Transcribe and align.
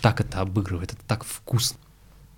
так 0.00 0.20
это 0.20 0.40
обыгрывает, 0.40 0.92
это 0.92 1.02
так 1.06 1.24
вкусно. 1.24 1.78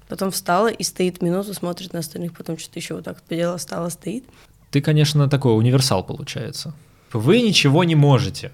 Потом 0.08 0.30
встала 0.30 0.68
и 0.68 0.82
стоит 0.82 1.22
минуту, 1.22 1.54
смотрит 1.54 1.92
на 1.92 2.00
остальных, 2.00 2.34
потом 2.36 2.58
что-то 2.58 2.78
еще 2.78 2.94
вот 2.94 3.04
так 3.04 3.16
вот 3.16 3.24
поделала, 3.24 3.58
встала, 3.58 3.88
стоит. 3.88 4.24
Ты, 4.70 4.80
конечно, 4.80 5.28
такой 5.28 5.56
универсал 5.56 6.04
получается. 6.04 6.74
Вы 7.12 7.40
ничего 7.42 7.84
не 7.84 7.94
можете. 7.94 8.52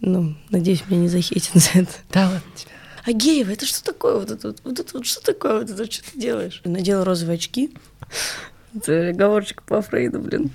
Ну, 0.00 0.36
надеюсь, 0.50 0.84
меня 0.88 1.02
не 1.02 1.08
захейтят 1.08 1.54
за 1.54 1.80
это. 1.80 1.92
Да 2.10 2.26
ладно 2.26 2.42
тебя. 2.54 2.72
А 3.04 3.12
Геева, 3.12 3.50
это 3.50 3.64
что 3.64 3.82
такое? 3.82 4.16
Вот 4.16 4.30
это 4.30 4.48
вот, 4.48 4.60
вот 4.64 4.78
это 4.78 4.96
вот 4.98 5.06
что 5.06 5.22
такое? 5.22 5.60
Вот 5.60 5.70
это 5.70 5.90
что 5.90 6.12
ты 6.12 6.20
делаешь? 6.20 6.60
Надела 6.64 7.04
розовые 7.04 7.36
очки. 7.36 7.74
Это 8.74 9.08
оговорочка 9.08 9.62
по 9.62 9.80
Фрейду, 9.80 10.20
блин. 10.20 10.50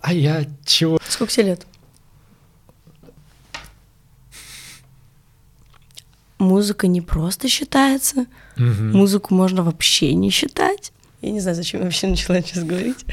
А 0.00 0.12
я 0.12 0.46
чего? 0.64 0.98
Сколько 1.06 1.32
тебе 1.32 1.46
лет? 1.46 1.66
Музыка 6.46 6.88
не 6.88 7.00
просто 7.00 7.48
считается, 7.48 8.26
Мгм. 8.56 8.92
музыку 8.98 9.32
можно 9.34 9.62
вообще 9.62 10.12
не 10.14 10.30
считать. 10.30 10.92
Я 11.20 11.30
не 11.30 11.38
знаю, 11.40 11.54
зачем 11.54 11.80
я 11.80 11.84
вообще 11.86 12.08
начала 12.08 12.40
сейчас 12.42 12.64
говорить. 12.64 13.04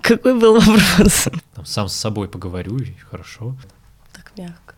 Какой 0.00 0.32
был 0.40 0.58
вопрос? 0.60 1.28
Там 1.54 1.66
сам 1.66 1.88
с 1.88 1.92
собой 1.94 2.28
поговорю, 2.28 2.78
и 2.78 2.94
хорошо. 3.10 3.54
Так 4.14 4.32
мягко. 4.38 4.74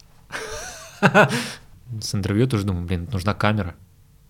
С 2.03 2.15
интервью 2.17 2.49
тоже 2.49 2.65
думаю, 2.65 2.85
блин, 2.85 3.09
нужна 3.13 3.33
камера. 3.33 3.77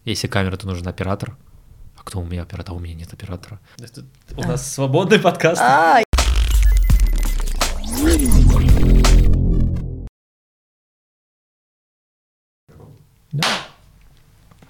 Если 0.04 0.28
камера, 0.28 0.56
то 0.58 0.66
нужен 0.66 0.86
оператор. 0.86 1.34
А 1.96 2.02
кто 2.04 2.20
у 2.20 2.24
меня 2.26 2.42
оператор? 2.42 2.74
А 2.74 2.76
у 2.76 2.80
меня 2.80 2.94
нет 2.94 3.12
оператора. 3.14 3.60
У 4.36 4.42
нас 4.42 4.70
свободный 4.74 5.18
подкаст. 5.18 5.62
Да. 13.32 13.46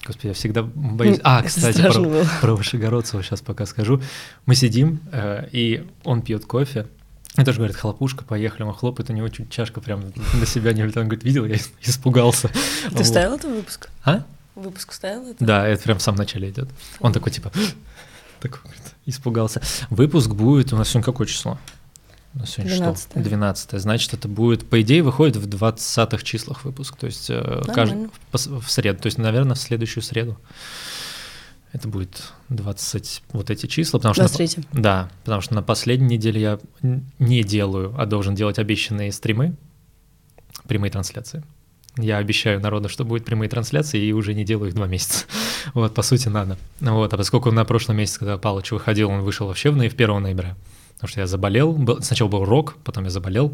Господи, 0.06 0.28
я 0.28 0.32
всегда 0.34 0.62
боюсь. 0.62 1.20
А, 1.22 1.42
кстати, 1.42 1.82
про, 1.82 2.00
было. 2.00 2.26
про 2.40 2.54
Вышегородцева 2.54 3.22
сейчас 3.22 3.40
пока 3.40 3.66
скажу. 3.66 4.00
Мы 4.46 4.54
сидим, 4.54 5.00
э, 5.12 5.48
и 5.52 5.86
он 6.04 6.22
пьет 6.22 6.46
кофе. 6.46 6.86
И 7.36 7.44
тоже 7.44 7.58
говорит, 7.58 7.76
хлопушка, 7.76 8.24
поехали. 8.24 8.62
Он 8.62 8.72
хлопает, 8.74 9.10
у 9.10 9.12
него 9.12 9.28
чуть 9.28 9.50
чашка 9.50 9.80
прям 9.80 10.02
на 10.34 10.46
себя 10.46 10.72
не 10.72 10.82
влетает. 10.82 11.04
Он 11.04 11.08
говорит, 11.08 11.24
видел, 11.24 11.44
я 11.44 11.56
ис- 11.56 11.70
испугался. 11.82 12.48
ты 12.48 12.90
Вот. 12.90 13.04
вставил 13.04 13.34
это 13.34 13.48
в 13.48 13.52
выпуск? 13.54 13.90
А? 14.04 14.24
Выпуск 14.54 14.92
вставил 14.92 15.26
это? 15.28 15.44
Да, 15.44 15.66
это 15.68 15.82
прям 15.82 15.98
в 15.98 16.02
самом 16.02 16.18
начале 16.18 16.48
идет. 16.50 16.68
Он 17.00 17.12
такой, 17.12 17.30
типа, 17.30 17.52
такой, 18.40 18.60
испугался. 19.06 19.60
Выпуск 19.90 20.30
будет, 20.30 20.72
у 20.72 20.76
нас 20.76 20.88
сегодня 20.88 21.04
какое 21.04 21.26
число? 21.26 21.58
У 22.34 22.38
нас 22.40 22.50
сегодня 22.50 22.76
12. 22.76 23.10
что? 23.10 23.20
12. 23.20 23.80
Значит, 23.80 24.14
это 24.14 24.28
будет, 24.28 24.68
по 24.68 24.80
идее, 24.82 25.02
выходит 25.02 25.36
в 25.36 25.48
20-х 25.48 26.22
числах 26.24 26.64
выпуск. 26.64 26.96
То 26.96 27.06
есть 27.06 27.30
э, 27.30 27.34
кажд- 27.66 27.76
Нормально. 27.76 28.10
в 28.30 28.34
пос- 28.34 28.60
в 28.60 28.70
среду. 28.70 29.00
То 29.00 29.06
есть, 29.06 29.18
наверное, 29.18 29.54
в 29.54 29.58
следующую 29.58 30.02
среду. 30.02 30.38
Это 31.72 31.86
будет 31.88 32.32
20 32.48 33.22
вот 33.32 33.50
эти 33.50 33.66
числа, 33.66 33.98
потому 33.98 34.14
что... 34.14 34.22
на- 34.22 34.28
23. 34.28 34.64
да, 34.72 35.10
потому 35.24 35.42
что 35.42 35.54
на 35.54 35.62
последней 35.62 36.16
неделе 36.16 36.40
я 36.40 36.58
не 37.18 37.42
делаю, 37.42 37.94
а 37.98 38.06
должен 38.06 38.34
делать 38.34 38.58
обещанные 38.58 39.12
стримы, 39.12 39.54
прямые 40.66 40.90
трансляции. 40.90 41.42
Я 41.98 42.18
обещаю 42.18 42.60
народу, 42.60 42.88
что 42.88 43.04
будет 43.04 43.24
прямые 43.24 43.48
трансляции, 43.50 44.00
и 44.02 44.12
уже 44.12 44.32
не 44.32 44.44
делаю 44.44 44.68
их 44.68 44.74
два 44.74 44.86
месяца. 44.86 45.24
Вот, 45.74 45.92
по 45.92 46.02
сути, 46.02 46.28
надо. 46.28 46.56
Вот, 46.80 47.12
а 47.12 47.16
поскольку 47.18 47.50
на 47.50 47.64
прошлом 47.66 47.96
месяце, 47.96 48.20
когда 48.20 48.38
Палыч 48.38 48.70
выходил, 48.70 49.10
он 49.10 49.20
вышел 49.22 49.46
вообще 49.48 49.70
в 49.70 49.76
ноя- 49.76 49.90
1 49.90 50.22
ноября, 50.22 50.56
потому 50.98 51.10
что 51.10 51.20
я 51.20 51.26
заболел, 51.28 51.72
был- 51.74 52.02
сначала 52.02 52.28
был 52.28 52.44
рок, 52.44 52.76
потом 52.82 53.04
я 53.04 53.10
заболел, 53.10 53.52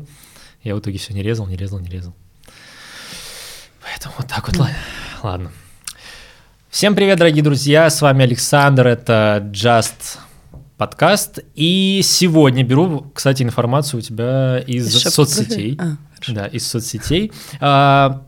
я 0.63 0.75
в 0.75 0.79
итоге 0.81 0.97
все 0.97 1.13
не 1.13 1.23
резал, 1.23 1.47
не 1.47 1.57
резал, 1.57 1.79
не 1.79 1.91
резал. 1.91 2.15
Поэтому 3.83 4.15
вот 4.17 4.27
так 4.29 4.49
вот, 4.49 4.57
ла- 4.57 4.71
ладно. 5.23 5.53
Всем 6.71 6.95
привет, 6.95 7.19
дорогие 7.19 7.43
друзья, 7.45 7.91
с 7.91 8.01
вами 8.01 8.25
Александр, 8.25 8.87
это 8.87 9.47
Just 9.53 10.17
подкаст, 10.79 11.41
и 11.55 12.01
сегодня 12.03 12.65
беру, 12.65 13.11
кстати, 13.15 13.43
информацию 13.43 13.99
у 13.99 14.03
тебя 14.03 14.59
из 14.61 14.87
Из 14.89 15.03
шапки 15.03 15.15
соцсетей. 15.15 15.79
А, 15.79 15.97
хорошо. 16.15 16.33
Да, 16.33 16.47
из 16.47 16.67
соцсетей. 16.67 17.31
А, 17.61 18.23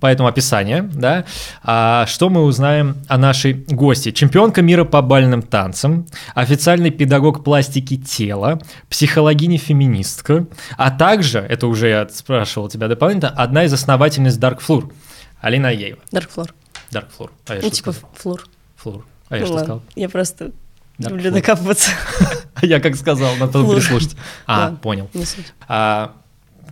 Поэтому 0.00 0.28
описание, 0.28 0.82
да. 0.82 1.24
А, 1.62 2.06
что 2.06 2.28
мы 2.30 2.42
узнаем 2.42 2.96
о 3.08 3.18
нашей 3.18 3.52
гости? 3.68 4.10
Чемпионка 4.10 4.62
мира 4.62 4.84
по 4.84 5.02
бальным 5.02 5.42
танцам, 5.42 6.06
официальный 6.34 6.90
педагог 6.90 7.42
пластики 7.44 7.96
тела, 7.96 8.60
психологиня-феминистка, 8.90 10.46
а 10.76 10.90
также, 10.90 11.38
это 11.40 11.66
уже 11.66 11.88
я 11.88 12.08
спрашивал 12.08 12.68
тебя 12.68 12.88
дополнительно, 12.88 13.30
одна 13.30 13.64
из 13.64 13.72
основательниц 13.72 14.34
Dark 14.38 14.60
Floor, 14.66 14.92
Алина 15.40 15.68
Аеева. 15.68 15.98
Dark 16.12 16.28
Floor. 16.34 16.50
Dark 16.92 17.06
Floor. 17.18 17.30
А 17.48 17.54
я 17.54 17.60
Ну, 17.62 17.66
что 17.68 17.76
типа 17.76 17.92
сказал? 17.92 18.10
флур. 18.14 18.44
Флур. 18.76 19.06
А 19.28 19.34
я 19.36 19.40
Ну 19.40 19.46
что 19.46 19.54
ладно, 19.54 19.64
сказал? 19.66 19.82
Я 19.96 20.08
просто 20.08 20.44
Dark 20.98 21.10
люблю 21.10 21.30
Floor. 21.30 21.34
докапываться. 21.34 21.90
Я 22.62 22.80
как 22.80 22.94
сказал, 22.96 23.34
надо 23.36 23.52
Флур. 23.52 23.74
переслушать. 23.76 24.16
А, 24.46 24.70
понял. 24.76 25.10
А, 25.68 26.12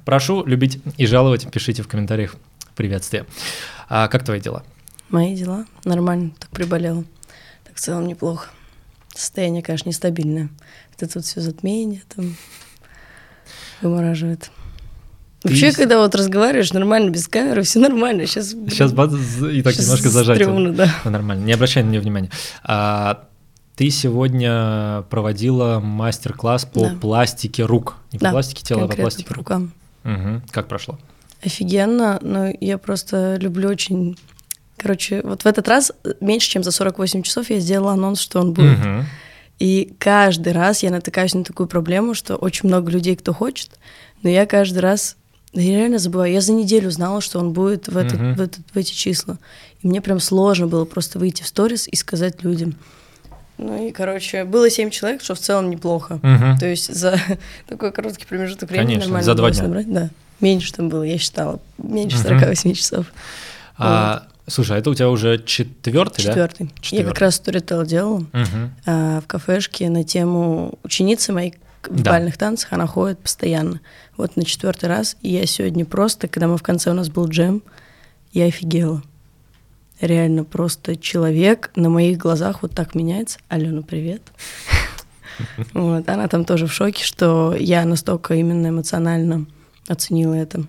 прошу 0.05 0.45
любить 0.47 0.81
и 0.97 1.07
жаловать, 1.07 1.51
пишите 1.51 1.83
в 1.83 1.89
комментариях 1.89 2.37
приветствие. 2.77 3.27
А, 3.89 4.09
как 4.09 4.25
твои 4.25 4.41
дела? 4.41 4.63
Мои 5.09 5.35
дела 5.37 5.67
нормально, 5.85 6.33
так 6.39 6.51
приболела. 6.51 7.05
Так 7.65 7.77
в 7.77 7.81
целом 7.81 8.07
неплохо. 8.07 8.49
Состояние, 9.15 9.63
конечно, 9.63 9.89
нестабильное. 9.89 10.49
Это 10.99 11.11
вот 11.19 11.25
все 11.25 11.41
затмение 11.41 12.03
там 12.15 12.35
вымораживает. 13.83 14.51
Ты 15.41 15.49
Вообще, 15.49 15.73
с- 15.73 15.77
когда 15.77 15.99
вот 15.99 16.15
разговариваешь 16.15 16.73
нормально, 16.73 17.11
без 17.11 17.27
камеры, 17.27 17.63
все 17.63 17.81
нормально. 17.81 18.27
Сейчас, 18.27 18.51
Сейчас 18.51 18.93
бац, 18.93 19.13
и 19.13 19.61
так 19.63 19.77
немножко 19.77 20.09
зажать. 20.09 20.37
Стрёмно, 20.39 20.73
да. 20.73 20.89
Ну, 21.05 21.11
Нормально, 21.11 21.45
не 21.45 21.53
обращай 21.53 21.83
на 21.83 21.91
нее 21.91 22.01
внимания. 22.01 22.31
А, 22.63 23.27
ты 23.75 23.91
сегодня 23.91 25.03
проводила 25.11 25.81
мастер-класс 25.81 26.67
по 26.67 26.81
Да. 26.91 26.95
пластике 27.01 27.65
рук. 27.65 27.97
Не 28.13 28.19
по 28.21 28.27
Да, 28.27 28.31
пластике 28.31 28.63
тела, 28.63 28.85
а 28.85 28.89
по 28.89 28.95
пластике 28.95 29.25
по 29.29 29.35
рук. 29.35 29.39
рукам. 29.49 29.73
Мгм. 30.05 30.43
Как 30.53 30.69
прошло? 30.69 30.99
Офигенно, 31.43 32.19
но 32.23 32.53
я 32.61 32.79
просто 32.79 33.37
люблю 33.41 33.69
очень... 33.69 34.17
Короче, 34.77 35.21
вот 35.23 35.43
в 35.43 35.47
этот 35.47 35.69
раз 35.69 35.93
меньше, 36.21 36.49
чем 36.51 36.65
за 36.65 36.71
48 36.71 37.23
часов 37.23 37.51
я 37.51 37.61
сделала 37.61 37.93
анонс, 37.93 38.21
что 38.21 38.41
он 38.41 38.53
будет. 38.53 38.79
Мгм. 38.79 39.05
И 39.59 39.93
каждый 39.99 40.53
раз 40.53 40.83
я 40.83 40.91
натыкаюсь 40.91 41.35
на 41.35 41.45
такую 41.45 41.69
проблему, 41.69 42.15
что 42.15 42.37
очень 42.37 42.69
много 42.69 42.91
людей, 42.91 43.15
кто 43.15 43.33
хочет, 43.33 43.71
но 44.23 44.29
я 44.29 44.47
каждый 44.47 44.79
раз 44.79 45.17
да 45.53 45.61
я 45.61 45.77
реально 45.77 45.99
забываю. 45.99 46.33
Я 46.33 46.41
за 46.41 46.53
неделю 46.53 46.91
знала, 46.91 47.21
что 47.21 47.39
он 47.39 47.53
будет 47.53 47.89
в, 47.89 47.97
этот, 47.97 48.19
Мгм. 48.19 48.35
в, 48.35 48.41
этот, 48.41 48.61
в 48.73 48.77
эти 48.77 48.93
числа. 48.93 49.39
И 49.83 49.87
мне 49.87 50.01
прям 50.01 50.19
сложно 50.19 50.67
было 50.67 50.87
просто 50.87 51.19
выйти 51.19 51.43
в 51.43 51.47
сторис 51.47 51.87
и 51.89 51.95
сказать 51.95 52.43
людям. 52.43 52.75
Ну 53.59 53.87
и, 53.87 53.93
короче, 53.93 54.45
было 54.45 54.71
семь 54.71 54.89
человек, 54.89 55.23
что 55.23 55.35
в 55.35 55.39
целом 55.39 55.69
неплохо. 55.69 56.21
Мгм. 56.23 56.59
То 56.59 56.67
есть 56.67 56.93
за 56.95 57.19
такой 57.69 57.93
короткий 57.93 58.25
промежуток 58.25 58.71
времени 58.71 58.95
Конечно, 58.95 59.09
нормально 59.09 59.25
за 59.27 59.35
два 59.35 59.51
дня. 59.51 59.63
набрать. 59.63 59.93
Да. 59.93 60.11
Меньше 60.43 60.73
там 60.75 60.89
было, 60.91 61.03
я 61.05 61.17
считала. 61.17 61.61
Меньше 61.79 62.19
Мгм. 62.19 62.25
48 62.41 62.75
часов. 62.75 63.07
А, 63.79 64.25
Слушай, 64.49 64.77
а 64.77 64.81
это 64.81 64.91
у 64.91 64.95
тебя 64.95 65.09
уже 65.09 65.43
четвертый, 65.43 66.25
да? 66.25 66.31
Четвертый. 66.31 66.71
Я 66.91 67.05
как 67.05 67.19
раз 67.21 67.37
сторител 67.37 67.85
делала. 67.87 68.19
Мгм. 68.33 68.75
а, 68.85 69.21
в 69.21 69.27
кафешке 69.27 69.89
на 69.89 70.03
тему 70.05 70.79
ученицы 70.83 71.33
моей 71.33 71.55
в 71.85 72.03
Да. 72.03 72.11
бальных 72.13 72.37
танцах, 72.37 72.73
она 72.73 72.87
ходит 72.87 73.19
постоянно. 73.21 73.81
Вот 74.17 74.37
на 74.37 74.45
четвертый 74.45 74.89
раз. 74.89 75.17
И 75.23 75.31
я 75.31 75.47
сегодня 75.47 75.85
просто, 75.85 76.29
когда 76.29 76.47
мы 76.49 76.57
в 76.59 76.63
конце 76.63 76.91
у 76.91 76.95
нас 76.95 77.09
был 77.09 77.27
джем, 77.29 77.63
я 78.33 78.47
офигела. 78.47 79.03
Реально 80.01 80.43
просто 80.45 80.97
человек 80.97 81.71
на 81.77 81.89
моих 81.89 82.19
глазах 82.19 82.63
вот 82.63 82.73
так 82.73 82.95
меняется. 82.97 83.39
Алена, 83.49 83.83
привет. 83.83 84.23
Вот, 85.73 86.09
она 86.09 86.29
там 86.29 86.45
тоже 86.45 86.67
в 86.67 86.73
шоке, 86.73 87.03
что 87.05 87.55
я 87.59 87.85
настолько 87.85 88.35
именно 88.35 88.69
эмоционально 88.69 89.47
оценила 89.89 90.35
это. 90.35 90.65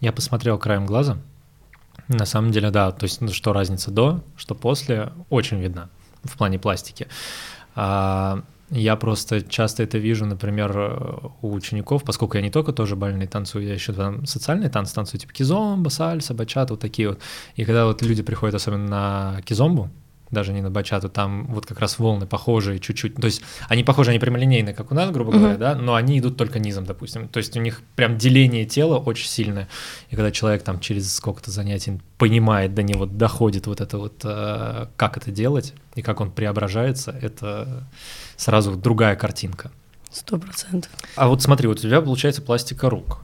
Я 0.00 0.12
посмотрел 0.12 0.58
краем 0.58 0.86
глаза. 0.86 1.18
На 2.08 2.26
самом 2.26 2.50
деле, 2.50 2.70
да, 2.70 2.90
то 2.90 3.04
есть, 3.04 3.20
ну, 3.20 3.28
что 3.28 3.52
разница 3.52 3.90
до, 3.90 4.24
что 4.36 4.54
после, 4.54 5.12
очень 5.30 5.60
видна 5.60 5.88
в 6.24 6.36
плане 6.36 6.58
пластики. 6.58 7.06
А, 7.74 8.42
я 8.70 8.96
просто 8.96 9.42
часто 9.42 9.82
это 9.82 9.98
вижу, 9.98 10.26
например, 10.26 11.32
у 11.42 11.52
учеников, 11.52 12.04
поскольку 12.04 12.36
я 12.36 12.42
не 12.42 12.50
только 12.50 12.72
тоже 12.72 12.96
бальный 12.96 13.26
танцую, 13.26 13.66
я 13.66 13.74
еще 13.74 13.92
там 13.92 14.26
социальные 14.26 14.70
танцы 14.70 14.94
танцую, 14.94 15.20
типа 15.20 15.32
кизомба, 15.32 15.88
сальса, 15.90 16.34
бачата, 16.34 16.72
вот 16.72 16.80
такие 16.80 17.10
вот. 17.10 17.20
И 17.54 17.64
когда 17.64 17.86
вот 17.86 18.02
люди 18.02 18.22
приходят 18.22 18.54
особенно 18.54 18.88
на 18.88 19.42
кизомбу, 19.42 19.90
даже 20.32 20.52
не 20.52 20.60
на 20.62 20.70
бачату, 20.70 21.08
там 21.08 21.46
вот 21.46 21.66
как 21.66 21.78
раз 21.78 21.98
волны 21.98 22.26
похожие 22.26 22.80
чуть-чуть. 22.80 23.14
То 23.16 23.26
есть 23.26 23.42
они 23.68 23.84
похожи, 23.84 24.10
они 24.10 24.18
прямолинейные, 24.18 24.74
как 24.74 24.90
у 24.90 24.94
нас, 24.94 25.10
грубо 25.10 25.30
говоря, 25.32 25.50
Мгм. 25.50 25.58
да, 25.60 25.74
но 25.76 25.94
они 25.94 26.18
идут 26.18 26.36
только 26.36 26.58
низом, 26.58 26.84
допустим. 26.86 27.28
То 27.28 27.38
есть 27.38 27.56
у 27.56 27.60
них 27.60 27.82
прям 27.94 28.18
деление 28.18 28.64
тела 28.64 28.98
очень 28.98 29.28
сильное. 29.28 29.68
И 30.10 30.16
когда 30.16 30.30
человек 30.32 30.62
там 30.64 30.80
через 30.80 31.14
сколько-то 31.14 31.50
занятий 31.50 32.00
понимает, 32.18 32.74
до 32.74 32.82
него 32.82 33.06
доходит 33.06 33.66
вот 33.66 33.80
это 33.80 33.98
вот, 33.98 34.22
э, 34.24 34.86
как 34.96 35.16
это 35.16 35.30
делать 35.30 35.74
и 35.94 36.02
как 36.02 36.20
он 36.20 36.30
преображается, 36.30 37.12
это 37.20 37.86
сразу 38.36 38.74
другая 38.74 39.14
картинка. 39.16 39.70
Сто 40.10 40.38
процентов. 40.38 40.90
А 41.16 41.28
вот 41.28 41.42
смотри, 41.42 41.68
вот 41.68 41.78
у 41.78 41.82
тебя 41.82 42.00
получается 42.00 42.42
пластика 42.42 42.90
рук. 42.90 43.20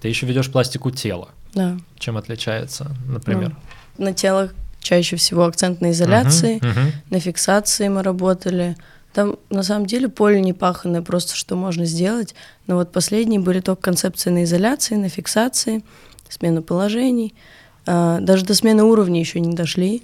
Ты 0.00 0.08
еще 0.08 0.26
ведешь 0.26 0.50
пластику 0.50 0.90
тела. 0.90 1.28
Да. 1.54 1.76
Чем 1.98 2.16
отличается, 2.16 2.90
например? 3.06 3.54
На 3.98 4.12
тело 4.12 4.50
чаще 4.82 5.16
всего 5.16 5.44
акцент 5.44 5.80
на 5.80 5.92
изоляции, 5.92 6.56
Мгм, 6.56 6.68
мгм. 6.70 6.92
на 7.10 7.20
фиксации 7.20 7.88
мы 7.88 8.02
работали. 8.02 8.76
Там 9.14 9.36
на 9.50 9.62
самом 9.62 9.86
деле 9.86 10.08
поле 10.08 10.40
не 10.40 10.52
паханное, 10.52 11.02
просто 11.02 11.36
что 11.36 11.54
можно 11.56 11.84
сделать. 11.84 12.34
Но 12.66 12.76
вот 12.76 12.92
последние 12.92 13.40
были 13.40 13.60
только 13.60 13.82
концепции 13.82 14.30
на 14.30 14.44
изоляции, 14.44 14.94
на 14.96 15.08
фиксации, 15.08 15.84
смена 16.28 16.62
положений. 16.62 17.34
А, 17.86 18.20
Даже 18.20 18.44
до 18.44 18.54
смены 18.54 18.84
уровня 18.84 19.20
еще 19.20 19.40
не 19.40 19.54
дошли. 19.54 20.02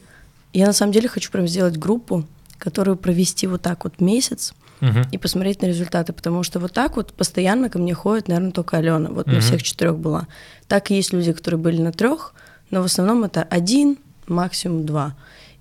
Я 0.53 0.67
на 0.67 0.73
самом 0.73 0.93
деле 0.93 1.09
хочу 1.09 1.31
прям 1.31 1.47
сделать 1.49 1.77
группу, 1.77 2.25
которую 2.59 2.97
провести 2.97 3.47
вот 3.47 3.63
так 3.63 3.85
вот 3.85 4.01
месяц 4.01 4.53
Мгм. 4.81 5.03
и 5.11 5.19
посмотреть 5.19 5.63
на 5.63 5.67
результаты, 5.67 6.13
потому 6.13 6.43
что 6.43 6.61
вот 6.61 6.73
так 6.73 6.97
вот 6.97 7.13
постоянно 7.13 7.69
ко 7.71 7.79
мне 7.79 7.95
ходит, 7.95 8.29
наверное, 8.29 8.53
только 8.53 8.77
Алена, 8.77 9.09
вот 9.11 9.27
на 9.27 9.33
Мгм. 9.35 9.41
всех 9.41 9.63
четырех 9.63 9.99
была. 9.99 10.27
Так 10.67 10.91
и 10.91 10.95
есть 10.97 11.13
люди, 11.13 11.33
которые 11.33 11.59
были 11.61 11.81
на 11.81 11.93
трех, 11.93 12.35
но 12.71 12.83
в 12.83 12.85
основном 12.85 13.25
это 13.25 13.43
один, 13.43 13.97
максимум 14.29 14.85
два. 14.87 15.17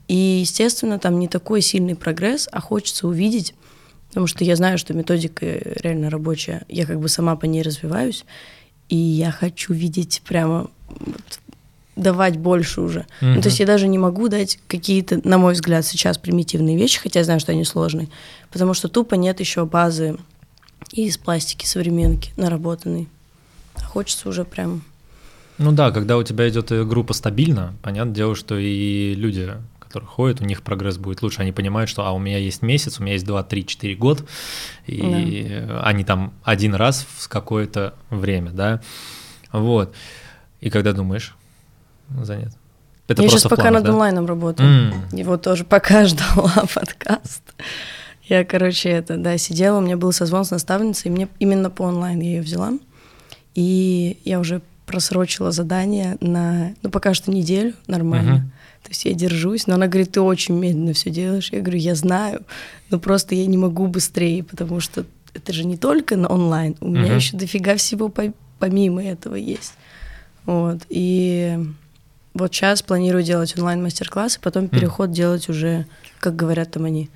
И, 0.07 0.15
естественно, 0.15 0.99
там 0.99 1.19
не 1.19 1.27
такой 1.27 1.61
сильный 1.61 1.95
прогресс, 1.95 2.47
а 2.51 2.61
хочется 2.61 3.07
увидеть, 3.07 3.53
потому 4.09 4.27
что 4.27 4.43
я 4.43 4.55
знаю, 4.55 4.77
что 4.77 4.93
методика 4.93 5.45
реально 5.45 6.09
рабочая, 6.09 6.63
я 6.69 6.85
как 6.85 6.99
бы 6.99 7.09
сама 7.09 7.35
по 7.35 7.45
ней 7.45 7.61
развиваюсь, 7.61 8.23
и 8.89 8.95
я 8.95 9.31
хочу 9.31 9.73
видеть 9.73 10.21
прямо 10.25 10.69
вот 10.87 11.39
давать 11.97 12.37
больше 12.37 12.81
уже. 12.81 13.05
Ну, 13.21 13.31
Мгм. 13.33 13.41
то 13.41 13.47
есть 13.49 13.59
я 13.59 13.65
даже 13.65 13.87
не 13.87 13.97
могу 13.97 14.27
дать 14.29 14.59
какие-то, 14.67 15.19
на 15.27 15.37
мой 15.37 15.53
взгляд, 15.53 15.85
сейчас 15.85 16.17
примитивные 16.17 16.77
вещи, 16.77 16.99
хотя 16.99 17.19
я 17.19 17.25
знаю, 17.25 17.39
что 17.39 17.51
они 17.51 17.65
сложные, 17.65 18.07
потому 18.51 18.73
что 18.73 18.87
тупо 18.87 19.15
нет 19.15 19.39
еще 19.39 19.65
базы 19.65 20.15
из 20.91 21.17
пластики 21.17 21.65
современки 21.65 22.31
наработанной. 22.37 23.09
А 23.75 23.81
хочется 23.81 24.29
уже 24.29 24.45
прям... 24.45 24.83
Ну 25.57 25.71
да, 25.71 25.91
когда 25.91 26.17
у 26.17 26.23
тебя 26.23 26.47
идет 26.49 26.71
группа 26.87 27.13
стабильно, 27.13 27.73
понятное 27.81 28.13
дело, 28.13 28.35
что 28.35 28.57
и 28.57 29.15
люди, 29.15 29.53
которые 29.79 30.07
ходят, 30.07 30.41
у 30.41 30.45
них 30.45 30.61
прогресс 30.61 30.97
будет 30.97 31.21
лучше. 31.21 31.41
Они 31.41 31.51
понимают, 31.51 31.89
что 31.89 32.05
а 32.05 32.11
у 32.11 32.19
меня 32.19 32.37
есть 32.37 32.61
месяц, 32.61 32.99
у 32.99 33.03
меня 33.03 33.13
есть 33.13 33.25
2, 33.25 33.43
3, 33.43 33.65
4 33.65 33.95
год, 33.95 34.27
и 34.85 35.47
э, 35.49 35.79
они 35.81 36.03
там 36.03 36.33
один 36.43 36.75
раз 36.75 37.07
в 37.17 37.27
какое-то 37.27 37.95
время, 38.09 38.51
да. 38.51 38.81
Вот. 39.51 39.93
И 40.61 40.69
когда 40.69 40.93
думаешь 40.93 41.35
занят? 42.21 42.53
Это 43.07 43.23
я 43.23 43.29
сейчас 43.29 43.43
пока 43.43 43.55
планах, 43.55 43.73
над 43.73 43.83
да? 43.83 43.91
онлайном 43.91 44.25
работаю. 44.25 44.69
М. 44.69 44.93
Его 45.11 45.37
тоже 45.37 45.63
пока 45.63 46.05
ждала 46.07 46.65
подкаст. 46.73 47.41
Я, 48.23 48.43
короче, 48.43 48.89
это, 48.89 49.15
да, 49.15 49.37
сидела, 49.37 49.77
у 49.77 49.81
меня 49.81 49.95
был 49.95 50.11
созвон 50.11 50.43
с 50.43 50.51
наставницей, 50.51 51.09
и 51.09 51.13
мне 51.13 51.29
именно 51.39 51.69
по 51.69 51.83
онлайн 51.83 52.19
я 52.19 52.29
ее 52.31 52.41
взяла. 52.41 52.73
И 53.55 54.19
я 54.25 54.39
уже 54.39 54.61
просрочила 54.87 55.51
задание 55.51 56.17
на, 56.21 56.73
ну, 56.81 56.89
пока 56.89 57.13
что 57.13 57.29
неделю, 57.29 57.73
нормально. 57.85 58.33
Мгм. 58.35 58.51
То 58.83 58.89
есть 58.89 59.05
я 59.05 59.13
держусь, 59.13 59.67
но 59.67 59.75
она 59.75 59.87
говорит, 59.87 60.13
ты 60.13 60.21
очень 60.21 60.55
медленно 60.57 60.93
все 60.93 61.09
делаешь. 61.09 61.49
Я 61.51 61.59
говорю, 61.59 61.77
я 61.77 61.93
знаю, 61.93 62.41
но 62.89 62.97
просто 62.99 63.35
я 63.35 63.45
не 63.45 63.57
могу 63.57 63.87
быстрее, 63.87 64.43
потому 64.43 64.79
что 64.79 65.05
это 65.33 65.51
же 65.53 65.65
не 65.65 65.75
только 65.77 66.15
на 66.15 66.29
онлайн, 66.29 66.75
у 66.79 66.87
меня 66.87 67.07
Мгм. 67.07 67.15
еще 67.17 67.37
дофига 67.37 67.75
всего 67.75 68.07
по- 68.09 68.33
помимо 68.59 69.03
этого 69.03 69.35
есть. 69.35 69.73
Вот, 70.45 70.79
и 70.89 71.59
вот 72.33 72.55
сейчас 72.55 72.81
планирую 72.81 73.23
делать 73.23 73.57
онлайн-мастер-классы, 73.57 74.39
потом 74.41 74.69
переход 74.69 75.11
делать 75.11 75.49
уже, 75.49 75.85
как 76.21 76.35
говорят 76.37 76.71
там 76.71 76.85
они, 76.85 77.09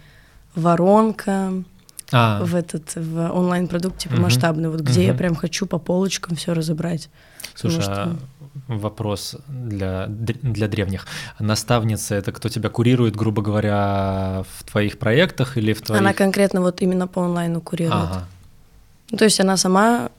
воронка 0.55 1.53
А, 2.11 2.43
в 2.43 2.55
этот 2.55 2.95
в 2.95 3.31
онлайн-продукт 3.31 3.97
типа 3.97 4.15
Мгм. 4.15 4.23
масштабный, 4.23 4.69
вот 4.69 4.81
где 4.81 5.03
я 5.03 5.09
Мгм. 5.09 5.17
прям 5.17 5.35
хочу 5.35 5.65
по 5.65 5.77
полочкам 5.77 6.35
все 6.35 6.53
разобрать. 6.53 7.09
слушай, 7.55 7.79
потому 7.79 8.13
а 8.13 8.15
вопрос 8.67 9.37
для, 9.47 10.07
для 10.07 10.67
древних. 10.67 11.05
Наставница— 11.39 12.15
это 12.15 12.31
кто 12.31 12.49
тебя 12.49 12.69
курирует, 12.69 13.15
грубо 13.15 13.41
говоря, 13.41 14.43
в 14.57 14.63
твоих 14.63 14.97
проектах 14.97 15.57
или 15.57 15.73
в 15.73 15.81
твоих... 15.81 16.01
Она 16.01 16.13
конкретно 16.13 16.61
вот 16.61 16.81
именно 16.81 17.07
по 17.07 17.23
онлайну 17.23 17.61
курирует. 17.61 18.09
Ага. 18.11 18.27
Ну, 19.11 19.17
то 19.17 19.25
есть 19.25 19.39
она 19.39 19.57
сама, 19.57 20.09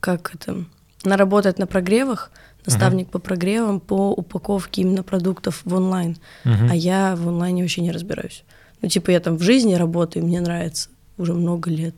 как 0.00 0.34
это, 0.34 0.64
она 1.04 1.16
работает 1.16 1.58
на 1.58 1.66
прогревах, 1.66 2.30
наставник 2.66 3.08
по 3.08 3.18
прогревам, 3.18 3.80
по 3.80 4.10
упаковке 4.12 4.82
именно 4.82 5.02
продуктов 5.02 5.62
в 5.64 5.74
онлайн. 5.74 6.16
Мгм. 6.44 6.70
А 6.70 6.74
я 6.74 7.16
в 7.16 7.28
онлайне 7.28 7.62
вообще 7.62 7.80
не 7.80 7.92
разбираюсь. 7.92 8.44
Ну, 8.82 8.88
типа, 8.88 9.10
я 9.10 9.20
там 9.20 9.36
в 9.36 9.42
жизни 9.42 9.74
работаю, 9.74 10.24
мне 10.24 10.40
нравится 10.40 10.88
уже 11.20 11.34
много 11.34 11.70
лет. 11.70 11.94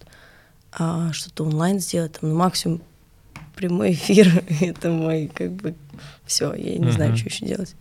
А 0.72 1.12
что-то 1.12 1.44
онлайн 1.44 1.80
сделать, 1.80 2.12
там, 2.20 2.30
ну, 2.30 2.36
максимум 2.36 2.80
прямой 3.56 3.92
эфир, 3.92 4.42
это 4.60 4.90
мой, 4.90 5.30
как 5.34 5.52
бы, 5.52 5.74
все, 6.26 6.52
я 6.54 6.78
не 6.78 6.90
знаю, 6.90 7.10
Мгм. 7.10 7.16
что 7.18 7.28
еще 7.28 7.46
делать. 7.46 7.74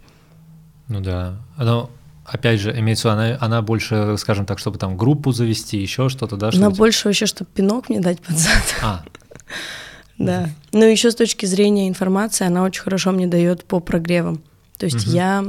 Ну 0.87 0.99
да. 0.99 1.37
Но 1.57 1.89
опять 2.25 2.59
же, 2.59 2.77
имеется 2.77 3.09
в 3.09 3.11
виду, 3.13 3.21
она, 3.21 3.37
она 3.39 3.61
больше, 3.61 4.15
скажем 4.17 4.45
так, 4.45 4.59
чтобы 4.59 4.77
там 4.77 4.97
группу 4.97 5.31
завести, 5.31 5.77
еще 5.77 6.09
что-то, 6.09 6.35
да? 6.35 6.49
Она 6.53 6.69
больше 6.69 7.07
вообще, 7.07 7.25
чтобы 7.25 7.49
пинок 7.53 7.89
мне 7.89 7.99
дать 8.01 8.19
под 8.21 8.37
зад. 8.37 8.75
А, 8.81 9.03
Да. 10.17 10.49
Ну, 10.71 10.83
еще 10.85 11.09
с 11.11 11.15
точки 11.15 11.45
зрения 11.47 11.87
информации, 11.89 12.45
она 12.45 12.63
очень 12.63 12.83
хорошо 12.83 13.11
мне 13.11 13.25
дает 13.25 13.63
по 13.65 13.79
прогревам. 13.79 14.41
То 14.77 14.85
есть 14.85 15.07
Мгм. 15.07 15.15
я 15.15 15.45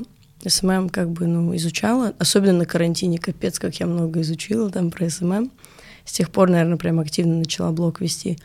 SMM 0.46 0.88
как 0.88 1.10
бы, 1.10 1.26
ну, 1.26 1.54
изучала, 1.56 2.14
особенно 2.18 2.58
на 2.60 2.64
карантине, 2.64 3.18
капец, 3.18 3.58
как 3.58 3.74
я 3.76 3.86
много 3.86 4.22
изучила 4.22 4.70
там 4.70 4.90
про 4.90 5.10
SMM. 5.10 5.50
С 6.04 6.12
тех 6.12 6.30
пор, 6.30 6.50
наверное, 6.50 6.76
прям 6.76 7.00
активно 7.00 7.36
начала 7.36 7.72
блог 7.72 8.00
вести. 8.00 8.38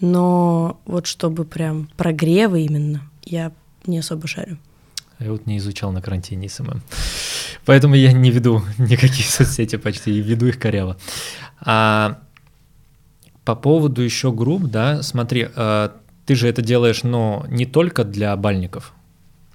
Но 0.00 0.80
вот 0.86 1.06
чтобы 1.06 1.44
прям 1.44 1.88
прогревы 1.96 2.62
именно, 2.62 3.02
я 3.24 3.52
не 3.86 3.98
особо 3.98 4.26
шарю. 4.28 4.58
я 5.18 5.30
вот 5.32 5.46
не 5.46 5.58
изучал 5.58 5.92
на 5.92 6.00
карантине 6.02 6.48
SMM. 6.48 6.82
Поэтому 7.64 7.94
я 7.94 8.12
не 8.12 8.30
веду 8.30 8.62
никакие 8.78 9.26
соцсети 9.28 9.76
почти, 9.76 10.12
и 10.12 10.20
веду 10.20 10.46
их 10.46 10.58
коряво. 10.58 10.96
А 11.60 12.18
по 13.44 13.54
поводу 13.54 14.02
еще 14.02 14.30
групп, 14.30 14.64
да, 14.64 15.02
смотри, 15.02 15.48
э, 15.54 15.88
ты 16.26 16.34
же 16.34 16.48
это 16.48 16.62
делаешь, 16.62 17.02
но 17.02 17.44
не 17.48 17.64
только 17.66 18.04
для 18.04 18.36
бальников. 18.36 18.92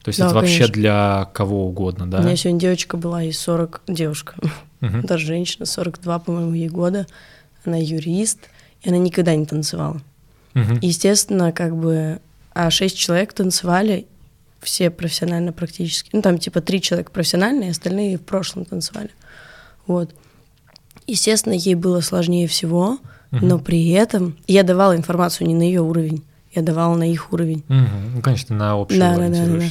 То 0.04 0.10
есть 0.10 0.20
Да, 0.20 0.26
это 0.26 0.36
вообще 0.36 0.58
конечно. 0.58 0.74
для 0.74 1.30
кого 1.34 1.68
угодно, 1.68 2.10
да? 2.10 2.20
У 2.20 2.24
меня 2.24 2.36
сегодня 2.36 2.60
девочка 2.60 2.98
была, 2.98 3.22
ей 3.22 3.32
40, 3.32 3.82
девушка, 3.88 4.36
Мгм. 4.84 5.02
даже 5.04 5.26
женщина, 5.26 5.66
42, 5.66 6.20
по-моему, 6.20 6.54
ей 6.54 6.68
года. 6.70 7.08
Она 7.66 7.78
юрист, 7.78 8.40
и 8.82 8.90
она 8.90 8.98
никогда 8.98 9.34
не 9.36 9.46
танцевала. 9.46 10.02
Мгм. 10.54 10.80
Естественно, 10.82 11.52
как 11.54 11.76
бы, 11.76 12.20
а 12.54 12.70
шесть 12.70 12.98
человек 12.98 13.32
танцевали, 13.34 14.06
все 14.62 14.90
профессионально 14.90 15.54
практически. 15.54 16.10
Ну, 16.14 16.22
там 16.22 16.38
типа 16.38 16.62
три 16.62 16.82
человека 16.82 17.12
профессиональные, 17.12 17.72
остальные 17.72 18.18
в 18.18 18.22
прошлом 18.22 18.66
танцевали. 18.66 19.10
Вот. 19.88 20.14
Естественно, 21.08 21.54
ей 21.54 21.76
было 21.76 22.02
сложнее 22.02 22.48
всего, 22.48 22.98
Мгм. 23.32 23.48
но 23.48 23.60
при 23.60 23.90
этом 23.92 24.38
я 24.48 24.64
давала 24.64 24.96
информацию 24.96 25.48
не 25.48 25.56
на 25.56 25.64
ее 25.64 25.82
уровень, 25.82 26.24
я 26.54 26.62
давала 26.62 26.96
на 26.96 27.10
их 27.10 27.32
уровень. 27.34 27.64
Мгм. 27.68 28.16
Ну, 28.16 28.22
конечно, 28.22 28.56
на 28.56 28.78
общее 28.78 29.00
Да, 29.00 29.16
да, 29.18 29.30
да, 29.30 29.46
да, 29.46 29.58
да. 29.60 29.66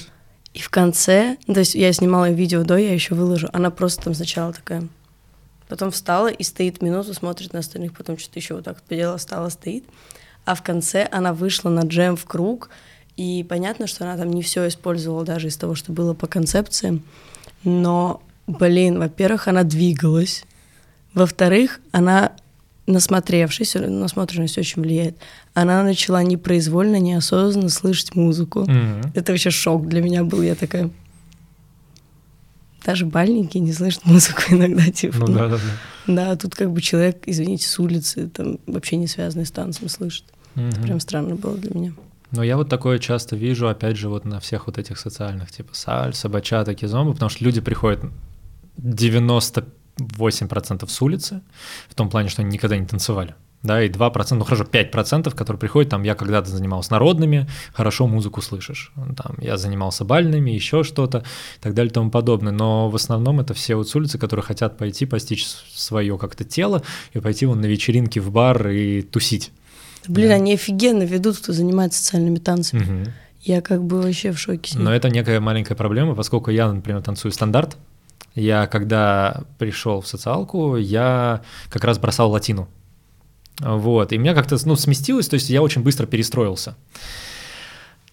И 0.55 0.59
в 0.59 0.69
конце, 0.69 1.39
то 1.47 1.61
есть 1.61 1.75
я 1.75 1.91
снимала 1.93 2.31
видео 2.31 2.63
до, 2.65 2.77
я 2.77 2.93
еще 2.93 3.15
выложу, 3.15 3.49
она 3.55 3.71
просто 3.71 4.05
там 4.05 4.15
сначала 4.15 4.53
такая, 4.53 4.83
потом 5.73 5.91
встала 5.91 6.29
и 6.29 6.43
стоит 6.43 6.83
минуту, 6.83 7.15
смотрит 7.15 7.55
на 7.55 7.61
остальных, 7.61 7.95
потом 7.97 8.19
что-то 8.19 8.39
еще 8.39 8.55
вот 8.55 8.65
так 8.65 8.75
вот 8.75 8.85
поделала, 8.85 9.17
встала, 9.17 9.49
стоит. 9.49 9.85
А 10.45 10.55
в 10.55 10.63
конце 10.63 11.09
она 11.11 11.33
вышла 11.33 11.71
на 11.71 11.81
джем 11.81 12.17
в 12.17 12.27
круг, 12.27 12.69
и 13.17 13.43
понятно, 13.49 13.87
что 13.87 14.05
она 14.05 14.19
там 14.19 14.31
не 14.31 14.43
все 14.43 14.69
использовала 14.69 15.25
даже 15.25 15.49
из 15.49 15.57
того, 15.57 15.75
что 15.75 15.91
было 15.93 16.13
по 16.13 16.27
концепциям, 16.27 17.03
но, 17.65 18.23
блин, 18.47 18.99
во-первых, 18.99 19.49
она 19.49 19.63
двигалась, 19.63 20.45
во-вторых, 21.15 21.81
она 21.91 22.33
насмотревшись, 22.87 23.75
насмотренность 23.75 24.59
очень 24.59 24.83
влияет, 24.83 25.17
она 25.55 25.83
начала 25.85 26.23
непроизвольно, 26.23 26.97
неосознанно 26.97 27.71
слышать 27.71 28.15
музыку. 28.15 28.67
Мгм. 28.69 29.13
Это 29.15 29.33
вообще 29.33 29.51
шок 29.51 29.89
для 29.89 30.03
меня 30.03 30.23
был. 30.23 30.43
Я 30.43 30.55
такая... 30.55 30.91
Даже 32.85 33.07
бальники 33.07 33.59
не 33.59 33.73
слышат 33.73 34.05
музыку 34.07 34.43
иногда, 34.51 34.91
типа. 34.91 35.19
Ну 35.19 35.27
ну, 35.27 35.35
да, 35.35 35.49
да, 35.49 35.57
да. 35.57 36.15
Да, 36.15 36.37
тут 36.37 36.55
как 36.55 36.71
бы 36.73 36.81
человек, 36.81 37.23
извините, 37.27 37.67
с 37.67 37.79
улицы, 37.79 38.29
там 38.29 38.59
вообще 38.67 38.97
не 38.97 39.07
связанный 39.07 39.47
с 39.47 39.51
танцем, 39.51 39.89
слышит. 39.89 40.25
Это 40.55 40.77
Мгм. 40.79 40.83
прям 40.83 41.01
странно 41.01 41.35
было 41.37 41.57
для 41.57 41.71
меня. 41.73 41.93
Но 42.31 42.43
я 42.43 42.57
вот 42.57 42.69
такое 42.69 42.99
часто 42.99 43.37
вижу, 43.37 43.69
опять 43.69 43.97
же, 43.97 44.09
вот 44.09 44.25
на 44.25 44.41
всех 44.41 44.67
вот 44.67 44.79
этих 44.79 44.99
социальных, 44.99 45.51
типа 45.53 45.75
сальса, 45.75 46.29
бачата, 46.29 46.75
кизомба, 46.75 47.13
потому 47.13 47.31
что 47.31 47.45
люди 47.45 47.61
приходят 47.61 48.01
98% 48.79 50.89
с 50.89 51.03
улицы, 51.03 51.43
в 51.89 51.95
том 51.95 52.11
плане, 52.11 52.29
что 52.29 52.43
они 52.43 52.53
никогда 52.53 52.77
не 52.77 52.87
танцевали. 52.87 53.35
Да, 53.63 53.81
и 53.83 53.89
2%, 53.89 54.35
ну 54.35 54.45
хорошо, 54.45 54.65
5%, 54.65 55.35
которые 55.35 55.59
приходят, 55.59 55.91
там, 55.91 56.03
я 56.03 56.15
когда-то 56.17 56.51
занимался 56.51 56.93
народными, 56.93 57.47
хорошо 57.73 58.09
музыку 58.09 58.43
слышишь. 58.43 58.93
Там, 59.17 59.37
я 59.39 59.57
занимался 59.57 60.05
бальными, 60.05 60.51
еще 60.51 60.83
что-то, 60.83 61.19
и 61.19 61.61
так 61.61 61.75
далее 61.75 61.91
и 61.91 61.95
тому 61.95 62.11
подобное. 62.11 62.53
Но 62.53 62.89
в 62.91 62.97
основном 62.97 63.39
это 63.39 63.55
все 63.55 63.77
вот 63.77 63.89
с 63.89 63.95
улицы, 63.95 64.19
которые 64.19 64.43
хотят 64.45 64.77
пойти 64.79 65.07
постичь 65.07 65.47
свое 65.47 66.19
как-то 66.19 66.43
тело 66.45 66.83
и 67.13 67.21
пойти 67.21 67.47
вон 67.47 67.61
на 67.61 67.67
вечеринки 67.67 68.19
в 68.19 68.33
бар 68.33 68.69
и 68.69 69.03
тусить. 69.03 69.53
Блин, 70.09 70.31
Да. 70.31 70.35
они 70.35 70.55
офигенно 70.55 71.05
ведут, 71.05 71.39
кто 71.39 71.53
занимается 71.53 72.01
социальными 72.03 72.39
танцами. 72.39 72.83
Мгм. 72.83 73.13
Я 73.43 73.61
как 73.61 73.85
бы 73.85 74.01
вообще 74.03 74.33
в 74.33 74.39
шоке. 74.41 74.77
Но 74.77 74.93
это 74.93 75.09
некая 75.09 75.39
маленькая 75.39 75.77
проблема, 75.77 76.17
поскольку 76.17 76.51
я, 76.51 76.73
например, 76.73 77.01
танцую 77.03 77.31
стандарт. 77.31 77.77
Я, 78.35 78.67
когда 78.67 79.45
пришел 79.59 80.01
в 80.01 80.07
социалку, 80.09 80.77
я 80.77 81.43
как 81.69 81.85
раз 81.85 81.99
бросал 81.99 82.31
латину. 82.33 82.67
Вот, 83.61 84.13
и 84.13 84.19
меня 84.19 84.35
как-то 84.35 84.57
ну, 84.65 84.77
сместилось, 84.77 85.29
то 85.29 85.35
есть 85.35 85.51
я 85.51 85.63
очень 85.63 85.83
быстро 85.83 86.07
перестроился. 86.07 86.77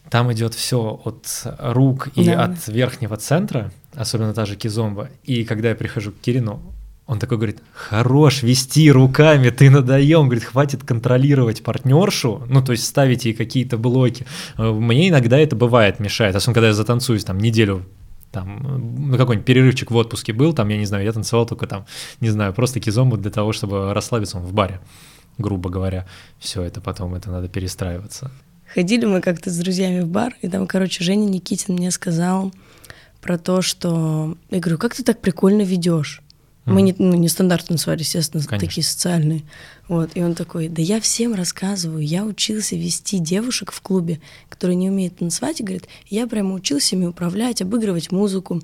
Там 0.09 0.31
идет 0.33 0.53
все 0.53 0.99
от 1.05 1.25
рук 1.59 2.09
и 2.15 2.25
Да. 2.25 2.45
от 2.45 2.67
верхнего 2.67 3.15
центра, 3.17 3.71
особенно 3.93 4.33
та 4.33 4.45
же 4.45 4.55
кизомба. 4.55 5.09
И 5.23 5.43
когда 5.43 5.69
я 5.69 5.75
прихожу 5.75 6.11
к 6.11 6.19
Кирину, 6.19 6.61
он 7.05 7.19
такой 7.19 7.37
говорит, 7.37 7.59
хорош 7.73 8.43
вести 8.43 8.91
руками, 8.91 9.49
ты 9.49 9.69
надоем, 9.69 10.25
говорит, 10.25 10.43
хватит 10.43 10.83
контролировать 10.83 11.63
партнершу, 11.63 12.43
ну, 12.47 12.63
то 12.63 12.71
есть 12.73 12.85
ставить 12.85 13.25
ей 13.25 13.33
какие-то 13.33 13.77
блоки. 13.77 14.25
Э, 14.57 14.71
Мне 14.71 15.09
иногда 15.09 15.39
это 15.39 15.55
бывает, 15.55 15.99
мешает, 15.99 16.35
особенно 16.35 16.53
когда 16.55 16.67
я 16.67 16.73
затанцуюсь 16.73 17.23
там 17.23 17.37
неделю 17.39 17.85
там, 18.31 19.09
на 19.11 19.17
какой-нибудь 19.17 19.45
перерывчик 19.45 19.89
в 19.89 19.95
отпуске 19.95 20.33
был, 20.33 20.53
там, 20.53 20.69
я 20.69 20.77
не 20.77 20.85
знаю, 20.85 21.03
я 21.03 21.11
танцевал 21.11 21.47
только 21.47 21.65
там, 21.65 21.85
не 22.19 22.29
знаю, 22.29 22.53
просто 22.53 22.79
кизомбу 22.79 23.17
для 23.17 23.31
того, 23.31 23.53
чтобы 23.53 23.91
расслабиться 23.93 24.37
он 24.37 24.43
в 24.43 24.53
баре, 24.53 24.79
грубо 25.39 25.69
говоря. 25.69 26.05
Все 26.37 26.61
это 26.61 26.81
потом, 26.81 27.15
это 27.15 27.31
надо 27.31 27.47
перестраиваться. 27.47 28.31
Ходили 28.73 29.05
мы 29.05 29.21
как-то 29.21 29.49
с 29.49 29.57
друзьями 29.57 30.01
в 30.01 30.07
бар, 30.07 30.35
и 30.41 30.47
там, 30.47 30.67
короче, 30.67 31.03
Женя 31.03 31.25
Никитин 31.25 31.73
мне 31.73 31.89
сказал 31.89 32.53
про 33.19 33.39
то, 33.39 33.63
что... 33.63 34.37
Я 34.51 34.59
говорю, 34.59 34.77
как 34.77 34.93
ты 34.93 35.03
так 35.03 35.19
прикольно 35.19 35.63
ведешь? 35.63 36.21
Мы 36.65 36.83
не, 36.83 36.95
ну, 36.99 37.15
не 37.15 37.27
стандартно 37.29 37.69
танцевали, 37.69 38.01
естественно, 38.01 38.43
Конечно. 38.43 38.67
такие 38.67 38.83
социальные. 38.83 39.43
Вот. 39.87 40.11
И 40.13 40.21
он 40.21 40.35
такой, 40.35 40.67
да 40.67 40.81
я 40.81 41.01
всем 41.01 41.33
рассказываю, 41.33 42.05
я 42.05 42.23
учился 42.23 42.75
вести 42.75 43.17
девушек 43.17 43.71
в 43.71 43.81
клубе, 43.81 44.21
которые 44.49 44.75
не 44.75 44.89
умеют 44.89 45.17
танцевать, 45.17 45.59
и 45.59 45.63
говорит, 45.63 45.87
я 46.09 46.27
прямо 46.27 46.53
учился 46.53 46.95
ими 46.95 47.05
управлять, 47.05 47.63
обыгрывать 47.63 48.11
музыку. 48.11 48.61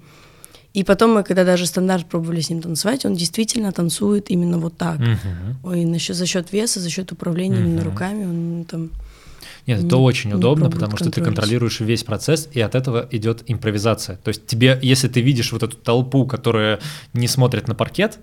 И 0.75 0.83
потом 0.83 1.13
мы, 1.13 1.23
когда 1.23 1.45
даже 1.45 1.65
стандарт 1.65 2.05
пробовали 2.05 2.41
с 2.41 2.49
ним 2.49 2.61
танцевать, 2.61 3.05
он 3.05 3.15
действительно 3.15 3.71
танцует 3.71 4.29
именно 4.29 4.57
вот 4.59 4.75
так. 4.77 4.99
Мгм. 4.99 5.17
Ой, 5.63 5.85
насчет, 5.85 6.17
за 6.17 6.25
счет 6.25 6.51
веса, 6.51 6.81
за 6.81 6.89
счет 6.89 7.13
управления 7.13 7.59
именно 7.59 7.81
Мгм. 7.81 7.89
руками, 7.91 8.25
он 8.25 8.65
там... 8.65 8.89
Нет, 9.67 9.79
это 9.85 9.95
не- 9.95 10.01
очень 10.01 10.31
не 10.31 10.35
удобно, 10.35 10.69
потому 10.69 10.97
что 10.97 11.09
ты 11.09 11.21
контролируешь 11.21 11.79
весь 11.79 12.03
процесс, 12.03 12.49
и 12.51 12.59
от 12.59 12.75
этого 12.75 13.07
идет 13.11 13.43
импровизация. 13.47 14.17
То 14.17 14.29
есть 14.29 14.47
тебе, 14.47 14.77
если 14.81 15.07
ты 15.07 15.21
видишь 15.21 15.53
вот 15.53 15.63
эту 15.63 15.77
толпу, 15.77 16.25
которая 16.25 16.79
не 17.13 17.29
смотрит 17.29 17.69
на 17.69 17.73
паркет, 17.73 18.19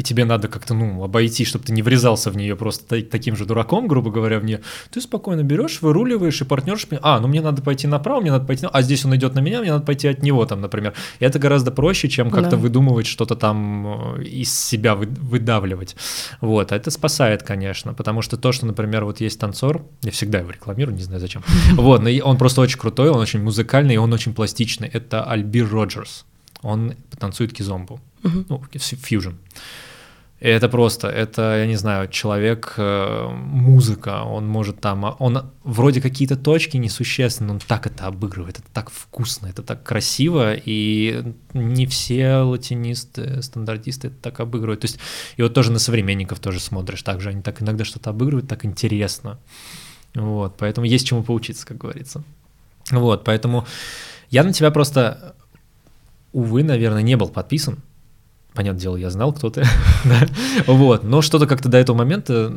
и 0.00 0.02
тебе 0.02 0.24
надо 0.24 0.48
как-то, 0.48 0.72
ну, 0.72 1.04
обойти, 1.04 1.44
чтобы 1.44 1.64
ты 1.66 1.72
не 1.72 1.82
врезался 1.82 2.30
в 2.30 2.36
нее 2.36 2.56
просто 2.56 2.84
та- 2.86 3.06
таким 3.08 3.36
же 3.36 3.44
дураком, 3.44 3.86
грубо 3.86 4.10
говоря, 4.10 4.38
в 4.38 4.44
нее, 4.44 4.60
ты 4.90 5.00
спокойно 5.02 5.42
берешь, 5.42 5.82
выруливаешь, 5.82 6.40
и 6.40 6.44
партнерш, 6.44 6.86
а, 7.02 7.20
ну 7.20 7.28
мне 7.28 7.42
надо 7.42 7.60
пойти 7.60 7.86
направо, 7.86 8.20
мне 8.22 8.30
надо 8.30 8.46
пойти, 8.46 8.66
а 8.72 8.82
здесь 8.82 9.04
он 9.04 9.14
идет 9.14 9.34
на 9.34 9.40
меня, 9.40 9.60
мне 9.60 9.72
надо 9.72 9.84
пойти 9.84 10.08
от 10.08 10.22
него, 10.22 10.46
там, 10.46 10.60
например. 10.62 10.94
И 11.20 11.24
это 11.24 11.38
гораздо 11.38 11.70
проще, 11.70 12.08
чем 12.08 12.30
как-то 12.30 12.50
Да. 12.52 12.56
выдумывать 12.56 13.06
что-то 13.06 13.36
там 13.36 14.16
э, 14.18 14.22
из 14.24 14.58
себя 14.58 14.94
вы- 14.94 15.06
выдавливать. 15.06 15.96
Вот, 16.40 16.72
а 16.72 16.76
это 16.76 16.90
спасает, 16.90 17.42
конечно, 17.42 17.92
потому 17.92 18.22
что 18.22 18.36
то, 18.38 18.52
что, 18.52 18.66
например, 18.66 19.04
вот 19.04 19.20
есть 19.20 19.38
танцор, 19.38 19.82
я 20.02 20.10
всегда 20.10 20.38
его 20.38 20.50
рекламирую, 20.50 20.96
не 20.96 21.02
знаю 21.02 21.20
зачем, 21.20 21.42
вот, 21.76 22.02
но 22.02 22.10
он 22.24 22.38
просто 22.38 22.62
очень 22.62 22.78
крутой, 22.78 23.10
он 23.10 23.18
очень 23.20 23.42
музыкальный, 23.42 23.94
и 23.94 23.98
он 23.98 24.12
очень 24.12 24.32
пластичный. 24.32 24.88
Это 24.88 25.22
Альбир 25.24 25.68
Роджерс. 25.70 26.24
Он 26.62 26.94
танцует 27.18 27.52
кизомбу, 27.52 28.00
ну, 28.22 28.62
фьюжн. 28.72 29.30
Это 30.40 30.70
просто, 30.70 31.06
это, 31.06 31.58
я 31.58 31.66
не 31.66 31.76
знаю, 31.76 32.08
человек, 32.08 32.72
э, 32.78 33.28
музыка, 33.28 34.22
он 34.22 34.48
может 34.48 34.80
там, 34.80 35.04
а, 35.04 35.16
он 35.18 35.50
вроде 35.64 36.00
какие-то 36.00 36.34
точки 36.34 36.78
несущественные, 36.78 37.52
он 37.52 37.60
так 37.60 37.86
это 37.86 38.06
обыгрывает, 38.06 38.58
это 38.58 38.68
так 38.72 38.90
вкусно, 38.90 39.48
это 39.48 39.62
так 39.62 39.82
красиво, 39.82 40.54
и 40.54 41.34
не 41.52 41.84
все 41.84 42.36
латинисты, 42.36 43.42
стандартисты 43.42 44.08
это 44.08 44.16
так 44.16 44.40
обыгрывают. 44.40 44.80
То 44.80 44.86
есть, 44.86 44.98
и 45.36 45.42
вот 45.42 45.52
тоже 45.52 45.72
на 45.72 45.78
современников 45.78 46.40
тоже 46.40 46.58
смотришь, 46.58 47.02
так 47.02 47.20
же 47.20 47.28
они 47.28 47.42
так 47.42 47.60
иногда 47.60 47.84
что-то 47.84 48.08
обыгрывают, 48.08 48.48
так 48.48 48.64
интересно. 48.64 49.38
Вот, 50.14 50.56
поэтому 50.56 50.86
есть 50.86 51.06
чему 51.06 51.22
поучиться, 51.22 51.66
как 51.66 51.76
говорится. 51.76 52.24
Вот, 52.90 53.24
поэтому 53.24 53.66
я 54.30 54.42
на 54.42 54.54
тебя 54.54 54.70
просто, 54.70 55.34
увы, 56.32 56.64
наверное, 56.64 57.02
не 57.02 57.18
был 57.18 57.28
подписан, 57.28 57.82
Понятное 58.54 58.80
дело, 58.80 58.96
я 58.96 59.10
знал, 59.10 59.32
кто 59.32 59.48
ты. 59.50 59.62
да. 60.04 60.26
Вот. 60.66 61.04
Но 61.04 61.22
что-то 61.22 61.46
как-то 61.46 61.68
до 61.68 61.78
этого 61.78 61.96
момента 61.96 62.52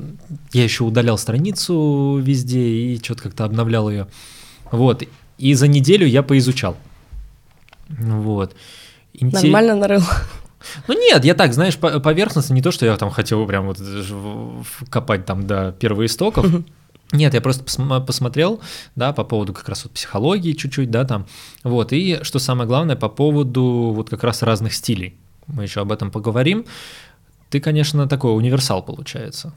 я 0.51 0.63
еще 0.63 0.83
удалял 0.83 1.17
страницу 1.17 2.19
везде 2.21 2.61
и 2.61 3.03
что-то 3.03 3.23
как-то 3.23 3.45
обновлял 3.45 3.89
ее. 3.89 4.07
Вот. 4.71 5.03
И 5.37 5.53
за 5.53 5.67
неделю 5.67 6.07
я 6.07 6.23
поизучал. 6.23 6.75
Вот. 7.89 8.55
Инте- 9.13 9.43
Нормально 9.43 9.75
нарыл. 9.75 10.01
Ну 10.87 10.97
нет, 10.99 11.25
я 11.25 11.33
так, 11.35 11.53
знаешь, 11.53 11.77
по- 11.77 11.99
поверхностно, 11.99 12.53
не 12.53 12.61
то, 12.61 12.71
что 12.71 12.85
я 12.85 12.95
там 12.97 13.09
хотел 13.11 13.45
прям 13.45 13.67
вот 13.67 13.79
копать 14.89 15.25
там 15.25 15.45
до 15.45 15.73
первоистоков. 15.73 16.45
Нет, 17.11 17.33
я 17.35 17.41
просто 17.41 17.63
посмотрел, 18.01 18.59
да, 18.95 19.13
по 19.13 19.23
поводу 19.23 19.53
как 19.53 19.69
раз 19.69 19.83
вот 19.83 19.93
психологии 19.93 20.53
чуть-чуть, 20.53 20.89
да, 20.89 21.05
там, 21.05 21.27
вот, 21.63 21.93
и 21.93 22.19
что 22.23 22.39
самое 22.39 22.67
главное, 22.67 22.95
по 22.95 23.07
поводу 23.07 23.91
вот 23.93 24.09
как 24.09 24.23
раз 24.23 24.41
разных 24.41 24.73
стилей. 24.73 25.15
Мы 25.47 25.63
еще 25.63 25.81
об 25.81 25.91
этом 25.91 26.11
поговорим. 26.11 26.65
Ты, 27.49 27.59
конечно, 27.59 28.07
такой 28.07 28.35
универсал 28.35 28.81
получается. 28.83 29.53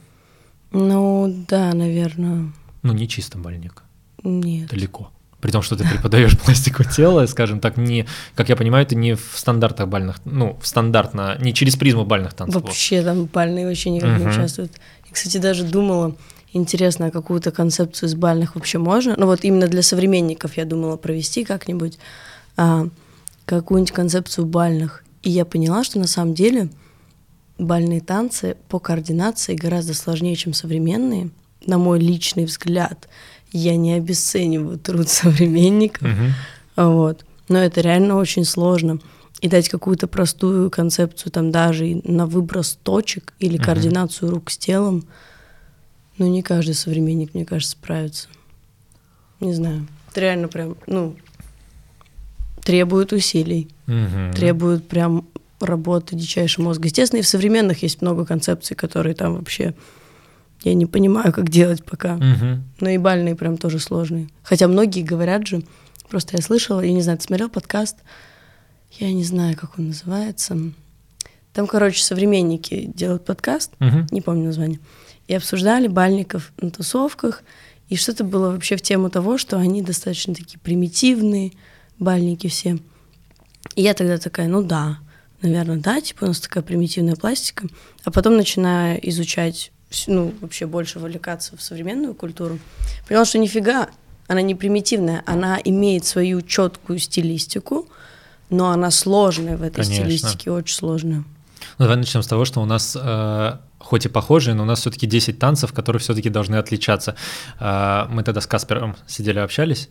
Ну, 0.72 1.32
да, 1.48 1.72
наверное. 1.72 2.52
Ну, 2.82 2.92
не 2.92 3.08
чисто 3.08 3.38
больник, 3.38 3.82
Нет. 4.22 4.68
далеко. 4.68 5.10
При 5.40 5.50
том, 5.50 5.62
что 5.62 5.76
ты 5.76 5.88
преподаешь 5.88 6.36
пластику 6.44 6.84
тела, 6.84 7.26
скажем 7.26 7.60
так, 7.60 7.76
не, 7.76 8.06
как 8.34 8.48
я 8.48 8.56
понимаю, 8.56 8.86
ты 8.86 8.96
не 8.96 9.14
в 9.14 9.32
стандартах 9.34 9.88
бальных, 9.88 10.16
ну, 10.24 10.58
в 10.60 10.66
стандартно, 10.66 11.36
не 11.40 11.54
через 11.54 11.76
призму 11.76 12.04
бальных 12.04 12.34
танцев. 12.34 12.62
Вообще 12.62 13.02
там 13.02 13.26
бальные 13.26 13.66
вообще 13.66 13.90
никак 13.90 14.18
не 14.18 14.26
участвуют. 14.26 14.72
Я, 15.06 15.12
кстати, 15.12 15.38
даже 15.38 15.64
думала, 15.64 16.16
интересно, 16.52 17.10
какую-то 17.10 17.50
концепцию 17.50 18.08
из 18.08 18.14
бальных 18.14 18.54
вообще 18.54 18.78
можно? 18.78 19.14
Ну 19.16 19.26
вот 19.26 19.44
именно 19.44 19.68
для 19.68 19.82
современников 19.82 20.56
я 20.56 20.64
думала 20.64 20.96
провести 20.96 21.44
как-нибудь 21.44 21.98
а, 22.56 22.88
какую-нибудь 23.44 23.92
концепцию 23.92 24.46
бальных. 24.46 25.04
И 25.26 25.30
я 25.30 25.44
поняла, 25.44 25.82
что 25.82 25.98
на 25.98 26.06
самом 26.06 26.34
деле 26.34 26.68
бальные 27.58 28.00
танцы 28.00 28.56
по 28.68 28.78
координации 28.78 29.56
гораздо 29.56 29.92
сложнее, 29.92 30.36
чем 30.36 30.52
современные. 30.52 31.30
На 31.66 31.78
мой 31.78 31.98
личный 31.98 32.44
взгляд, 32.44 33.08
я 33.50 33.74
не 33.74 33.94
обесцениваю 33.94 34.78
труд 34.78 35.08
современников. 35.08 36.02
Мгм. 36.08 36.32
Вот. 36.76 37.24
Но 37.48 37.58
это 37.58 37.80
реально 37.80 38.14
очень 38.14 38.44
сложно. 38.44 39.00
И 39.40 39.48
дать 39.48 39.68
какую-то 39.68 40.06
простую 40.06 40.70
концепцию, 40.70 41.32
там 41.32 41.50
даже 41.50 42.00
на 42.04 42.26
выброс 42.26 42.78
точек 42.84 43.34
или 43.40 43.56
Мгм. 43.56 43.64
координацию 43.64 44.30
рук 44.30 44.48
с 44.48 44.56
телом, 44.56 45.06
ну, 46.18 46.28
не 46.28 46.42
каждый 46.44 46.74
современник, 46.76 47.34
мне 47.34 47.44
кажется, 47.44 47.72
справится. 47.72 48.28
Не 49.40 49.54
знаю. 49.54 49.88
Это 50.12 50.20
реально 50.20 50.46
прям, 50.46 50.76
ну, 50.86 51.16
требует 52.66 53.12
усилий, 53.12 53.68
Мгм. 53.86 54.32
требует 54.34 54.86
прям 54.88 55.24
работы 55.60 56.16
дичайшего 56.16 56.64
мозга. 56.64 56.88
Естественно, 56.88 57.20
и 57.20 57.22
в 57.22 57.28
современных 57.28 57.82
есть 57.84 58.02
много 58.02 58.26
концепций, 58.26 58.76
которые 58.76 59.14
там 59.14 59.36
вообще 59.36 59.72
я 60.64 60.74
не 60.74 60.84
понимаю, 60.84 61.32
как 61.32 61.48
делать 61.48 61.84
пока. 61.84 62.16
Мгм. 62.16 62.64
Но 62.80 62.90
и 62.90 62.98
бальные 62.98 63.36
прям 63.36 63.56
тоже 63.56 63.78
сложные. 63.78 64.28
Хотя 64.42 64.66
многие 64.66 65.02
говорят 65.02 65.46
же, 65.46 65.62
просто 66.10 66.36
я 66.36 66.42
слышала, 66.42 66.80
я 66.80 66.92
не 66.92 67.02
знаю, 67.02 67.18
ты 67.18 67.24
смотрел 67.24 67.48
подкаст, 67.48 67.96
я 68.98 69.12
не 69.12 69.22
знаю, 69.24 69.56
как 69.56 69.78
он 69.78 69.88
называется. 69.88 70.58
Там, 71.52 71.66
короче, 71.68 72.02
современники 72.02 72.90
делают 72.94 73.24
подкаст, 73.24 73.72
Мгм. 73.78 74.06
не 74.10 74.20
помню 74.20 74.46
название, 74.46 74.80
и 75.28 75.34
обсуждали 75.34 75.86
бальников 75.86 76.52
на 76.60 76.70
тусовках, 76.70 77.42
и 77.88 77.94
что-то 77.96 78.24
было 78.24 78.50
вообще 78.50 78.76
в 78.76 78.82
тему 78.82 79.08
того, 79.08 79.38
что 79.38 79.56
они 79.56 79.82
достаточно 79.82 80.34
такие 80.34 80.58
примитивные, 80.58 81.52
бальники 81.98 82.48
все. 82.48 82.78
И 83.74 83.82
я 83.82 83.94
тогда 83.94 84.18
такая, 84.18 84.48
ну 84.48 84.62
да, 84.62 84.98
наверное, 85.42 85.76
да, 85.76 86.00
типа 86.00 86.24
у 86.24 86.28
нас 86.28 86.40
такая 86.40 86.62
примитивная 86.62 87.16
пластика. 87.16 87.66
А 88.04 88.10
потом 88.10 88.36
начиная 88.36 88.96
изучать, 88.96 89.72
ну, 90.06 90.32
вообще 90.40 90.66
больше 90.66 90.98
вовлекаться 90.98 91.56
в 91.56 91.62
современную 91.62 92.14
культуру, 92.14 92.58
поняла, 93.08 93.24
что 93.24 93.38
нифига, 93.38 93.88
она 94.28 94.42
не 94.42 94.54
примитивная, 94.54 95.22
она 95.26 95.58
имеет 95.64 96.04
свою 96.04 96.42
четкую 96.42 96.98
стилистику, 96.98 97.88
но 98.50 98.70
она 98.70 98.90
сложная 98.90 99.56
в 99.56 99.62
этой 99.62 99.82
Конечно. 99.84 100.04
стилистике, 100.04 100.50
очень 100.50 100.74
сложная. 100.74 101.24
Ну, 101.78 101.84
давай 101.84 101.96
начнем 101.96 102.22
с 102.22 102.26
того, 102.26 102.44
что 102.44 102.60
у 102.62 102.64
нас 102.64 102.96
э, 103.00 103.58
хоть 103.78 104.06
и 104.06 104.08
похожие, 104.08 104.54
но 104.54 104.62
у 104.62 104.66
нас 104.66 104.80
все-таки 104.80 105.06
10 105.06 105.38
танцев, 105.38 105.72
которые 105.72 106.00
все-таки 106.00 106.28
должны 106.28 106.56
отличаться. 106.56 107.16
Э, 107.58 108.06
мы 108.08 108.22
тогда 108.22 108.40
с 108.40 108.46
Каспером 108.46 108.96
сидели, 109.06 109.38
общались, 109.38 109.88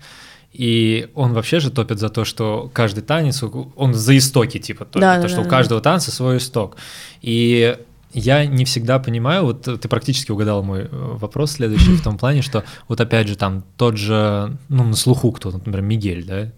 и 0.58 1.10
он 1.16 1.34
вообще 1.34 1.60
же 1.60 1.70
топит 1.70 2.00
за 2.00 2.10
то, 2.10 2.24
что 2.24 2.70
каждый 2.74 3.02
танец, 3.02 3.44
он 3.44 3.94
за 3.94 4.18
истоки 4.18 4.58
типа 4.58 4.86
топит, 4.86 5.02
Да, 5.02 5.16
то, 5.18 5.24
да, 5.24 5.28
что 5.28 5.38
да, 5.38 5.42
у 5.42 5.46
да. 5.46 5.50
каждого 5.50 5.82
танца 5.82 6.12
свой 6.12 6.38
исток. 6.38 6.78
И 7.22 7.78
я 8.14 8.46
не 8.46 8.64
всегда 8.64 9.00
понимаю, 9.00 9.44
вот 9.44 9.64
ты 9.64 9.88
практически 9.90 10.32
угадал 10.32 10.64
мой 10.64 10.84
э, 10.84 10.88
вопрос 10.92 11.52
следующий 11.52 11.96
в 11.96 12.04
том 12.04 12.18
плане, 12.18 12.42
что 12.42 12.64
вот 12.88 13.02
опять 13.02 13.28
же 13.28 13.36
там 13.36 13.66
тот 13.76 13.98
же, 13.98 14.58
ну, 14.70 14.86
на 14.86 14.96
слуху 14.96 15.34
кто, 15.34 15.52
например, 15.52 15.82
Мигель, 15.82 16.26
да, 16.26 16.52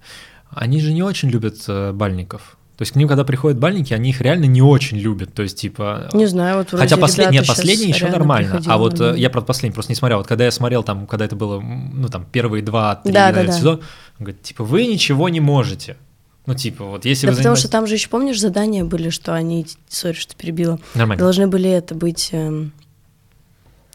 они 0.51 0.79
же 0.79 0.93
не 0.93 1.01
очень 1.01 1.29
любят 1.29 1.57
э, 1.67 1.91
бальников. 1.91 2.56
То 2.77 2.83
есть 2.83 2.93
к 2.93 2.95
ним, 2.95 3.07
когда 3.07 3.23
приходят 3.23 3.57
бальники, 3.57 3.91
они 3.95 4.11
их 4.11 4.21
реально 4.21 4.45
не 4.45 4.61
очень 4.61 4.97
любят. 4.97 5.33
То 5.33 5.41
есть, 5.41 5.59
типа. 5.59 6.09
Не 6.13 6.27
знаю, 6.27 6.57
вот 6.59 6.69
Хотя 6.69 6.95
последний, 6.95 7.39
нет, 7.39 7.47
последний 7.47 7.87
еще 7.87 8.07
нормально. 8.07 8.61
А 8.67 8.77
вот 8.77 8.93
нормально. 8.93 9.17
я, 9.17 9.31
правда, 9.31 9.47
последний 9.47 9.73
просто 9.73 9.91
не 9.91 9.95
смотрел. 9.95 10.19
Вот 10.19 10.27
когда 10.27 10.45
я 10.45 10.51
смотрел, 10.51 10.83
там, 10.83 11.07
когда 11.07 11.25
это 11.25 11.35
было, 11.35 11.59
ну, 11.59 12.07
там, 12.07 12.27
первые 12.31 12.61
два-три 12.61 13.11
да, 13.11 13.31
да, 13.31 13.45
да. 13.45 13.51
сезона, 13.51 13.79
он 14.19 14.25
говорит, 14.25 14.43
типа, 14.43 14.63
вы 14.63 14.85
ничего 14.85 15.27
не 15.29 15.39
можете. 15.39 15.97
Ну, 16.45 16.53
типа, 16.53 16.85
вот 16.85 17.05
если 17.05 17.25
да 17.25 17.31
вы 17.31 17.37
потому 17.37 17.55
занимаетесь... 17.55 17.61
что 17.63 17.71
там 17.71 17.87
же 17.87 17.95
еще, 17.95 18.09
помнишь, 18.09 18.39
задания 18.39 18.85
были, 18.85 19.09
что 19.09 19.33
они, 19.33 19.65
сори, 19.89 20.13
что 20.13 20.35
перебила, 20.35 20.79
Нормально. 20.93 21.19
должны 21.19 21.47
были 21.47 21.69
это 21.71 21.95
быть, 21.95 22.29
эм, 22.31 22.73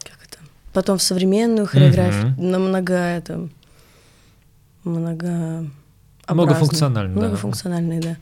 как 0.03 0.17
это, 0.27 0.39
потом 0.73 0.97
в 0.97 1.03
современную 1.03 1.67
хореографию, 1.67 2.35
mm-hmm. 2.37 2.41
на 2.41 2.59
много, 2.59 2.93
это, 2.93 3.47
много... 4.83 5.67
Многофункциональные, 6.27 7.15
да. 7.15 7.21
Многофункциональные, 7.21 8.01
да. 8.01 8.17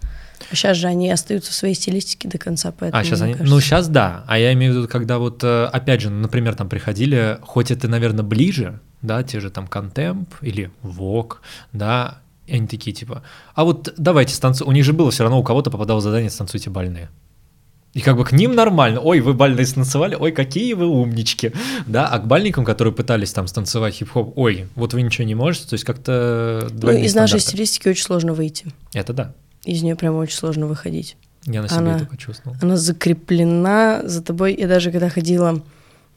Сейчас 0.51 0.77
же 0.77 0.88
они 0.88 1.10
остаются 1.12 1.51
в 1.51 1.55
своей 1.55 1.74
стилистике 1.74 2.27
до 2.27 2.38
конца, 2.38 2.71
поэтому. 2.71 3.01
А 3.01 3.03
сейчас 3.03 3.21
они. 3.21 3.33
Кажется... 3.33 3.53
Ну 3.53 3.62
сейчас 3.62 3.88
да. 3.88 4.24
А 4.27 4.38
я 4.38 4.53
имею 4.53 4.74
в 4.74 4.77
виду, 4.77 4.88
когда 4.88 5.17
вот 5.17 5.43
э, 5.43 5.65
опять 5.65 6.01
же, 6.01 6.10
например, 6.10 6.55
там 6.55 6.69
приходили, 6.69 7.38
хоть 7.41 7.71
это, 7.71 7.88
наверное, 7.88 8.24
ближе, 8.24 8.79
да, 9.01 9.24
те 9.24 9.39
же 9.39 9.50
там 9.50 9.67
контемп 9.67 10.33
или 10.41 10.71
вок, 10.81 11.41
да, 11.74 12.19
и 12.48 12.55
они 12.55 12.67
такие 12.67 12.93
типа, 12.93 13.24
а 13.55 13.63
вот 13.63 13.93
давайте 13.98 14.33
станцуем. 14.33 14.69
У 14.69 14.74
них 14.74 14.83
же 14.83 14.93
было 14.93 15.12
все 15.12 15.24
равно 15.24 15.39
у 15.39 15.43
кого-то 15.43 15.71
попадало 15.71 16.01
задание 16.01 16.29
станцуйте 16.29 16.69
бальные. 16.69 17.10
И 17.93 18.00
как 18.00 18.15
бы 18.15 18.24
к 18.24 18.31
ним 18.31 18.55
нормально. 18.55 19.01
Ой, 19.01 19.19
вы 19.19 19.33
бальные 19.33 19.65
станцевали, 19.65 20.15
ой, 20.15 20.31
какие 20.31 20.74
вы 20.74 20.88
умнички. 20.88 21.51
Да, 21.88 22.07
а 22.07 22.19
к 22.19 22.27
бальникам, 22.27 22.63
которые 22.63 22.93
пытались 22.93 23.33
там 23.33 23.48
станцевать 23.48 23.95
хип-хоп, 23.95 24.38
ой, 24.38 24.67
вот 24.75 24.93
вы 24.93 25.01
ничего 25.01 25.25
не 25.25 25.36
можете, 25.36 25.67
то 25.67 25.74
есть 25.74 25.83
как-то 25.83 26.69
Ну, 26.71 26.91
из 26.91 27.13
нашей 27.15 27.39
стилистики 27.39 27.89
очень 27.89 28.03
сложно 28.03 28.33
выйти. 28.33 28.67
Это 28.93 29.13
да. 29.13 29.33
Из 29.63 29.84
нее 29.84 29.96
прям 29.96 30.15
очень 30.15 30.36
сложно 30.36 30.68
выходить. 30.68 31.18
Я 31.46 31.62
на 31.62 31.68
себе 31.68 31.80
она, 31.80 31.96
это 31.98 32.06
почувствовал. 32.06 32.56
Она 32.62 32.77
закреплена 32.77 34.01
за 34.03 34.22
тобой. 34.22 34.56
Я 34.56 34.68
даже 34.68 34.91
когда 34.91 35.10
ходила 35.10 35.63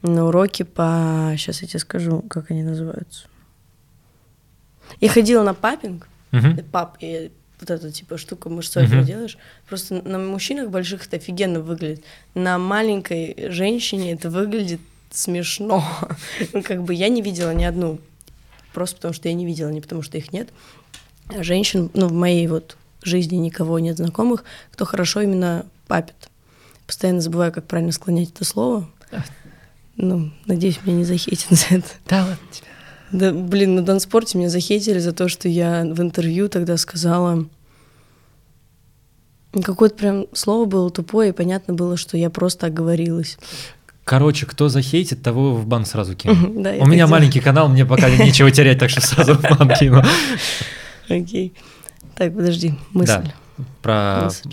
на 0.03 0.27
уроки 0.27 0.63
по... 0.63 1.35
Сейчас 1.37 1.63
я 1.63 1.69
тебе 1.69 1.81
скажу, 1.81 2.23
как 2.29 2.51
они 2.51 2.63
называются. 2.63 3.27
Я 5.01 5.09
ходила 5.09 5.43
на 5.43 5.55
папинг. 5.55 6.09
Uh-huh. 6.31 6.63
Пап, 6.71 6.99
и 7.01 7.31
вот 7.61 7.71
эта 7.71 7.91
типа 7.91 8.19
штука 8.19 8.51
мужской 8.51 8.85
uh-huh. 8.85 9.05
делаешь. 9.05 9.39
Просто 9.69 10.03
на 10.03 10.19
мужчинах 10.19 10.69
больших 10.69 11.07
это 11.07 11.17
офигенно 11.17 11.61
выглядит. 11.61 12.05
На 12.35 12.59
маленькой 12.59 13.51
женщине 13.51 14.13
это 14.13 14.29
выглядит 14.29 14.81
смешно. 15.11 15.85
ну, 16.53 16.63
как 16.63 16.83
бы 16.83 16.93
я 16.93 17.09
не 17.09 17.23
видела 17.23 17.55
ни 17.55 17.65
одну. 17.65 17.99
Просто 18.75 18.97
потому 18.97 19.15
что 19.15 19.29
я 19.29 19.35
не 19.35 19.47
видела, 19.47 19.71
не 19.71 19.81
потому 19.81 20.03
что 20.03 20.19
их 20.19 20.33
нет. 20.33 20.49
А 21.29 21.43
женщин, 21.43 21.91
ну, 21.95 22.09
в 22.09 22.13
моей 22.13 22.47
вот 22.49 22.77
жизни 23.07 23.37
никого 23.37 23.79
нет 23.79 23.97
знакомых, 23.97 24.45
кто 24.73 24.85
хорошо 24.85 25.21
именно 25.21 25.67
папит. 25.87 26.15
Постоянно 26.87 27.21
забываю, 27.21 27.53
как 27.53 27.65
правильно 27.67 27.93
склонять 27.93 28.31
это 28.31 28.45
слово. 28.45 28.89
Ну, 29.97 30.31
надеюсь, 30.47 30.81
меня 30.85 30.97
не 30.99 31.05
захейтят 31.05 31.51
за 31.51 31.77
это. 31.77 31.89
Да 32.09 32.23
ладно 32.23 32.39
тебя. 32.51 32.67
Да, 33.13 33.33
блин, 33.33 33.77
на 33.77 33.83
Донспорте 33.83 34.39
меня 34.39 34.49
захейтили 34.51 34.99
за 34.99 35.13
то, 35.13 35.29
что 35.29 35.49
я 35.49 35.85
в 35.85 36.01
интервью 36.01 36.49
тогда 36.49 36.77
сказала... 36.77 37.47
Какое-то 39.63 39.95
прям 39.95 40.27
слово 40.33 40.65
было 40.65 40.91
тупое, 40.91 41.29
и 41.31 41.33
понятно 41.33 41.75
было, 41.75 41.97
что 41.97 42.17
я 42.17 42.29
просто 42.29 42.67
оговорилась. 42.67 43.39
Короче, 44.03 44.47
кто 44.47 44.69
захейтит, 44.69 45.23
того 45.23 45.55
в 45.55 45.65
бан 45.65 45.85
сразу 45.87 46.15
кину. 46.17 46.61
да, 46.61 46.73
У 46.81 46.87
меня 46.87 47.07
маленький 47.07 47.41
канал, 47.41 47.69
мне 47.69 47.87
пока 47.87 48.11
нечего 48.11 48.51
терять, 48.51 48.81
так 48.81 48.91
что 48.91 49.01
сразу 49.01 49.35
в 49.35 49.43
бан 49.43 49.71
кину. 49.79 50.03
Окей. 51.09 51.55
Так, 52.17 52.35
подожди, 52.35 52.75
мысль. 52.93 53.13
Да, 53.13 53.65
про 53.83 54.21
мысль. 54.25 54.51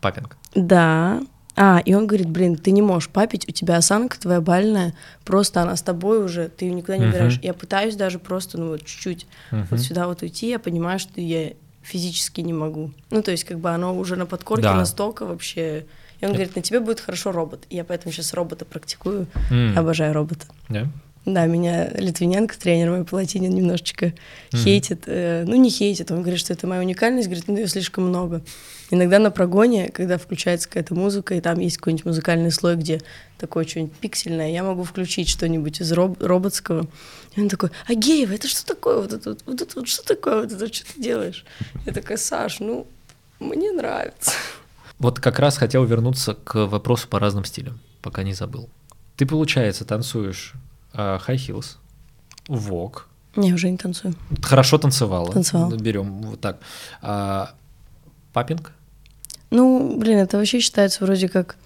папинг. 0.00 0.36
Да. 0.54 1.20
А, 1.60 1.82
и 1.84 1.92
он 1.92 2.06
говорит, 2.06 2.28
блин, 2.28 2.56
ты 2.56 2.70
не 2.70 2.82
можешь 2.82 3.08
папить, 3.08 3.48
у 3.48 3.52
тебя 3.52 3.76
осанка 3.78 4.18
твоя 4.20 4.40
бальная, 4.40 4.94
просто 5.24 5.60
она 5.60 5.74
с 5.74 5.82
тобой 5.82 6.24
уже, 6.24 6.48
ты 6.48 6.66
ее 6.66 6.72
никуда 6.72 6.98
не 6.98 7.06
убираешь. 7.06 7.38
Uh-huh. 7.38 7.46
Я 7.46 7.52
пытаюсь 7.52 7.96
даже 7.96 8.20
просто, 8.20 8.58
ну 8.58 8.68
вот 8.68 8.84
чуть-чуть 8.84 9.26
uh-huh. 9.50 9.66
вот 9.68 9.80
сюда 9.80 10.06
вот 10.06 10.22
уйти, 10.22 10.48
я 10.48 10.60
понимаю, 10.60 11.00
что 11.00 11.20
я 11.20 11.54
физически 11.82 12.42
не 12.42 12.52
могу. 12.52 12.92
Ну, 13.10 13.22
то 13.22 13.32
есть 13.32 13.42
как 13.42 13.58
бы 13.58 13.70
оно 13.70 13.96
уже 13.96 14.14
на 14.14 14.26
подкорке 14.26 14.64
да. 14.64 14.74
настолько 14.74 15.26
вообще... 15.26 15.86
И 16.20 16.24
он 16.24 16.32
говорит, 16.32 16.54
на 16.56 16.62
тебе 16.62 16.80
будет 16.80 17.00
хорошо 17.00 17.32
робот. 17.32 17.64
И 17.70 17.76
я 17.76 17.84
поэтому 17.84 18.12
сейчас 18.12 18.34
робота 18.34 18.64
практикую, 18.64 19.26
mm. 19.50 19.76
обожаю 19.76 20.12
робота. 20.12 20.46
Yeah. 20.68 20.88
Да, 21.34 21.44
меня 21.44 21.90
Литвиненко, 21.90 22.58
тренер 22.58 22.90
мой 22.90 23.04
Палатинин, 23.04 23.54
немножечко 23.54 24.06
mm-hmm. 24.06 24.56
хейтит. 24.56 25.02
Э, 25.06 25.44
ну, 25.46 25.56
не 25.56 25.68
хейтит, 25.68 26.10
он 26.10 26.22
говорит, 26.22 26.40
что 26.40 26.54
это 26.54 26.66
моя 26.66 26.80
уникальность, 26.80 27.28
говорит, 27.28 27.48
ну, 27.48 27.56
ее 27.56 27.68
слишком 27.68 28.04
много. 28.04 28.40
Иногда 28.90 29.18
на 29.18 29.30
прогоне, 29.30 29.90
когда 29.90 30.16
включается 30.16 30.68
какая-то 30.68 30.94
музыка, 30.94 31.34
и 31.34 31.42
там 31.42 31.58
есть 31.58 31.76
какой-нибудь 31.76 32.06
музыкальный 32.06 32.50
слой, 32.50 32.76
где 32.76 33.02
такое 33.36 33.66
что-нибудь 33.66 33.92
пиксельное, 33.92 34.50
я 34.50 34.62
могу 34.62 34.84
включить 34.84 35.28
что-нибудь 35.28 35.82
из 35.82 35.92
роб- 35.92 36.22
роботского. 36.22 36.86
И 37.36 37.40
он 37.42 37.50
такой, 37.50 37.70
а 37.86 37.92
Геева, 37.92 38.32
это 38.32 38.48
что 38.48 38.64
такое? 38.64 38.96
Вот 38.96 39.12
это 39.12 39.30
вот, 39.30 39.42
вот 39.44 39.60
это 39.60 39.80
вот, 39.80 39.86
что 39.86 40.02
такое? 40.04 40.42
Вот 40.42 40.52
это 40.52 40.72
что 40.72 40.86
ты 40.94 41.02
делаешь? 41.02 41.44
Я 41.84 41.92
такая, 41.92 42.16
Саш, 42.16 42.60
ну, 42.60 42.86
мне 43.38 43.70
нравится. 43.70 44.32
Вот 44.98 45.20
как 45.20 45.38
раз 45.38 45.58
хотел 45.58 45.84
вернуться 45.84 46.34
к 46.34 46.66
вопросу 46.66 47.06
по 47.06 47.18
разным 47.18 47.44
стилям, 47.44 47.78
пока 48.00 48.22
не 48.22 48.32
забыл. 48.32 48.70
Ты, 49.16 49.26
получается, 49.26 49.84
танцуешь 49.84 50.54
High 50.98 51.36
Heels, 51.36 51.76
Vogue. 52.48 53.02
Не, 53.36 53.52
уже 53.54 53.70
не 53.70 53.76
танцую. 53.76 54.14
Хорошо 54.42 54.78
танцевала. 54.78 55.32
Танцевала. 55.32 55.76
Берем 55.76 56.22
вот 56.22 56.40
так. 56.40 56.58
А, 57.02 57.50
папинг? 58.32 58.72
Ну, 59.50 59.96
блин, 59.96 60.18
это 60.18 60.38
вообще 60.38 60.60
считается 60.60 61.04
вроде 61.04 61.28
как 61.28 61.56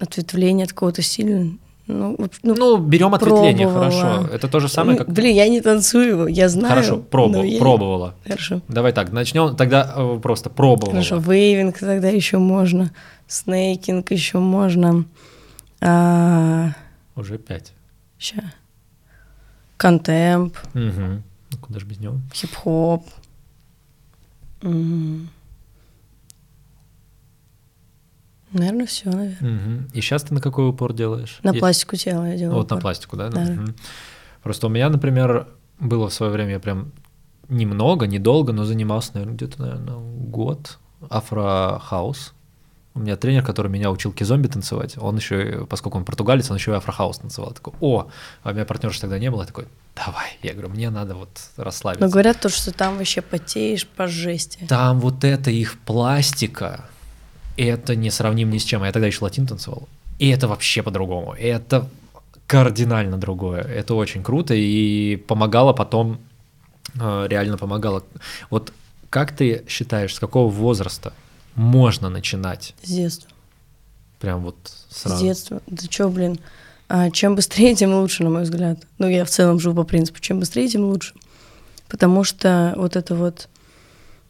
ответвление 0.00 0.64
от 0.64 0.72
какого-то 0.72 1.02
стиля. 1.02 1.50
Ну, 1.86 2.16
ну, 2.42 2.54
ну 2.54 2.76
берем 2.78 3.14
ответвление, 3.14 3.68
хорошо. 3.68 4.28
Это 4.32 4.48
то 4.48 4.60
же 4.60 4.68
самое, 4.68 4.96
как. 4.96 5.10
Блин, 5.10 5.34
я 5.36 5.48
не 5.48 5.60
танцую 5.60 6.28
я 6.28 6.48
знаю. 6.48 6.68
Хорошо, 6.68 6.98
пробовал, 6.98 7.44
я... 7.44 7.58
пробовала. 7.58 8.14
Хорошо. 8.24 8.60
Давай 8.68 8.92
так, 8.92 9.12
начнем 9.12 9.56
тогда 9.56 9.92
э, 9.96 10.18
просто 10.22 10.50
пробовала. 10.50 10.92
Хорошо, 10.92 11.18
вейвинг 11.18 11.78
тогда 11.78 12.08
еще 12.08 12.38
можно, 12.38 12.90
снейкинг 13.26 14.10
еще 14.12 14.38
можно. 14.38 15.04
А... 15.80 16.70
Уже 17.16 17.38
пять. 17.38 17.72
Ща. 18.20 18.52
Контемп. 19.78 20.56
Угу. 20.74 21.22
Ну, 21.52 21.58
куда 21.60 21.80
же 21.80 21.86
без 21.86 21.98
него? 21.98 22.20
Хип-хоп. 22.34 23.06
Угу. 24.62 25.26
Наверное, 28.52 28.86
все, 28.86 29.10
наверное. 29.10 29.56
Угу. 29.56 29.84
И 29.94 30.00
сейчас 30.02 30.24
ты 30.24 30.34
на 30.34 30.40
какой 30.42 30.68
упор 30.68 30.92
делаешь? 30.92 31.40
На 31.42 31.54
пластику 31.54 31.96
тела 31.96 32.28
я 32.28 32.36
делаю. 32.36 32.56
Вот 32.56 32.66
упор. 32.66 32.76
на 32.76 32.82
пластику, 32.82 33.16
да? 33.16 33.30
да. 33.30 33.40
Угу. 33.40 33.72
Просто 34.42 34.66
у 34.66 34.70
меня, 34.70 34.90
например, 34.90 35.48
было 35.78 36.10
в 36.10 36.12
свое 36.12 36.30
время 36.30 36.52
я 36.52 36.60
прям 36.60 36.92
немного, 37.48 38.06
недолго, 38.06 38.52
но 38.52 38.64
занимался, 38.64 39.12
наверное, 39.14 39.36
где-то, 39.36 39.62
наверное, 39.62 39.96
год 39.96 40.78
afro 41.08 41.58
house. 41.58 42.34
У 42.94 43.00
меня 43.00 43.16
тренер, 43.16 43.44
который 43.44 43.70
меня 43.70 43.90
учил 43.90 44.12
кизомбу 44.12 44.48
танцевать, 44.48 44.96
он 44.98 45.16
еще, 45.16 45.64
поскольку 45.66 45.98
он 45.98 46.04
португалец, 46.04 46.50
он 46.50 46.56
еще 46.56 46.72
и 46.72 46.74
afro 46.74 46.94
house 46.94 47.18
танцевал. 47.18 47.52
такой, 47.52 47.74
о, 47.80 48.08
а 48.42 48.50
у 48.50 48.52
меня 48.52 48.64
партнерши 48.64 49.00
тогда 49.00 49.18
не 49.18 49.30
было, 49.30 49.42
я 49.42 49.46
такой, 49.46 49.66
давай. 49.94 50.36
Я 50.42 50.52
говорю, 50.54 50.70
мне 50.70 50.90
надо 50.90 51.14
вот 51.14 51.30
расслабиться. 51.56 52.04
Но 52.04 52.10
говорят 52.10 52.40
то, 52.40 52.48
что 52.48 52.72
там 52.72 52.98
вообще 52.98 53.22
потеешь 53.22 53.86
по 53.86 54.08
жести. 54.08 54.66
Там 54.68 54.98
вот 54.98 55.22
это 55.22 55.52
их 55.52 55.78
пластика, 55.78 56.84
это 57.56 57.94
не 57.94 58.10
сравним 58.10 58.50
ни 58.50 58.58
с 58.58 58.64
чем. 58.64 58.82
А 58.82 58.86
я 58.86 58.92
тогда 58.92 59.06
еще 59.06 59.22
латин 59.22 59.46
танцевал. 59.46 59.88
И 60.18 60.28
это 60.28 60.48
вообще 60.48 60.82
по-другому. 60.82 61.34
Это 61.38 61.88
кардинально 62.46 63.16
другое. 63.16 63.62
Это 63.62 63.94
очень 63.94 64.22
круто 64.24 64.54
и 64.54 65.16
помогало 65.16 65.72
потом, 65.72 66.20
э, 66.98 67.26
реально 67.28 67.56
помогало. 67.56 68.02
Вот 68.50 68.72
как 69.10 69.36
ты 69.36 69.64
считаешь, 69.68 70.14
с 70.14 70.18
какого 70.18 70.50
возраста 70.50 71.12
можно 71.54 72.08
начинать? 72.08 72.74
С 72.82 72.88
детства. 72.88 73.30
Прям 74.18 74.42
вот 74.42 74.56
сразу. 74.90 75.16
С 75.16 75.20
детства. 75.20 75.62
Да 75.66 75.86
чё, 75.88 76.08
блин, 76.08 76.38
а 76.88 77.10
чем 77.10 77.36
быстрее, 77.36 77.74
тем 77.76 77.94
лучше, 77.94 78.24
на 78.24 78.30
мой 78.30 78.42
взгляд. 78.42 78.78
Ну, 78.98 79.08
я 79.08 79.24
в 79.24 79.30
целом 79.30 79.60
живу 79.60 79.76
по 79.76 79.84
принципу, 79.84 80.20
чем 80.20 80.40
быстрее, 80.40 80.68
тем 80.68 80.84
лучше. 80.84 81.14
Потому 81.88 82.24
что 82.24 82.74
вот 82.76 82.96
это 82.96 83.14
вот... 83.14 83.48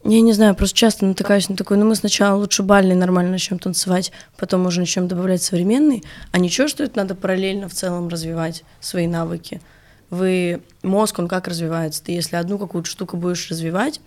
Я 0.03 0.21
не 0.21 0.33
знаю, 0.33 0.55
просто 0.55 0.75
часто 0.75 1.05
натыкаюсь 1.05 1.47
на 1.47 1.55
такой, 1.55 1.77
ну 1.77 1.85
мы 1.85 1.93
сначала 1.93 2.35
лучше 2.35 2.63
бальный 2.63 2.95
нормально 2.95 3.33
начнем 3.33 3.59
танцевать, 3.59 4.11
потом 4.35 4.65
уже 4.65 4.79
начнем 4.79 5.07
добавлять 5.07 5.43
современный, 5.43 6.03
а 6.31 6.39
ничего, 6.39 6.67
что 6.67 6.83
это 6.83 6.97
надо 6.97 7.13
параллельно 7.13 7.69
в 7.69 7.73
целом 7.73 8.07
развивать 8.07 8.63
свои 8.79 9.05
навыки. 9.05 9.61
Вы, 10.09 10.63
мозг, 10.81 11.19
он 11.19 11.27
как 11.27 11.47
развивается? 11.47 12.03
Ты 12.03 12.13
если 12.13 12.35
одну 12.35 12.57
какую-то 12.57 12.89
штуку 12.89 13.15
будешь 13.15 13.51
развивать, 13.51 14.01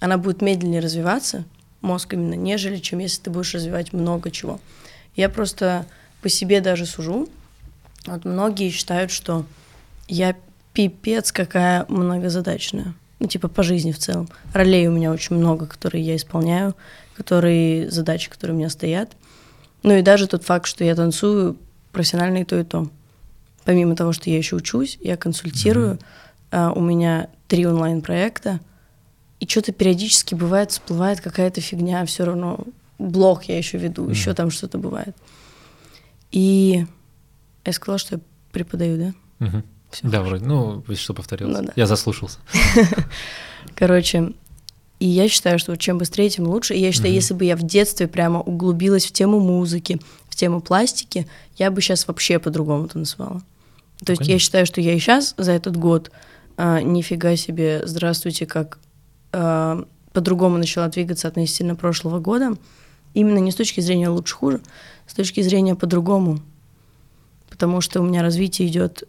она 0.00 0.16
будет 0.16 0.40
медленнее 0.40 0.80
развиваться, 0.80 1.44
мозг 1.84 2.14
именно, 2.14 2.34
нежели 2.34 2.78
чем 2.78 2.98
если 2.98 3.22
ты 3.22 3.30
будешь 3.30 3.54
развивать 3.54 3.92
много 3.92 4.30
чего. 4.30 4.60
Я 5.14 5.28
просто 5.28 5.86
по 6.22 6.28
себе 6.28 6.60
даже 6.60 6.86
сужу. 6.86 7.28
Вот 8.06 8.24
многие 8.24 8.70
считают, 8.70 9.10
что 9.10 9.44
я 10.08 10.34
пипец 10.72 11.32
какая 11.32 11.86
многозадачная. 11.88 12.94
Ну, 13.20 13.28
типа 13.28 13.48
по 13.48 13.62
жизни 13.62 13.92
в 13.92 13.98
целом. 13.98 14.28
Ролей 14.52 14.88
у 14.88 14.92
меня 14.92 15.12
очень 15.12 15.36
много, 15.36 15.66
которые 15.66 16.04
я 16.04 16.16
исполняю, 16.16 16.74
которые 17.16 17.90
задачи, 17.90 18.28
которые 18.28 18.54
у 18.54 18.58
меня 18.58 18.70
стоят. 18.70 19.12
Ну 19.82 19.94
и 19.94 20.02
даже 20.02 20.26
тот 20.26 20.44
факт, 20.44 20.66
что 20.66 20.82
я 20.82 20.94
танцую 20.94 21.56
профессионально 21.92 22.38
и 22.38 22.44
то, 22.44 22.58
и 22.58 22.64
то. 22.64 22.90
Помимо 23.64 23.96
того, 23.96 24.12
что 24.12 24.28
я 24.28 24.36
еще 24.36 24.56
учусь, 24.56 24.98
я 25.00 25.16
консультирую, 25.16 25.98
mm-hmm. 26.50 26.70
uh, 26.70 26.72
у 26.74 26.80
меня 26.80 27.28
три 27.48 27.66
онлайн-проекта, 27.66 28.60
и 29.40 29.46
что-то 29.46 29.72
периодически 29.72 30.34
бывает, 30.34 30.70
всплывает 30.70 31.20
какая-то 31.20 31.60
фигня, 31.60 32.04
все 32.06 32.24
равно 32.24 32.60
блог 32.98 33.44
я 33.44 33.58
еще 33.58 33.78
веду, 33.78 34.06
mm-hmm. 34.06 34.10
еще 34.10 34.34
там 34.34 34.50
что-то 34.50 34.78
бывает. 34.78 35.16
И 36.30 36.86
я 37.64 37.72
сказала, 37.72 37.98
что 37.98 38.16
я 38.16 38.20
преподаю, 38.52 38.98
да? 38.98 39.46
Mm-hmm. 39.46 39.62
Все 39.90 40.08
да, 40.08 40.22
вроде. 40.22 40.44
Ну, 40.44 40.84
что 40.94 41.14
повторился. 41.14 41.60
Ну, 41.60 41.66
да. 41.68 41.72
Я 41.76 41.86
заслушался. 41.86 42.38
Короче, 43.76 44.32
и 44.98 45.06
я 45.06 45.28
считаю, 45.28 45.58
что 45.58 45.76
чем 45.76 45.98
быстрее, 45.98 46.30
тем 46.30 46.46
лучше. 46.46 46.74
И 46.74 46.80
я 46.80 46.92
считаю, 46.92 47.12
mm-hmm. 47.12 47.16
если 47.16 47.34
бы 47.34 47.44
я 47.44 47.56
в 47.56 47.62
детстве 47.62 48.08
прямо 48.08 48.40
углубилась 48.40 49.06
в 49.06 49.12
тему 49.12 49.40
музыки, 49.40 50.00
в 50.28 50.36
тему 50.36 50.60
пластики, 50.60 51.28
я 51.56 51.70
бы 51.70 51.80
сейчас 51.80 52.08
вообще 52.08 52.38
по-другому 52.38 52.88
танцевала. 52.88 53.42
То 54.04 54.12
есть 54.12 54.20
Конечно. 54.20 54.32
я 54.32 54.38
считаю, 54.38 54.66
что 54.66 54.80
я 54.80 54.94
и 54.94 54.98
сейчас 54.98 55.34
за 55.36 55.52
этот 55.52 55.76
год 55.76 56.10
а, 56.56 56.80
нифига 56.80 57.36
себе, 57.36 57.82
здравствуйте, 57.84 58.46
как 58.46 58.78
а, 59.34 59.84
по-другому 60.12 60.58
начала 60.58 60.88
двигаться 60.88 61.28
относительно 61.28 61.74
прошлого 61.74 62.20
года. 62.20 62.56
Именно 63.14 63.38
не 63.38 63.50
с 63.50 63.54
точки 63.54 63.80
зрения 63.80 64.08
лучше-хуже, 64.08 64.60
с 65.06 65.14
точки 65.14 65.40
зрения 65.40 65.74
по-другому. 65.74 66.40
Потому 67.48 67.80
что 67.80 68.00
у 68.00 68.04
меня 68.04 68.22
развитие 68.22 68.68
идет 68.68 69.04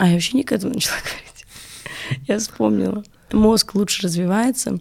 а 0.00 0.06
я 0.06 0.14
вообще 0.14 0.38
не 0.38 0.44
к 0.44 0.52
этому 0.52 0.74
начала 0.74 0.96
говорить. 0.98 2.26
Я 2.26 2.38
вспомнила. 2.38 3.04
Мозг 3.32 3.74
лучше 3.74 4.02
развивается, 4.02 4.78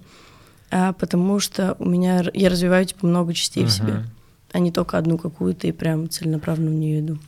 а 0.72 0.94
потому 0.94 1.40
что 1.42 1.76
у 1.80 1.88
меня 1.88 2.24
я 2.34 2.50
развиваю 2.50 2.86
типа 2.86 3.06
много 3.06 3.34
частей 3.34 3.66
uh-huh. 3.66 3.68
в 3.68 3.72
себе, 3.72 4.06
а 4.54 4.60
не 4.60 4.72
только 4.72 4.98
одну 4.98 5.18
какую-то 5.18 5.68
и 5.68 5.74
прям 5.74 6.10
целенаправленно 6.10 6.72
в 6.72 6.74
нее 6.74 7.02
иду. 7.02 7.20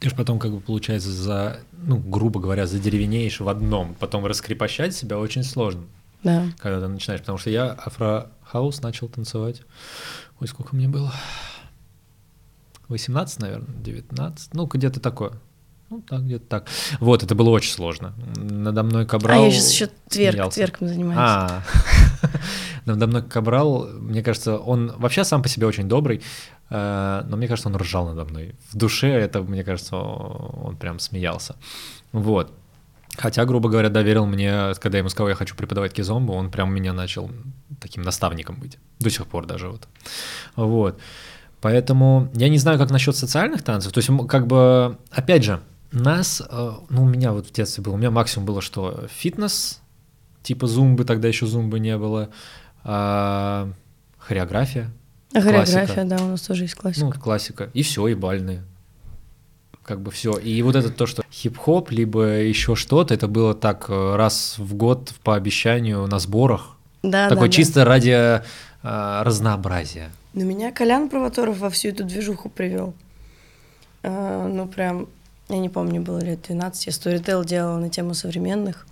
Ты 0.00 0.08
же 0.08 0.16
потом, 0.16 0.38
как 0.38 0.52
бы, 0.52 0.60
получается, 0.60 1.10
за, 1.10 1.60
ну, 1.72 1.98
грубо 1.98 2.40
говоря, 2.40 2.66
за 2.66 2.78
деревенеешь 2.78 3.40
в 3.40 3.48
одном, 3.48 3.94
потом 3.98 4.24
раскрепощать 4.24 4.94
себя 4.94 5.18
очень 5.18 5.44
сложно. 5.44 5.82
Да. 6.22 6.46
Когда 6.58 6.80
ты 6.80 6.88
начинаешь, 6.88 7.20
потому 7.20 7.38
что 7.38 7.50
я 7.50 7.72
афро-хаус 7.72 8.82
начал 8.82 9.08
танцевать. 9.08 9.62
Ой, 10.40 10.48
сколько 10.48 10.74
мне 10.74 10.88
было? 10.88 11.12
18, 12.88 13.40
наверное, 13.40 13.74
19, 13.82 14.54
ну, 14.54 14.66
где-то 14.66 15.00
такое. 15.00 15.32
Ну, 15.90 16.02
так, 16.02 16.24
где-то 16.24 16.46
так. 16.46 16.66
Вот, 17.00 17.22
это 17.22 17.34
было 17.34 17.48
очень 17.48 17.72
сложно. 17.72 18.12
Надо 18.36 18.82
мной 18.82 19.06
Кабрал... 19.06 19.42
А 19.42 19.46
я 19.46 19.50
сейчас 19.50 19.72
еще 19.72 19.90
тверк, 20.08 20.52
тверком 20.52 20.88
занимаюсь. 20.88 21.18
А, 21.18 21.62
надо 22.84 23.06
мной 23.06 23.22
Кабрал, 23.22 23.86
мне 23.86 24.22
кажется, 24.22 24.58
он 24.58 24.92
вообще 24.96 25.24
сам 25.24 25.42
по 25.42 25.48
себе 25.48 25.66
очень 25.66 25.88
добрый, 25.88 26.22
э, 26.68 27.24
но 27.26 27.36
мне 27.38 27.48
кажется, 27.48 27.70
он 27.70 27.76
ржал 27.76 28.06
надо 28.06 28.26
мной. 28.26 28.54
В 28.70 28.76
душе 28.76 29.08
это, 29.08 29.40
мне 29.42 29.64
кажется, 29.64 29.96
он 29.96 30.76
прям 30.76 30.98
смеялся. 30.98 31.56
Вот. 32.12 32.52
Хотя, 33.18 33.44
грубо 33.44 33.68
говоря, 33.68 33.88
доверил 33.88 34.26
мне, 34.26 34.72
когда 34.80 34.98
я 34.98 35.00
ему 35.00 35.08
сказал, 35.08 35.28
я 35.28 35.34
хочу 35.34 35.56
преподавать 35.56 35.92
кизомбу, 35.92 36.32
он 36.32 36.52
прям 36.52 36.72
меня 36.72 36.92
начал 36.92 37.28
таким 37.80 38.02
наставником 38.02 38.56
быть. 38.60 38.78
До 39.00 39.10
сих 39.10 39.26
пор 39.26 39.44
даже 39.44 39.68
вот. 39.68 39.88
Вот. 40.54 41.00
Поэтому 41.60 42.30
я 42.34 42.48
не 42.48 42.58
знаю, 42.58 42.78
как 42.78 42.90
насчет 42.90 43.16
социальных 43.16 43.62
танцев. 43.62 43.92
То 43.92 43.98
есть, 43.98 44.10
как 44.28 44.46
бы, 44.46 44.98
опять 45.10 45.42
же, 45.42 45.60
нас, 45.90 46.40
э, 46.48 46.72
ну, 46.90 47.02
у 47.02 47.08
меня 47.08 47.32
вот 47.32 47.48
в 47.48 47.52
детстве 47.52 47.82
было, 47.82 47.94
у 47.94 47.96
меня 47.96 48.12
максимум 48.12 48.46
было, 48.46 48.62
что 48.62 49.08
фитнес, 49.12 49.80
типа 50.44 50.68
зумбы, 50.68 51.04
тогда 51.04 51.26
еще 51.26 51.46
зумбы 51.46 51.80
не 51.80 51.96
было, 51.98 52.30
а, 52.84 53.72
хореография. 54.18 54.92
А 55.34 55.40
хореография, 55.40 55.86
классика. 55.86 56.04
да, 56.04 56.24
у 56.24 56.28
нас 56.28 56.42
тоже 56.42 56.64
есть 56.64 56.74
классика. 56.74 57.06
Ну, 57.06 57.12
классика. 57.12 57.70
И 57.74 57.82
все, 57.82 58.06
и 58.06 58.14
бальные. 58.14 58.64
Как 59.88 60.02
бы 60.02 60.10
все. 60.10 60.36
И 60.36 60.60
вот 60.60 60.76
это 60.76 60.90
то, 60.90 61.06
что 61.06 61.22
хип-хоп, 61.32 61.90
либо 61.90 62.42
еще 62.42 62.74
что-то, 62.74 63.14
это 63.14 63.26
было 63.26 63.54
так 63.54 63.86
э, 63.88 64.16
раз 64.16 64.56
в 64.58 64.74
год 64.74 65.14
по 65.24 65.34
обещанию 65.34 66.06
на 66.06 66.18
сборах. 66.18 66.76
Да, 67.02 67.30
Такое 67.30 67.48
да, 67.48 67.54
чисто 67.54 67.74
да. 67.76 67.84
ради 67.86 68.42
а, 68.82 69.24
разнообразия. 69.24 70.10
На 70.34 70.42
меня 70.42 70.72
Колян 70.72 71.08
Провоторов 71.08 71.56
во 71.56 71.70
всю 71.70 71.88
эту 71.88 72.04
движуху 72.04 72.50
привел. 72.50 72.92
А, 74.02 74.46
ну, 74.46 74.66
прям 74.68 75.08
я 75.48 75.56
не 75.56 75.70
помню, 75.70 76.02
было 76.02 76.18
лет 76.18 76.42
12, 76.46 76.86
я 76.86 76.92
сторитейл 76.92 77.42
делала 77.42 77.78
на 77.78 77.88
тему 77.88 78.12
современных. 78.12 78.86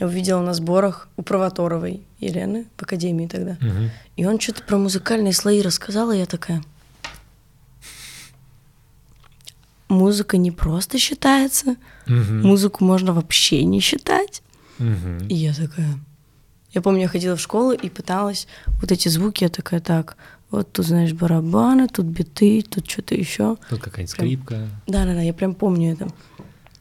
Я 0.00 0.08
увидела 0.08 0.40
на 0.40 0.52
сборах 0.52 1.08
у 1.16 1.22
Провоторовой 1.22 2.02
Елены 2.18 2.66
в 2.76 2.82
академии 2.82 3.28
тогда. 3.28 3.52
Угу. 3.52 3.90
И 4.16 4.26
он 4.26 4.40
что-то 4.40 4.64
про 4.64 4.78
музыкальные 4.78 5.32
слои 5.32 5.62
рассказал, 5.62 6.10
и 6.10 6.18
я 6.18 6.26
такая... 6.26 6.60
Музыка 9.88 10.36
не 10.36 10.50
просто 10.50 10.98
считается, 10.98 11.76
угу. 12.06 12.32
музыку 12.42 12.84
можно 12.84 13.12
вообще 13.12 13.64
не 13.64 13.80
считать. 13.80 14.42
Угу. 14.78 15.26
И 15.28 15.34
я 15.34 15.52
такая... 15.52 15.98
Я 16.72 16.82
помню, 16.82 17.02
я 17.02 17.08
ходила 17.08 17.36
в 17.36 17.40
школу 17.40 17.72
и 17.72 17.88
пыталась 17.88 18.48
вот 18.80 18.90
эти 18.90 19.08
звуки, 19.08 19.44
я 19.44 19.48
такая, 19.48 19.80
так, 19.80 20.16
вот 20.50 20.72
тут, 20.72 20.86
знаешь, 20.86 21.12
барабаны, 21.12 21.88
тут 21.88 22.06
биты, 22.06 22.62
тут 22.62 22.90
что-то 22.90 23.14
еще. 23.14 23.56
Тут 23.70 23.80
какая-нибудь 23.80 24.10
скрипка. 24.10 24.68
Да-да-да, 24.86 25.20
я 25.20 25.34
прям 25.34 25.54
помню 25.54 25.92
это. 25.92 26.08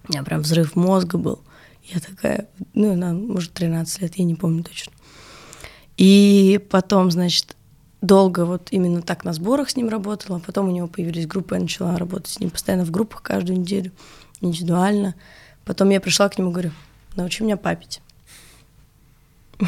У 0.07 0.11
меня 0.11 0.23
прям 0.23 0.41
взрыв 0.41 0.75
мозга 0.75 1.17
был. 1.17 1.41
Я 1.83 1.99
такая, 1.99 2.47
ну, 2.73 2.95
на, 2.95 3.13
может, 3.13 3.53
13 3.53 4.01
лет, 4.01 4.15
я 4.15 4.23
не 4.25 4.35
помню 4.35 4.63
точно. 4.63 4.91
И 5.97 6.59
потом, 6.69 7.11
значит, 7.11 7.55
долго 8.03 8.45
вот 8.45 8.67
именно 8.71 9.01
так 9.01 9.23
на 9.23 9.33
сборах 9.33 9.69
с 9.69 9.75
ним 9.77 9.89
работала, 9.89 10.39
потом 10.39 10.67
у 10.67 10.71
него 10.71 10.87
появились 10.87 11.25
группы, 11.25 11.55
я 11.55 11.61
начала 11.61 11.97
работать 11.97 12.33
с 12.33 12.39
ним 12.39 12.49
постоянно 12.49 12.85
в 12.85 12.91
группах 12.91 13.23
каждую 13.23 13.59
неделю, 13.59 13.91
индивидуально. 14.41 15.15
Потом 15.63 15.89
я 15.89 16.01
пришла 16.01 16.27
к 16.27 16.37
нему 16.37 16.49
и 16.49 16.53
говорю, 16.53 16.71
научи 17.15 17.43
меня 17.43 17.55
папить. 17.55 18.01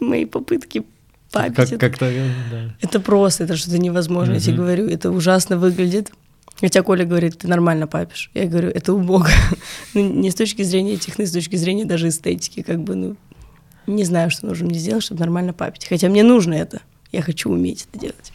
Мои 0.00 0.24
попытки 0.24 0.84
папе. 1.32 1.54
Как, 1.54 1.80
как-то, 1.80 2.12
да. 2.50 2.76
Это 2.80 3.00
просто, 3.00 3.44
это 3.44 3.56
что-то 3.56 3.78
невозможно, 3.78 4.32
mm-hmm. 4.32 4.36
я 4.36 4.40
тебе 4.40 4.56
говорю, 4.56 4.88
это 4.88 5.10
ужасно 5.10 5.58
выглядит. 5.58 6.12
Хотя 6.60 6.82
Коля 6.82 7.04
говорит, 7.04 7.38
ты 7.38 7.48
нормально 7.48 7.88
папишь. 7.88 8.30
Я 8.32 8.46
говорю, 8.46 8.68
это 8.68 8.92
убого. 8.92 9.26
ну, 9.94 10.08
не 10.08 10.30
с 10.30 10.36
точки 10.36 10.62
зрения 10.62 10.96
техны, 10.96 11.26
с 11.26 11.32
точки 11.32 11.56
зрения 11.56 11.84
даже 11.84 12.08
эстетики, 12.08 12.62
как 12.62 12.80
бы, 12.84 12.94
ну, 12.94 13.16
не 13.86 14.04
знаю, 14.04 14.30
что 14.30 14.46
нужно 14.46 14.66
мне 14.66 14.78
сделать, 14.78 15.04
чтобы 15.04 15.20
нормально 15.20 15.52
папить. 15.52 15.86
Хотя 15.86 16.08
мне 16.08 16.22
нужно 16.22 16.54
это. 16.54 16.80
Я 17.12 17.22
хочу 17.22 17.50
уметь 17.50 17.86
это 17.90 18.00
делать. 18.00 18.32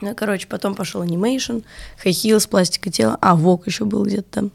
Ну, 0.00 0.14
короче, 0.14 0.46
потом 0.46 0.74
пошел 0.74 1.00
animation, 1.00 1.58
high 2.02 2.20
heels, 2.20 2.46
пластика 2.46 2.90
тела. 2.90 3.16
А, 3.20 3.34
vogue 3.36 3.66
еще 3.66 3.84
был 3.84 4.04
где-то 4.04 4.28
там. 4.30 4.50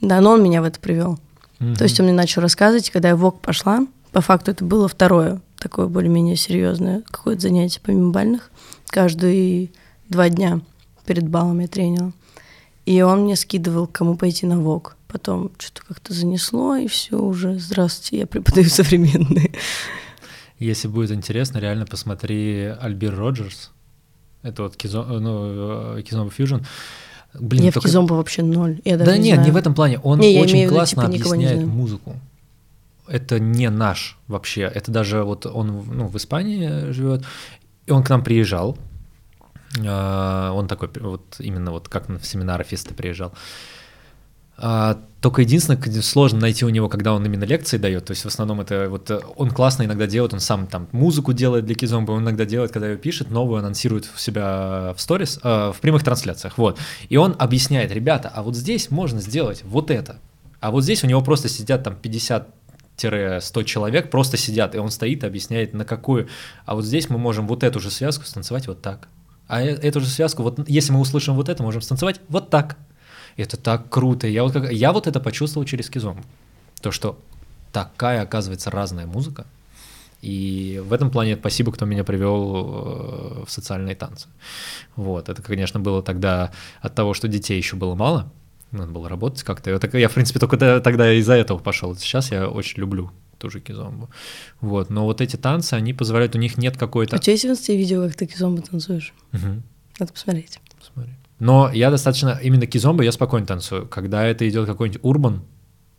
Да, 0.00 0.20
но 0.20 0.32
он 0.32 0.42
меня 0.42 0.60
в 0.60 0.64
это 0.64 0.78
привел. 0.80 1.18
Mm-hmm. 1.58 1.76
То 1.76 1.84
есть 1.84 1.98
он 2.00 2.06
мне 2.06 2.14
начал 2.14 2.42
рассказывать, 2.42 2.90
когда 2.90 3.08
я 3.10 3.16
в 3.16 3.20
vogue 3.20 3.40
пошла, 3.40 3.86
по 4.12 4.20
факту 4.20 4.50
это 4.50 4.64
было 4.64 4.88
второе 4.88 5.40
такое 5.58 5.86
более-менее 5.86 6.36
серьезное 6.36 7.02
какое-то 7.10 7.42
занятие 7.42 7.80
помимо 7.82 8.12
бальных. 8.12 8.50
Каждые 8.86 9.70
два 10.08 10.28
дня 10.28 10.60
перед 11.06 11.28
балом 11.28 11.60
я 11.60 11.68
тренила. 11.68 12.12
И 12.84 13.02
он 13.02 13.22
мне 13.22 13.36
скидывал, 13.36 13.86
кому 13.86 14.16
пойти 14.16 14.46
на 14.46 14.60
vogue. 14.60 14.95
Потом 15.16 15.50
что-то 15.56 15.80
как-то 15.86 16.12
занесло, 16.12 16.76
и 16.76 16.88
все 16.88 17.18
уже, 17.18 17.58
здравствуйте, 17.58 18.18
я 18.18 18.26
преподаю 18.26 18.68
современные. 18.68 19.50
Если 20.58 20.88
будет 20.88 21.10
интересно, 21.10 21.56
реально 21.56 21.86
посмотри 21.86 22.64
Альбир 22.64 23.16
Роджерс. 23.16 23.70
Это 24.42 24.64
вот 24.64 24.76
Кизо, 24.76 25.02
ну, 25.02 26.02
Кизомба 26.02 26.30
Фьюжн. 26.30 26.56
Блин, 27.32 27.64
я 27.64 27.72
только... 27.72 27.88
в 27.88 27.90
Кизомбо 27.90 28.12
вообще 28.12 28.42
ноль. 28.42 28.82
Я 28.84 28.98
даже 28.98 29.10
да 29.10 29.16
не 29.16 29.24
нет, 29.24 29.34
знаю. 29.36 29.48
не 29.48 29.52
в 29.54 29.56
этом 29.56 29.74
плане. 29.74 30.00
Он 30.00 30.18
не, 30.18 30.38
очень 30.38 30.68
классно 30.68 31.02
виду, 31.06 31.12
типа, 31.16 31.30
объясняет 31.30 31.64
музыку 31.64 32.16
это 33.08 33.38
не 33.38 33.70
наш 33.70 34.18
вообще, 34.26 34.62
это 34.62 34.90
даже 34.90 35.22
вот 35.22 35.46
он 35.46 35.84
ну, 35.90 36.08
в 36.08 36.16
Испании 36.16 36.90
живет, 36.90 37.24
и 37.86 37.92
он 37.92 38.02
к 38.02 38.10
нам 38.10 38.22
приезжал, 38.22 38.76
а, 39.86 40.52
он 40.52 40.68
такой 40.68 40.88
вот 41.00 41.36
именно 41.38 41.70
вот 41.70 41.88
как 41.88 42.08
на 42.08 42.20
семинары 42.20 42.64
фесты 42.64 42.94
приезжал. 42.94 43.32
А, 44.58 44.98
только 45.20 45.42
единственное, 45.42 45.80
сложно 46.02 46.40
найти 46.40 46.64
у 46.64 46.68
него, 46.68 46.88
когда 46.88 47.12
он 47.12 47.24
именно 47.24 47.44
лекции 47.44 47.78
дает. 47.78 48.04
То 48.04 48.12
есть 48.12 48.22
в 48.22 48.26
основном 48.26 48.60
это 48.60 48.88
вот 48.88 49.10
он 49.36 49.50
классно 49.50 49.82
иногда 49.82 50.06
делает, 50.06 50.32
он 50.32 50.40
сам 50.40 50.66
там 50.66 50.88
музыку 50.92 51.32
делает 51.32 51.66
для 51.66 51.74
Кизомба, 51.74 52.12
он 52.12 52.22
иногда 52.22 52.44
делает, 52.44 52.70
когда 52.70 52.88
ее 52.88 52.96
пишет, 52.96 53.30
новую 53.30 53.58
анонсирует 53.58 54.04
в 54.06 54.20
себя 54.20 54.94
в 54.96 55.00
сторис, 55.00 55.40
э, 55.42 55.72
в 55.74 55.80
прямых 55.80 56.04
трансляциях. 56.04 56.58
Вот. 56.58 56.78
И 57.08 57.16
он 57.16 57.34
объясняет, 57.38 57.90
ребята, 57.92 58.30
а 58.34 58.42
вот 58.42 58.54
здесь 58.54 58.90
можно 58.90 59.20
сделать 59.20 59.62
вот 59.64 59.90
это. 59.90 60.20
А 60.60 60.70
вот 60.70 60.84
здесь 60.84 61.04
у 61.04 61.06
него 61.06 61.20
просто 61.22 61.48
сидят 61.48 61.82
там 61.84 61.96
50 61.96 62.48
100 62.96 63.62
человек 63.64 64.10
просто 64.10 64.38
сидят, 64.38 64.74
и 64.74 64.78
он 64.78 64.90
стоит 64.90 65.22
и 65.22 65.26
объясняет, 65.26 65.74
на 65.74 65.84
какую. 65.84 66.28
А 66.64 66.74
вот 66.74 66.84
здесь 66.84 67.10
мы 67.10 67.18
можем 67.18 67.46
вот 67.46 67.62
эту 67.62 67.78
же 67.78 67.90
связку 67.90 68.24
станцевать 68.24 68.66
вот 68.68 68.80
так. 68.80 69.08
А 69.48 69.62
э- 69.62 69.74
эту 69.74 70.00
же 70.00 70.06
связку, 70.06 70.42
вот 70.42 70.66
если 70.66 70.92
мы 70.92 71.00
услышим 71.00 71.34
вот 71.34 71.48
это, 71.48 71.62
можем 71.62 71.82
станцевать 71.82 72.20
вот 72.28 72.48
так. 72.48 72.78
Это 73.36 73.56
так 73.56 73.88
круто. 73.90 74.26
Я 74.26 74.42
вот, 74.42 74.52
как, 74.52 74.72
я 74.72 74.92
вот 74.92 75.06
это 75.06 75.20
почувствовал 75.20 75.66
через 75.66 75.90
кизомбу. 75.90 76.22
То, 76.80 76.90
что 76.90 77.18
такая, 77.72 78.22
оказывается, 78.22 78.70
разная 78.70 79.06
музыка. 79.06 79.46
И 80.22 80.82
в 80.84 80.92
этом 80.92 81.10
плане 81.10 81.36
спасибо, 81.36 81.72
кто 81.72 81.84
меня 81.84 82.02
привел 82.02 83.42
э, 83.42 83.44
в 83.46 83.50
социальные 83.50 83.94
танцы. 83.94 84.28
Вот, 84.96 85.28
это, 85.28 85.42
конечно, 85.42 85.78
было 85.78 86.02
тогда 86.02 86.52
от 86.80 86.94
того, 86.94 87.12
что 87.14 87.28
детей 87.28 87.58
еще 87.58 87.76
было 87.76 87.94
мало, 87.94 88.32
надо 88.72 88.90
было 88.90 89.08
работать 89.08 89.42
как-то. 89.42 89.70
Я, 89.70 89.98
я 89.98 90.08
в 90.08 90.14
принципе, 90.14 90.40
только 90.40 90.56
тогда 90.80 91.12
из-за 91.12 91.34
этого 91.34 91.58
пошел. 91.58 91.94
Сейчас 91.96 92.32
я 92.32 92.48
очень 92.48 92.80
люблю 92.80 93.10
тоже 93.38 93.60
кизомбу. 93.60 94.08
Вот, 94.60 94.90
но 94.90 95.04
вот 95.04 95.20
эти 95.20 95.36
танцы, 95.36 95.74
они 95.74 95.92
позволяют, 95.92 96.34
у 96.34 96.38
них 96.38 96.56
нет 96.56 96.76
какой-то... 96.76 97.16
У 97.16 97.18
тебя 97.18 97.32
есть 97.32 97.44
в 97.44 97.48
инсте 97.48 97.76
видео, 97.76 98.02
как 98.06 98.16
ты 98.16 98.26
кизомбу 98.26 98.62
танцуешь? 98.62 99.12
Угу. 99.32 99.62
Надо 100.00 100.12
посмотреть. 100.12 100.58
Но 101.38 101.70
я 101.72 101.90
достаточно, 101.90 102.38
именно 102.42 102.66
кизомбо 102.66 103.02
я 103.02 103.12
спокойно 103.12 103.46
танцую. 103.46 103.86
Когда 103.86 104.24
это 104.24 104.48
идет 104.48 104.66
какой-нибудь 104.66 105.00
урбан, 105.04 105.42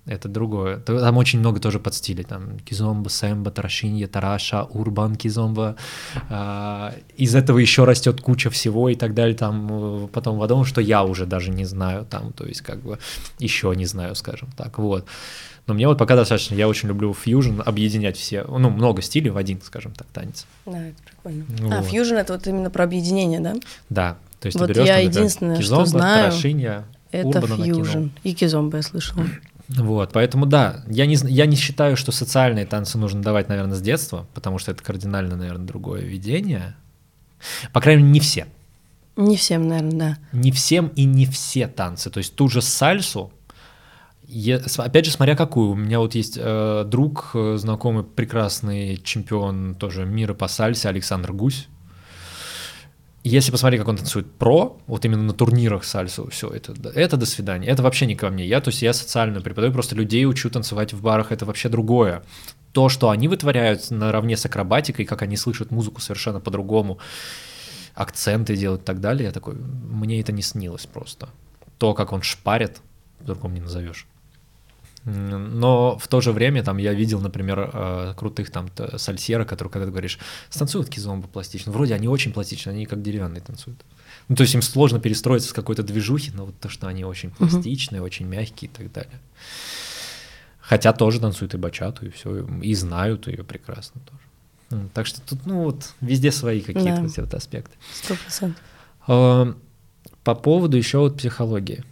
это 0.07 0.29
другое. 0.29 0.77
Там 0.77 1.17
очень 1.17 1.39
много 1.39 1.59
тоже 1.59 1.79
под 1.79 1.93
стилей. 1.93 2.23
Там 2.23 2.59
кизомба, 2.59 3.09
сэмба, 3.09 3.51
тарашинья, 3.51 4.07
тараша, 4.07 4.63
урбан, 4.63 5.17
кизомба. 5.17 5.75
А, 6.29 6.95
из 7.17 7.35
этого 7.35 7.59
еще 7.59 7.83
растет 7.83 8.21
куча 8.21 8.49
всего 8.49 8.87
и 8.87 8.95
так 8.95 9.13
далее. 9.13 9.35
Там 9.35 10.05
э, 10.05 10.07
потом 10.07 10.39
в 10.39 10.65
что 10.65 10.79
я 10.79 11.03
уже 11.03 11.25
даже 11.25 11.51
не 11.51 11.65
знаю. 11.65 12.05
Там, 12.05 12.31
то 12.31 12.45
есть 12.45 12.61
как 12.61 12.81
бы 12.81 12.99
еще 13.37 13.73
не 13.75 13.85
знаю, 13.85 14.15
скажем 14.15 14.49
так. 14.55 14.77
Вот. 14.77 15.05
Но 15.67 15.73
мне 15.73 15.85
вот 15.85 15.97
пока 15.97 16.15
достаточно, 16.15 16.55
я 16.55 16.69
очень 16.69 16.87
люблю 16.87 17.13
фьюжн, 17.13 17.61
объединять 17.65 18.15
все, 18.15 18.45
ну, 18.45 18.69
много 18.69 19.01
стилей 19.01 19.29
в 19.29 19.35
один, 19.35 19.61
скажем 19.61 19.91
так, 19.91 20.07
танец. 20.07 20.45
Да, 20.65 20.87
это 20.87 20.95
прикольно. 21.03 21.45
Вот. 21.49 21.73
А, 21.73 21.81
фьюжн— 21.81 22.15
это 22.15 22.31
вот 22.31 22.47
именно 22.47 22.69
про 22.69 22.85
объединение, 22.85 23.41
да? 23.41 23.55
Да, 23.89 24.17
то 24.39 24.45
есть 24.47 24.59
вот 24.59 24.67
ты 24.67 24.73
берешь, 24.73 24.87
я 24.87 24.97
единственное, 24.97 25.57
кизомба, 25.57 25.85
что 25.85 25.97
знаю, 25.97 26.31
тарашинья, 26.31 26.85
это 27.11 27.41
фьюжн. 27.41 28.07
И 28.23 28.33
кизомба 28.33 28.77
я 28.77 28.83
слышала. 28.83 29.25
Вот, 29.69 30.11
поэтому 30.13 30.45
да, 30.45 30.83
я 30.87 31.05
не, 31.05 31.15
я 31.15 31.45
не 31.45 31.57
считаю, 31.57 31.97
что 31.97 32.11
социальные 32.11 32.65
танцы 32.65 32.97
нужно 32.97 33.21
давать, 33.21 33.49
наверное, 33.49 33.75
с 33.75 33.81
детства, 33.81 34.25
потому 34.33 34.59
что 34.59 34.71
это 34.71 34.81
кардинально, 34.81 35.35
наверное, 35.35 35.65
другое 35.65 36.01
видение. 36.01 36.75
По 37.73 37.81
крайней 37.81 38.03
мере, 38.03 38.13
не 38.13 38.19
все. 38.21 38.47
Не 39.17 39.35
всем, 39.35 39.67
наверное, 39.67 39.91
да. 39.91 40.17
Не 40.31 40.51
всем 40.51 40.87
и 40.95 41.03
не 41.03 41.25
все 41.25 41.67
танцы. 41.67 42.09
То 42.09 42.19
есть 42.19 42.35
ту 42.35 42.47
же 42.47 42.61
сальсу, 42.61 43.33
я, 44.27 44.61
опять 44.77 45.05
же, 45.05 45.11
смотря 45.11 45.35
какую. 45.35 45.71
У 45.71 45.75
меня 45.75 45.99
вот 45.99 46.13
есть 46.13 46.37
э, 46.39 46.83
друг, 46.85 47.31
э, 47.33 47.57
знакомый, 47.57 48.03
прекрасный 48.03 48.97
чемпион 48.97 49.75
тоже 49.75 50.05
мира 50.05 50.33
по 50.33 50.47
сальсе, 50.47 50.89
Александр 50.89 51.33
Гусь. 51.33 51.67
Если 53.27 53.51
посмотреть, 53.51 53.81
как 53.81 53.89
он 53.89 53.97
танцует 53.97 54.31
про, 54.31 54.77
вот 54.87 55.03
именно 55.03 55.21
на 55.21 55.33
турнирах 55.33 55.83
сальсу, 55.83 56.29
все, 56.29 56.47
это, 56.47 56.73
это 56.91 57.17
до 57.17 57.25
свидания. 57.25 57.67
Это 57.67 57.83
вообще 57.83 58.05
не 58.05 58.15
ко 58.15 58.29
мне. 58.29 58.47
Я, 58.47 58.61
то 58.61 58.69
есть 58.69 58.81
я 58.81 58.93
социально 58.93 59.41
преподаю, 59.41 59.73
просто 59.73 59.95
людей 59.95 60.25
учу 60.25 60.49
танцевать 60.49 60.93
в 60.93 61.01
барах, 61.01 61.33
это 61.33 61.45
вообще 61.45 61.67
другое. 61.67 62.23
То, 62.71 62.87
что 62.87 63.09
они 63.09 63.27
вытворяют 63.27 63.91
наравне 63.91 64.37
с 64.37 64.45
акробатикой, 64.45 65.03
как 65.03 65.23
они 65.23 65.35
слышат 65.35 65.71
музыку 65.71 65.99
совершенно 65.99 66.39
по-другому, 66.39 66.99
акценты 67.95 68.55
делают 68.55 68.83
и 68.83 68.85
так 68.85 69.01
далее, 69.01 69.25
я 69.25 69.31
такой, 69.33 69.55
мне 69.55 70.21
это 70.21 70.31
не 70.31 70.41
снилось 70.41 70.85
просто. 70.85 71.27
То, 71.79 71.93
как 71.93 72.13
он 72.13 72.21
шпарит, 72.21 72.77
по-другому 73.19 73.55
не 73.55 73.61
назовешь. 73.61 74.07
Но 75.09 75.97
в 75.97 76.05
то 76.09 76.19
же 76.19 76.33
время 76.33 76.63
там 76.63 76.75
я 76.77 76.93
видел, 76.93 77.21
например, 77.21 77.71
э, 77.73 78.13
крутых 78.17 78.51
там 78.51 78.69
сальсера, 78.97 79.45
которые, 79.45 79.71
когда 79.71 79.85
ты 79.85 79.91
говоришь, 79.91 80.19
станцуют 80.49 80.89
кизомбо 80.89 81.29
пластично, 81.29 81.71
вроде 81.71 81.95
они 81.95 82.09
очень 82.09 82.33
пластичные, 82.33 82.73
они 82.73 82.85
как 82.85 83.01
деревянные 83.01 83.39
танцуют. 83.39 83.79
Ну, 84.27 84.35
то 84.35 84.43
есть 84.43 84.53
им 84.53 84.61
сложно 84.61 84.99
перестроиться 84.99 85.47
с 85.49 85.53
какой-то 85.53 85.81
движухи, 85.81 86.31
но 86.33 86.45
вот 86.45 86.59
то, 86.59 86.67
что 86.67 86.87
они 86.87 87.05
очень 87.05 87.31
пластичные, 87.31 88.01
uh-huh. 88.01 88.05
очень 88.05 88.25
мягкие 88.25 88.69
и 88.69 88.73
так 88.73 88.91
далее. 88.91 89.21
Хотя 90.59 90.91
тоже 90.91 91.21
танцуют 91.21 91.53
и 91.53 91.57
бачату, 91.57 92.05
и 92.05 92.09
все, 92.09 92.45
и 92.61 92.75
знают 92.75 93.27
ее 93.27 93.45
прекрасно 93.45 94.01
тоже. 94.01 94.89
Так 94.93 95.07
что 95.07 95.21
тут, 95.21 95.45
ну 95.45 95.63
вот, 95.63 95.93
везде 96.01 96.33
свои 96.33 96.59
какие-то 96.59 97.03
да. 97.03 97.21
вот 97.21 97.33
аспекты. 97.33 97.77
Сто 97.93 98.15
процентов. 98.15 98.61
По 99.05 100.35
поводу 100.35 100.75
еще 100.75 100.97
вот 100.97 101.17
психологии. 101.17 101.85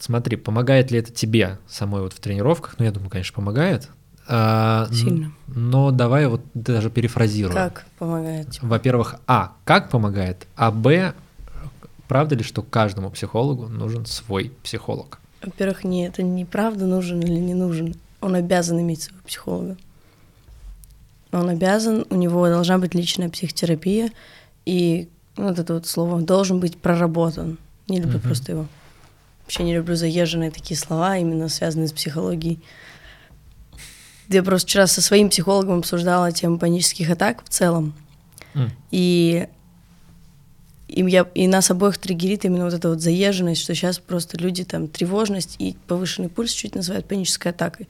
Смотри, 0.00 0.36
помогает 0.38 0.90
ли 0.90 0.98
это 0.98 1.12
тебе 1.12 1.58
самой 1.68 2.00
вот 2.00 2.14
в 2.14 2.20
тренировках? 2.20 2.76
Ну, 2.78 2.86
я 2.86 2.90
думаю, 2.90 3.10
конечно, 3.10 3.34
помогает. 3.34 3.90
А, 4.26 4.88
Сильно. 4.90 5.30
Но 5.46 5.90
давай 5.90 6.26
вот 6.26 6.40
даже 6.54 6.88
перефразируем. 6.88 7.54
Как 7.54 7.84
помогает? 7.98 8.58
Во-первых, 8.62 9.16
а, 9.26 9.52
как 9.64 9.90
помогает, 9.90 10.46
а, 10.56 10.70
б, 10.70 11.12
правда 12.08 12.34
ли, 12.34 12.42
что 12.42 12.62
каждому 12.62 13.10
психологу 13.10 13.68
нужен 13.68 14.06
свой 14.06 14.52
психолог? 14.62 15.20
Во-первых, 15.42 15.84
не, 15.84 16.06
это 16.06 16.22
не 16.22 16.46
правда 16.46 16.86
нужен 16.86 17.20
или 17.20 17.38
не 17.38 17.54
нужен. 17.54 17.94
Он 18.22 18.34
обязан 18.34 18.80
иметь 18.80 19.02
своего 19.02 19.22
психолога. 19.26 19.76
Он 21.30 21.48
обязан, 21.50 22.06
у 22.08 22.16
него 22.16 22.48
должна 22.48 22.78
быть 22.78 22.94
личная 22.94 23.28
психотерапия, 23.28 24.10
и 24.64 25.08
вот 25.36 25.58
это 25.58 25.74
вот 25.74 25.86
слово 25.86 26.22
должен 26.22 26.58
быть 26.58 26.78
проработан. 26.78 27.58
Не 27.86 28.00
люблю 28.00 28.18
uh-huh. 28.18 28.22
просто 28.22 28.52
его. 28.52 28.66
Вообще 29.50 29.64
не 29.64 29.74
люблю 29.74 29.96
заезженные 29.96 30.52
такие 30.52 30.78
слова, 30.78 31.16
именно 31.16 31.48
связанные 31.48 31.88
с 31.88 31.92
психологией. 31.92 32.60
Я 34.28 34.44
просто 34.44 34.68
вчера 34.68 34.86
со 34.86 35.02
своим 35.02 35.28
психологом 35.28 35.80
обсуждала 35.80 36.30
тему 36.30 36.56
панических 36.56 37.10
атак 37.10 37.42
в 37.44 37.48
целом. 37.48 37.92
Mm. 38.54 38.70
И, 38.92 39.48
и, 40.86 41.02
я, 41.02 41.26
и 41.34 41.48
нас 41.48 41.68
обоих 41.68 41.98
триггерит 41.98 42.44
именно 42.44 42.62
вот 42.62 42.74
эта 42.74 42.90
вот 42.90 43.00
заезженность, 43.00 43.62
что 43.62 43.74
сейчас 43.74 43.98
просто 43.98 44.38
люди 44.38 44.62
там 44.62 44.86
тревожность 44.86 45.56
и 45.58 45.76
повышенный 45.88 46.28
пульс 46.28 46.52
чуть 46.52 46.76
называют 46.76 47.08
панической 47.08 47.50
атакой. 47.50 47.88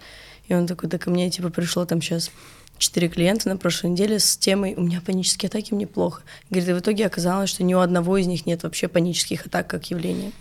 И 0.48 0.54
он 0.54 0.66
такой, 0.66 0.88
да 0.88 0.96
ко 0.96 1.10
мне 1.10 1.28
типа 1.28 1.50
пришло 1.50 1.84
там 1.84 2.00
сейчас 2.00 2.30
четыре 2.78 3.10
клиента 3.10 3.50
на 3.50 3.58
прошлой 3.58 3.90
неделе 3.90 4.18
с 4.18 4.38
темой 4.38 4.76
«У 4.78 4.80
меня 4.80 5.02
панические 5.04 5.48
атаки, 5.48 5.74
мне 5.74 5.86
плохо». 5.86 6.22
Говорит, 6.48 6.70
и 6.70 6.72
в 6.72 6.78
итоге 6.78 7.04
оказалось, 7.04 7.50
что 7.50 7.64
ни 7.64 7.74
у 7.74 7.80
одного 7.80 8.16
из 8.16 8.26
них 8.26 8.46
нет 8.46 8.62
вообще 8.62 8.88
панических 8.88 9.44
атак 9.44 9.66
как 9.66 9.90
явления. 9.90 10.32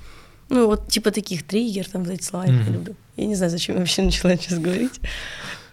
Ну, 0.49 0.65
вот 0.65 0.87
типа 0.87 1.11
таких 1.11 1.43
триггер, 1.43 1.87
там, 1.87 2.03
вот 2.03 2.13
эти 2.13 2.23
слова 2.23 2.45
я 2.45 2.51
люблю. 2.51 2.95
Я 3.15 3.25
не 3.25 3.35
знаю, 3.35 3.51
зачем 3.51 3.75
я 3.75 3.81
вообще 3.81 4.01
начала 4.01 4.35
сейчас 4.35 4.59
говорить. 4.59 4.99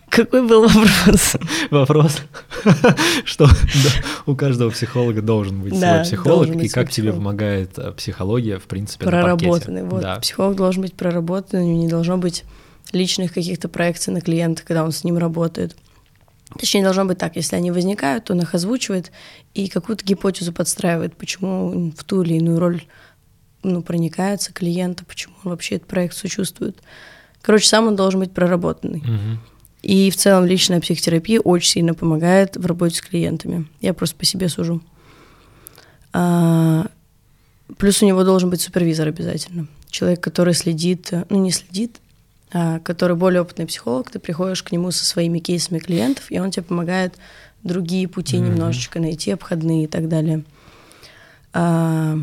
Какой 0.09 0.47
был 0.47 0.69
вопрос? 0.69 1.37
Вопрос, 1.71 2.19
что 3.25 3.49
у 4.27 4.37
каждого 4.37 4.71
психолога 4.71 5.21
должен 5.21 5.61
быть 5.61 5.77
свой 5.77 6.03
психолог, 6.05 6.49
и 6.62 6.69
как 6.69 6.91
тебе 6.91 7.12
помогает 7.12 7.77
э, 7.77 7.91
психология, 7.93 8.59
в 8.59 8.65
принципе, 8.65 9.05
Проработанный, 9.05 9.83
вот. 9.83 10.05
Психолог 10.23 10.57
должен 10.57 10.83
быть 10.83 10.95
проработанный, 10.95 11.75
не 11.75 11.89
должно 11.89 12.19
быть 12.19 12.45
личных 12.93 13.35
каких-то 13.35 13.69
проекций 13.69 14.12
на 14.12 14.21
клиента, 14.21 14.62
когда 14.65 14.85
он 14.85 14.93
с 14.93 15.03
ним 15.03 15.19
работает. 15.19 15.77
Точнее, 16.59 16.85
должно 16.85 17.05
быть 17.05 17.19
так, 17.19 17.35
если 17.35 17.57
они 17.57 17.73
возникают, 17.73 18.25
то 18.25 18.33
он 18.33 18.41
их 18.41 18.55
озвучивает 18.55 19.11
и 19.55 19.69
какую-то 19.69 20.05
гипотезу 20.05 20.53
подстраивает, 20.53 21.17
почему 21.17 21.93
в 21.97 22.05
ту 22.05 22.23
или 22.23 22.35
иную 22.35 22.61
роль 22.61 22.83
ну, 23.73 23.83
проникается 23.83 24.53
клиента, 24.53 25.05
почему 25.05 25.35
он 25.45 25.51
вообще 25.51 25.77
этот 25.77 25.89
проект 25.89 26.15
сочувствует. 26.17 26.79
Короче, 27.43 27.69
сам 27.69 27.87
он 27.87 27.97
должен 27.97 28.21
быть 28.21 28.33
проработанный. 28.33 29.01
Угу. 29.01 29.39
И 29.83 30.11
в 30.11 30.17
целом 30.17 30.47
личная 30.47 30.81
психотерапия 30.81 31.41
очень 31.41 31.71
сильно 31.71 31.95
помогает 31.95 32.57
в 32.57 32.67
работе 32.67 32.97
с 32.97 33.01
клиентами. 33.03 33.67
Я 33.81 33.95
просто 33.95 34.17
по 34.17 34.25
себе 34.25 34.49
сужу. 34.49 34.83
А, 36.13 36.87
плюс 37.79 38.03
у 38.03 38.07
него 38.07 38.25
должен 38.25 38.51
быть 38.51 38.61
супервизор 38.61 39.09
обязательно. 39.09 39.69
Человек, 39.89 40.21
который 40.21 40.55
следит, 40.55 41.13
ну 41.29 41.41
не 41.41 41.53
следит, 41.53 42.01
а 42.53 42.81
который 42.81 43.17
более 43.17 43.43
опытный 43.43 43.67
психолог, 43.67 44.11
ты 44.11 44.19
приходишь 44.19 44.63
к 44.63 44.73
нему 44.73 44.91
со 44.91 45.05
своими 45.05 45.39
кейсами 45.39 45.79
клиентов, 45.79 46.31
и 46.31 46.39
он 46.41 46.51
тебе 46.51 46.65
помогает 46.65 47.15
другие 47.63 48.09
пути 48.09 48.37
mm-hmm. 48.37 48.49
немножечко 48.49 48.99
найти, 48.99 49.31
обходные 49.31 49.85
и 49.85 49.87
так 49.87 50.09
далее. 50.09 50.43
А, 51.53 52.19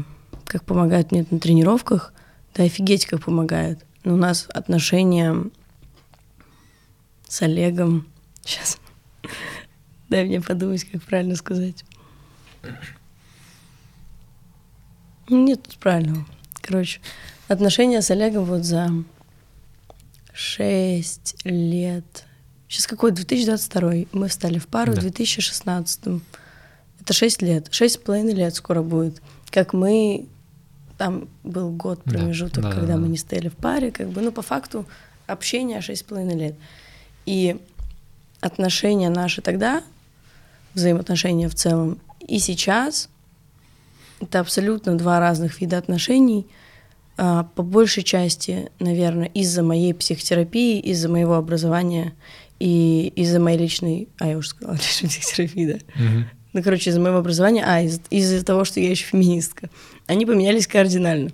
как 0.54 0.66
помогает 0.66 1.12
мне 1.12 1.26
на 1.32 1.40
тренировках, 1.40 2.14
да 2.54 2.64
офигеть, 2.64 3.08
как 3.08 3.26
помогает. 3.26 3.84
Но 4.04 4.14
у 4.14 4.18
нас 4.18 4.46
отношения 4.54 5.36
с 7.28 7.42
Олегом... 7.42 8.06
Сейчас. 8.46 8.78
Дай 10.10 10.26
мне 10.26 10.42
подумать, 10.42 10.84
как 10.84 11.02
правильно 11.02 11.36
сказать. 11.36 11.84
Нет 15.28 15.64
тут 15.64 15.80
правильного. 15.80 16.24
Короче, 16.62 17.02
отношения 17.48 18.04
с 18.04 18.12
Олегом 18.12 18.46
вот 18.46 18.64
за 18.64 18.92
6 20.34 21.46
лет. 21.46 22.26
Сейчас 22.68 22.86
какой? 22.86 23.12
2022. 23.12 23.92
Мы 24.12 24.28
встали 24.28 24.60
в 24.60 24.68
пару 24.68 24.94
да. 24.94 25.00
в 25.00 25.02
2016. 25.02 26.22
Это 27.02 27.14
6 27.14 27.42
лет. 27.42 27.70
Шесть 27.72 27.96
с 27.96 27.98
половиной 27.98 28.36
лет 28.36 28.54
скоро 28.54 28.84
будет. 28.84 29.20
Как 29.50 29.74
мы 29.74 30.28
там 30.98 31.28
был 31.44 31.72
год 31.72 32.04
промежуток, 32.04 32.64
да, 32.64 32.70
да, 32.70 32.76
когда 32.76 32.94
да, 32.94 33.00
мы 33.00 33.08
не 33.08 33.18
стояли 33.18 33.50
в 33.50 33.56
паре, 33.56 33.92
как 33.92 34.10
бы, 34.10 34.22
ну, 34.22 34.32
по 34.32 34.42
факту 34.42 34.86
общение 35.28 35.82
шесть 35.82 36.02
с 36.02 36.04
половиной 36.04 36.36
лет. 36.38 36.56
И 37.26 37.58
отношения 38.42 39.10
наши 39.10 39.42
тогда, 39.42 39.84
взаимоотношения 40.74 41.50
в 41.50 41.56
целом, 41.56 42.00
и 42.28 42.40
сейчас 42.40 43.10
это 44.22 44.40
абсолютно 44.40 44.98
два 44.98 45.20
разных 45.20 45.62
вида 45.62 45.78
отношений. 45.78 46.48
А, 47.18 47.44
по 47.56 47.62
большей 47.64 48.04
части, 48.04 48.72
наверное, 48.80 49.28
из-за 49.28 49.62
моей 49.64 49.94
психотерапии, 49.94 50.80
из-за 50.80 51.10
моего 51.10 51.36
образования 51.36 52.14
и 52.60 53.12
из-за 53.16 53.40
моей 53.40 53.58
личной... 53.58 54.08
А, 54.20 54.28
я 54.30 54.38
уже 54.38 54.50
сказала, 54.50 54.76
личной 54.78 55.10
психотерапии, 55.10 55.66
да? 55.74 55.80
Мгм. 56.02 56.26
Ну, 56.54 56.64
короче, 56.64 56.90
из-за 56.90 57.00
моего 57.00 57.18
образования, 57.18 57.64
а, 57.66 57.82
из- 57.82 58.02
из-за 58.10 58.44
того, 58.46 58.64
что 58.64 58.80
я 58.80 58.90
еще 58.90 59.06
феминистка. 59.06 59.70
Они 60.08 60.26
поменялись 60.26 60.68
кардинально, 60.68 61.32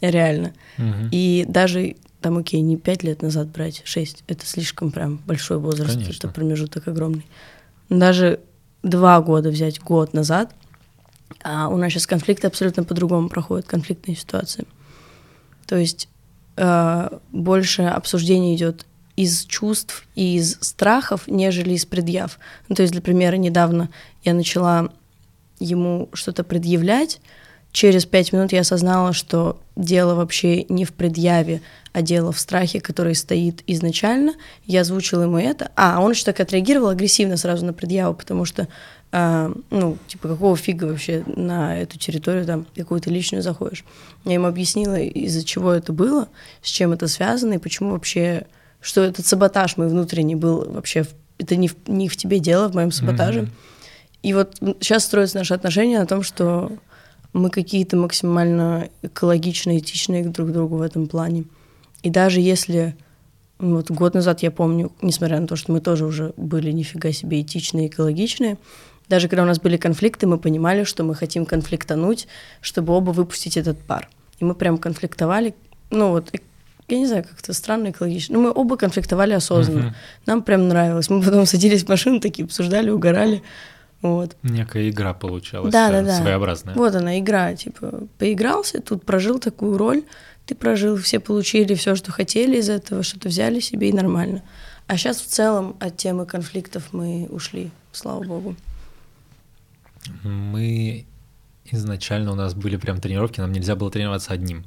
реально. 0.00 0.54
Мгм. 0.78 1.08
И 1.10 1.44
даже 1.48 1.96
там, 2.20 2.38
окей, 2.38 2.60
не 2.60 2.76
пять 2.76 3.02
лет 3.02 3.22
назад 3.22 3.48
брать, 3.48 3.82
шесть, 3.84 4.24
это 4.26 4.46
слишком 4.46 4.90
прям 4.90 5.18
большой 5.26 5.58
возраст, 5.58 5.92
Конечно. 5.92 6.12
это 6.12 6.28
промежуток 6.28 6.88
огромный. 6.88 7.26
Даже 7.88 8.40
два 8.82 9.20
года 9.20 9.50
взять, 9.50 9.80
год 9.80 10.12
назад, 10.12 10.54
а 11.42 11.68
у 11.68 11.76
нас 11.76 11.92
сейчас 11.92 12.06
конфликты 12.06 12.46
абсолютно 12.46 12.84
по-другому 12.84 13.28
проходят, 13.28 13.66
конфликтные 13.66 14.16
ситуации. 14.16 14.66
То 15.66 15.76
есть 15.76 16.08
э, 16.56 17.18
больше 17.32 17.82
обсуждение 17.82 18.56
идет 18.56 18.86
из 19.16 19.44
чувств 19.44 20.06
и 20.14 20.36
из 20.36 20.58
страхов, 20.60 21.26
нежели 21.26 21.74
из 21.74 21.86
предъяв. 21.86 22.38
Ну, 22.68 22.76
то 22.76 22.82
есть, 22.82 22.92
для 22.92 23.02
примера, 23.02 23.36
недавно 23.36 23.88
я 24.24 24.34
начала 24.34 24.90
ему 25.58 26.10
что-то 26.12 26.44
предъявлять, 26.44 27.20
через 27.76 28.06
пять 28.06 28.32
минут 28.32 28.52
я 28.52 28.60
осознала, 28.60 29.12
что 29.12 29.60
дело 29.76 30.14
вообще 30.14 30.64
не 30.70 30.86
в 30.86 30.94
предъяве, 30.94 31.60
а 31.92 32.00
дело 32.00 32.32
в 32.32 32.40
страхе, 32.40 32.80
который 32.80 33.14
стоит 33.14 33.62
изначально. 33.66 34.32
Я 34.64 34.80
озвучила 34.80 35.24
ему 35.24 35.36
это. 35.36 35.70
А, 35.76 36.00
он 36.00 36.12
еще 36.12 36.24
так 36.24 36.40
отреагировал 36.40 36.88
агрессивно 36.88 37.36
сразу 37.36 37.66
на 37.66 37.74
предъяву, 37.74 38.14
потому 38.14 38.46
что, 38.46 38.66
а, 39.12 39.52
ну, 39.68 39.98
типа, 40.08 40.26
какого 40.28 40.56
фига 40.56 40.86
вообще 40.86 41.22
на 41.26 41.78
эту 41.78 41.98
территорию 41.98 42.46
там 42.46 42.66
какую-то 42.74 43.10
личную 43.10 43.42
заходишь. 43.42 43.84
Я 44.24 44.32
ему 44.32 44.46
объяснила, 44.46 44.98
из-за 44.98 45.44
чего 45.44 45.70
это 45.70 45.92
было, 45.92 46.28
с 46.62 46.70
чем 46.70 46.92
это 46.92 47.08
связано 47.08 47.52
и 47.52 47.58
почему 47.58 47.90
вообще, 47.90 48.46
что 48.80 49.02
этот 49.02 49.26
саботаж 49.26 49.76
мой 49.76 49.88
внутренний 49.88 50.34
был 50.34 50.64
вообще, 50.64 51.04
это 51.36 51.56
не 51.56 51.68
в, 51.68 51.76
не 51.88 52.08
в 52.08 52.16
тебе 52.16 52.38
дело, 52.38 52.68
в 52.68 52.74
моем 52.74 52.90
саботаже. 52.90 53.42
Мгм. 53.42 53.52
И 54.22 54.32
вот 54.32 54.56
сейчас 54.80 55.04
строятся 55.04 55.36
наши 55.36 55.52
отношения 55.52 55.98
на 55.98 56.06
том, 56.06 56.22
что 56.22 56.72
мы 57.36 57.50
какие-то 57.50 57.96
максимально 57.96 58.88
экологично, 59.02 59.76
этичные 59.78 60.24
друг 60.24 60.48
к 60.48 60.52
другу 60.52 60.76
в 60.76 60.82
этом 60.82 61.06
плане. 61.06 61.44
И 62.02 62.08
даже 62.08 62.40
если 62.40 62.96
вот 63.58 63.90
год 63.90 64.14
назад 64.14 64.42
я 64.42 64.50
помню, 64.50 64.90
несмотря 65.02 65.38
на 65.38 65.46
то, 65.46 65.54
что 65.54 65.70
мы 65.72 65.80
тоже 65.80 66.06
уже 66.06 66.32
были 66.36 66.72
нифига 66.72 67.12
себе 67.12 67.42
этичные, 67.42 67.88
экологичные, 67.88 68.56
даже 69.08 69.28
когда 69.28 69.42
у 69.42 69.46
нас 69.46 69.60
были 69.60 69.76
конфликты, 69.76 70.26
мы 70.26 70.38
понимали, 70.38 70.84
что 70.84 71.04
мы 71.04 71.14
хотим 71.14 71.44
конфликтануть, 71.44 72.26
чтобы 72.62 72.94
оба 72.94 73.10
выпустить 73.10 73.56
этот 73.56 73.78
пар. 73.78 74.08
И 74.40 74.44
мы 74.44 74.54
прям 74.54 74.78
конфликтовали, 74.78 75.54
ну 75.90 76.10
вот, 76.10 76.32
я 76.88 76.98
не 76.98 77.06
знаю, 77.06 77.24
как-то 77.24 77.52
странно 77.52 77.90
экологично. 77.90 78.38
Ну, 78.38 78.44
мы 78.44 78.52
оба 78.54 78.76
конфликтовали 78.76 79.32
осознанно. 79.32 79.82
Мгм. 79.82 79.94
Нам 80.24 80.42
прям 80.42 80.68
нравилось. 80.68 81.10
Мы 81.10 81.22
потом 81.22 81.44
садились 81.44 81.84
в 81.84 81.88
машину, 81.88 82.20
такие 82.20 82.44
обсуждали, 82.44 82.90
угорали. 82.90 83.42
Вот. 84.14 84.36
Некая 84.42 84.88
игра 84.88 85.14
получалась 85.14 85.72
Да, 85.72 85.88
э, 85.88 85.92
да, 85.92 86.02
да. 86.02 86.20
своеобразная. 86.20 86.74
Вот 86.74 86.94
она, 86.94 87.18
игра, 87.18 87.54
типа, 87.54 88.04
поигрался, 88.18 88.80
тут 88.80 89.04
прожил 89.04 89.38
такую 89.38 89.78
роль, 89.78 90.04
ты 90.46 90.54
прожил, 90.54 90.96
все 90.96 91.18
получили 91.18 91.74
все, 91.74 91.94
что 91.96 92.12
хотели 92.12 92.58
из 92.58 92.68
этого, 92.68 93.02
что-то 93.02 93.28
взяли 93.28 93.60
себе 93.60 93.90
и 93.90 93.92
нормально. 93.92 94.42
А 94.86 94.96
сейчас 94.96 95.20
в 95.20 95.26
целом 95.26 95.76
от 95.80 95.96
темы 95.96 96.26
конфликтов 96.26 96.92
мы 96.92 97.26
ушли, 97.30 97.70
слава 97.92 98.22
богу. 98.22 98.54
Мы 100.22 101.06
изначально 101.64 102.32
у 102.32 102.36
нас 102.36 102.54
были 102.54 102.76
прям 102.76 103.00
тренировки, 103.00 103.40
нам 103.40 103.52
нельзя 103.52 103.74
было 103.74 103.90
тренироваться 103.90 104.32
одним. 104.32 104.64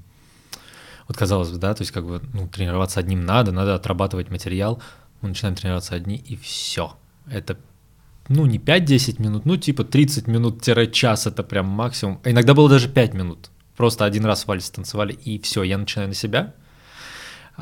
Вот 1.08 1.18
казалось 1.18 1.50
бы, 1.50 1.58
да, 1.58 1.74
то 1.74 1.82
есть 1.82 1.92
как 1.92 2.06
бы 2.06 2.22
ну, 2.34 2.48
тренироваться 2.48 3.00
одним 3.00 3.26
надо, 3.26 3.52
надо 3.52 3.76
отрабатывать 3.76 4.30
материал. 4.30 4.82
Мы 5.22 5.30
начинаем 5.30 5.56
тренироваться 5.56 5.96
одни, 5.96 6.18
и 6.18 6.36
все. 6.36 6.96
Это 7.30 7.58
ну, 8.30 8.46
не 8.46 8.60
5-10 8.60 9.22
минут, 9.22 9.46
ну, 9.46 9.58
типа 9.58 9.84
30 9.84 10.28
минут-час 10.28 11.28
это 11.28 11.44
прям 11.44 11.66
максимум. 11.66 12.20
А 12.24 12.30
Иногда 12.30 12.54
было 12.54 12.70
даже 12.70 12.88
5 12.88 13.14
минут. 13.14 13.50
Просто 13.76 14.06
один 14.06 14.26
раз 14.26 14.46
вальс 14.46 14.70
танцевали, 14.70 15.14
и 15.14 15.40
все, 15.40 15.64
я 15.64 15.78
начинаю 15.78 16.10
на 16.10 16.16
себя. 16.16 16.54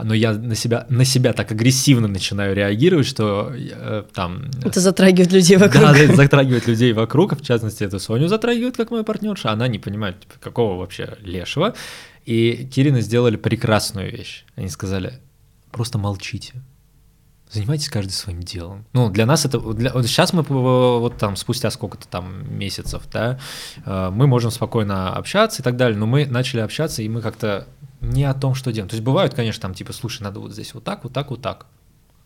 Но 0.03 0.13
я 0.13 0.33
на 0.33 0.55
себя, 0.55 0.85
на 0.89 1.05
себя 1.05 1.33
так 1.33 1.51
агрессивно 1.51 2.07
начинаю 2.07 2.55
реагировать, 2.55 3.07
что 3.07 3.51
э, 3.55 4.03
там... 4.13 4.51
Это 4.63 4.79
затрагивает 4.79 5.31
людей 5.31 5.57
вокруг. 5.57 5.81
Да, 5.81 5.97
это 5.97 6.15
затрагивает 6.15 6.67
людей 6.67 6.93
вокруг, 6.93 7.39
в 7.39 7.43
частности, 7.43 7.83
это 7.83 7.97
Соню 7.97 8.27
затрагивает, 8.27 8.77
как 8.77 8.91
мою 8.91 9.03
партнерша, 9.03 9.51
она 9.51 9.67
не 9.67 9.79
понимает, 9.79 10.19
типа, 10.19 10.35
какого 10.39 10.77
вообще 10.77 11.17
лешего. 11.21 11.73
И 12.25 12.67
Кирины 12.71 13.01
сделали 13.01 13.37
прекрасную 13.37 14.11
вещь. 14.11 14.45
Они 14.55 14.69
сказали, 14.69 15.19
просто 15.71 15.97
молчите. 15.97 16.53
Занимайтесь 17.49 17.89
каждый 17.89 18.11
своим 18.11 18.41
делом. 18.41 18.85
Ну, 18.93 19.09
для 19.09 19.25
нас 19.25 19.45
это... 19.45 19.59
Для, 19.59 19.93
вот 19.93 20.05
сейчас 20.05 20.33
мы, 20.33 20.41
вот 20.43 21.17
там, 21.17 21.35
спустя 21.35 21.71
сколько-то 21.71 22.07
там 22.07 22.57
месяцев, 22.57 23.03
да, 23.11 23.39
э, 23.85 24.09
мы 24.11 24.27
можем 24.27 24.51
спокойно 24.51 25.15
общаться 25.15 25.61
и 25.61 25.63
так 25.63 25.77
далее, 25.77 25.97
но 25.97 26.05
мы 26.05 26.25
начали 26.25 26.59
общаться, 26.59 27.01
и 27.01 27.07
мы 27.07 27.21
как-то 27.21 27.67
не 28.01 28.25
о 28.25 28.33
том, 28.33 28.53
что 28.53 28.71
делаем. 28.71 28.89
То 28.89 28.95
есть 28.95 29.03
бывают, 29.03 29.33
конечно, 29.33 29.61
там, 29.61 29.73
типа, 29.73 29.93
слушай, 29.93 30.23
надо 30.23 30.39
вот 30.39 30.51
здесь 30.51 30.73
вот 30.73 30.83
так, 30.83 31.03
вот 31.03 31.13
так, 31.13 31.29
вот 31.29 31.41
так. 31.41 31.67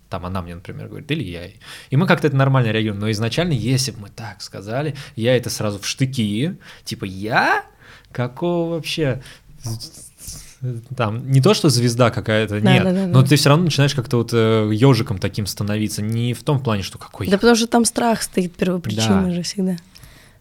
Там 0.09 0.25
она 0.25 0.41
мне, 0.41 0.55
например, 0.55 0.87
говорит, 0.87 1.09
или 1.11 1.23
я 1.23 1.43
ей. 1.43 1.59
И 1.89 1.97
мы 1.97 2.07
как-то 2.07 2.27
это 2.27 2.35
нормально 2.35 2.71
реагируем. 2.71 2.99
Но 2.99 3.09
изначально, 3.11 3.53
если 3.53 3.91
бы 3.91 4.01
мы 4.01 4.09
так 4.09 4.41
сказали, 4.41 4.95
я 5.15 5.37
это 5.37 5.49
сразу 5.49 5.79
в 5.79 5.85
штыки, 5.85 6.57
типа, 6.83 7.05
я? 7.05 7.63
Какого 8.11 8.73
вообще? 8.73 9.21
Там 10.95 11.31
не 11.31 11.41
то, 11.41 11.53
что 11.53 11.69
звезда 11.69 12.11
какая-то, 12.11 12.59
Да, 12.61 12.73
нет, 12.73 12.83
да, 12.83 12.91
да, 12.91 13.07
но 13.07 13.21
да. 13.21 13.27
ты 13.27 13.35
все 13.35 13.49
равно 13.49 13.65
начинаешь 13.65 13.95
как-то 13.95 14.17
вот 14.17 14.31
ежиком 14.31 15.17
таким 15.17 15.47
становиться, 15.47 16.01
не 16.01 16.33
в 16.33 16.43
том 16.43 16.59
плане, 16.61 16.83
что 16.83 16.97
какой 16.97 17.25
Да 17.27 17.31
я. 17.33 17.37
потому 17.37 17.55
что 17.55 17.67
там 17.67 17.83
страх 17.85 18.21
стоит 18.21 18.55
первопричиной 18.55 19.29
Да. 19.29 19.31
же 19.31 19.41
всегда. 19.41 19.77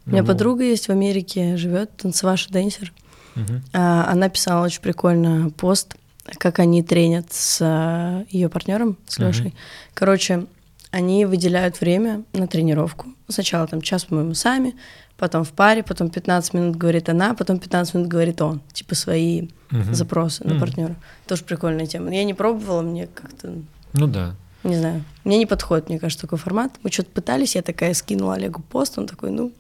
У 0.07 0.11
меня 0.11 0.23
Ну, 0.23 0.29
подруга 0.29 0.63
есть 0.65 0.89
в 0.89 0.91
Америке, 0.91 1.57
живет, 1.57 1.97
танцеваша 1.97 2.51
дэнсер. 2.53 2.93
мгм. 3.35 3.63
А, 3.73 4.11
Она 4.11 4.29
писала 4.29 4.65
очень 4.67 4.81
прикольно 4.83 5.51
пост, 5.57 5.95
как 6.39 6.59
они 6.59 6.83
тренят 6.83 7.33
с 7.33 8.25
ее 8.31 8.49
партнером, 8.49 8.97
с. 9.07 9.19
Лешей. 9.19 9.55
Короче, 9.95 10.47
они 10.91 11.25
выделяют 11.25 11.81
время 11.81 12.25
на 12.33 12.47
тренировку. 12.47 13.07
Сначала 13.29 13.67
там 13.67 13.81
час, 13.81 14.05
по-моему, 14.05 14.35
сами, 14.35 14.75
потом 15.21 15.45
в 15.45 15.51
паре, 15.53 15.83
потом 15.83 16.09
15 16.11 16.55
минут 16.55 16.77
говорит 16.77 17.09
она, 17.09 17.35
потом 17.35 17.59
15 17.59 17.95
минут 17.95 18.09
говорит 18.09 18.41
он. 18.41 18.61
Типа 18.73 18.95
свои 18.95 19.49
Мгм. 19.71 19.95
запросы 19.95 20.43
на 20.45 20.55
Мгм. 20.55 20.61
партнера. 20.61 20.97
Тоже 21.29 21.45
прикольная 21.45 21.87
тема. 21.87 22.11
Я 22.13 22.25
не 22.25 22.35
пробовала, 22.35 22.81
мне 22.83 23.07
как-то, 23.07 23.53
Ну 23.93 24.07
да. 24.07 24.35
не 24.65 24.77
знаю, 24.77 25.05
мне 25.25 25.39
не 25.39 25.47
подходит, 25.47 25.89
мне 25.91 25.99
кажется, 25.99 26.23
такой 26.27 26.39
формат. 26.39 26.73
Мы 26.83 26.91
что-то 26.91 27.11
пытались, 27.11 27.55
я 27.55 27.63
такая 27.63 27.95
скинула 27.95 28.35
Олегу 28.35 28.63
пост, 28.63 28.99
он 28.99 29.07
такой, 29.07 29.31
ну, 29.31 29.53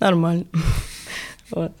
нормально. 0.00 0.44
Вот. 1.52 1.72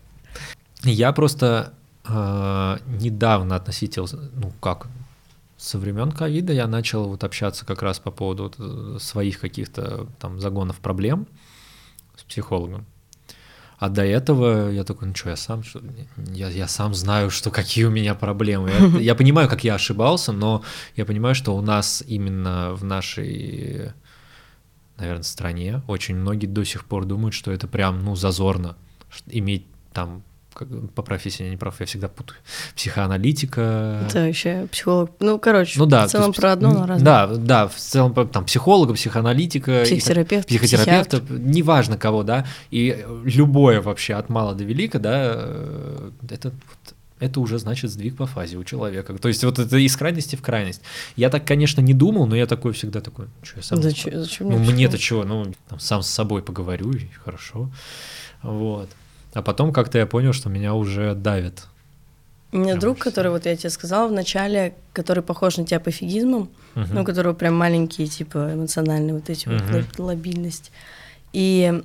Я 0.84 1.10
просто 1.12 1.72
э, 2.08 2.76
недавно 3.00 3.56
относительно, 3.56 4.06
ну 4.36 4.52
как, 4.60 4.86
со 5.56 5.78
времен 5.78 6.12
ковида 6.12 6.52
я 6.52 6.68
начал 6.68 7.08
вот 7.08 7.24
общаться 7.24 7.64
как 7.66 7.82
раз 7.82 7.98
по 7.98 8.12
поводу 8.12 8.42
вот, 8.44 8.54
э, 8.58 8.98
своих 9.00 9.40
каких-то 9.40 10.06
там 10.20 10.38
загонов 10.40 10.76
проблем 10.76 11.26
психологом. 12.28 12.86
А 13.78 13.90
до 13.90 14.02
этого 14.02 14.70
я 14.70 14.84
такой, 14.84 15.08
ну 15.08 15.14
что, 15.14 15.28
я 15.30 15.36
сам, 15.36 15.62
что, 15.62 15.82
я, 16.32 16.48
я 16.48 16.66
сам 16.66 16.94
знаю, 16.94 17.30
что 17.30 17.50
какие 17.50 17.84
у 17.84 17.90
меня 17.90 18.14
проблемы. 18.14 18.70
Я, 18.70 19.00
я 19.00 19.14
понимаю, 19.14 19.48
как 19.48 19.64
я 19.64 19.74
ошибался, 19.74 20.32
но 20.32 20.62
я 20.96 21.04
понимаю, 21.04 21.34
что 21.34 21.54
у 21.54 21.60
нас 21.60 22.02
именно 22.06 22.72
в 22.72 22.84
нашей, 22.84 23.92
наверное, 24.96 25.22
стране 25.24 25.82
очень 25.88 26.16
многие 26.16 26.46
до 26.46 26.64
сих 26.64 26.86
пор 26.86 27.04
думают, 27.04 27.34
что 27.34 27.52
это 27.52 27.68
прям, 27.68 28.02
ну, 28.02 28.16
зазорно 28.16 28.76
иметь 29.26 29.66
там 29.92 30.22
как- 30.56 30.68
по 30.94 31.02
профессии 31.02 31.44
я 31.44 31.50
не 31.50 31.56
прав, 31.56 31.78
я 31.80 31.86
всегда 31.86 32.08
путаю. 32.08 32.38
Психоаналитика. 32.74 34.06
Это 34.08 34.26
вообще 34.26 34.66
психолог. 34.72 35.10
Ну, 35.20 35.38
короче, 35.38 35.78
Ну 35.78 35.86
да, 35.86 36.06
в 36.06 36.10
целом 36.10 36.28
есть 36.28 36.40
про 36.40 36.52
одно, 36.52 36.70
но 36.72 36.86
разное. 36.86 37.04
Да, 37.04 37.26
да, 37.26 37.68
в 37.68 37.74
целом 37.76 38.14
там 38.28 38.44
психолога, 38.44 38.94
психоаналитика, 38.94 39.82
и 39.82 39.84
Психотерапевт, 39.84 40.48
психотерапевта, 40.48 41.22
неважно 41.30 41.98
кого, 41.98 42.22
да, 42.22 42.46
и 42.70 43.04
любое 43.24 43.80
вообще 43.80 44.14
от 44.14 44.28
мала 44.28 44.54
до 44.54 44.64
велика, 44.64 44.98
да, 44.98 45.32
э, 45.36 46.10
это 46.30 46.52
это 47.18 47.40
уже 47.40 47.58
значит 47.58 47.90
сдвиг 47.90 48.16
по 48.16 48.26
фазе 48.26 48.58
у 48.58 48.64
человека. 48.64 49.14
То 49.14 49.28
есть 49.28 49.42
вот 49.42 49.58
это 49.58 49.78
из 49.78 49.96
крайности 49.96 50.36
в 50.36 50.42
крайность. 50.42 50.82
Я 51.16 51.30
так, 51.30 51.46
конечно, 51.46 51.80
не 51.80 51.94
думал, 51.94 52.26
но 52.26 52.36
я 52.36 52.46
такой 52.46 52.72
всегда 52.72 53.00
такой, 53.00 53.26
что 53.42 53.56
я 53.56 53.62
сам... 53.62 53.82
Зачем, 53.82 54.20
зачем 54.20 54.50
Ну, 54.50 54.58
мне 54.58 54.72
мне-то 54.72 54.98
чего, 54.98 55.24
ну, 55.24 55.54
там, 55.68 55.80
сам 55.80 56.02
с 56.02 56.08
собой 56.08 56.42
поговорю, 56.42 56.92
и 56.92 57.08
хорошо. 57.24 57.70
Вот. 58.42 58.90
А 59.36 59.42
потом 59.42 59.70
как-то 59.70 59.98
я 59.98 60.06
понял, 60.06 60.32
что 60.32 60.48
меня 60.48 60.72
уже 60.72 61.14
давит. 61.14 61.64
У 62.52 62.56
меня 62.56 62.68
Прям 62.68 62.78
друг, 62.78 62.94
очень 62.96 63.02
который, 63.04 63.30
вот 63.30 63.44
я 63.44 63.54
тебе 63.54 63.68
сказала 63.68 64.08
в 64.08 64.12
начале, 64.12 64.72
который 64.94 65.22
похож 65.22 65.58
на 65.58 65.66
тебя 65.66 65.78
пофигизмом, 65.78 66.48
Мгм. 66.74 66.88
ну, 66.94 67.02
у 67.02 67.04
которого 67.04 67.34
прям 67.34 67.54
маленькие, 67.54 68.06
типа, 68.08 68.52
эмоциональные 68.54 69.12
вот 69.12 69.28
эти 69.28 69.46
вот 69.48 69.60
Мгм. 69.60 69.74
лаб- 69.74 69.98
лабильность. 69.98 70.72
И 71.34 71.82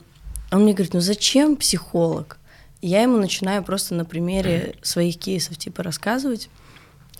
Он 0.54 0.64
мне 0.64 0.74
говорит, 0.74 0.93
ну 0.93 0.99
зачем 0.99 1.56
психолог? 1.56 2.38
Я 2.82 3.02
ему 3.04 3.18
начинаю 3.18 3.64
просто 3.64 3.95
на 3.95 4.04
примере 4.06 4.76
своих 4.82 5.18
кейсов 5.18 5.58
типа 5.58 5.82
рассказывать, 5.84 6.49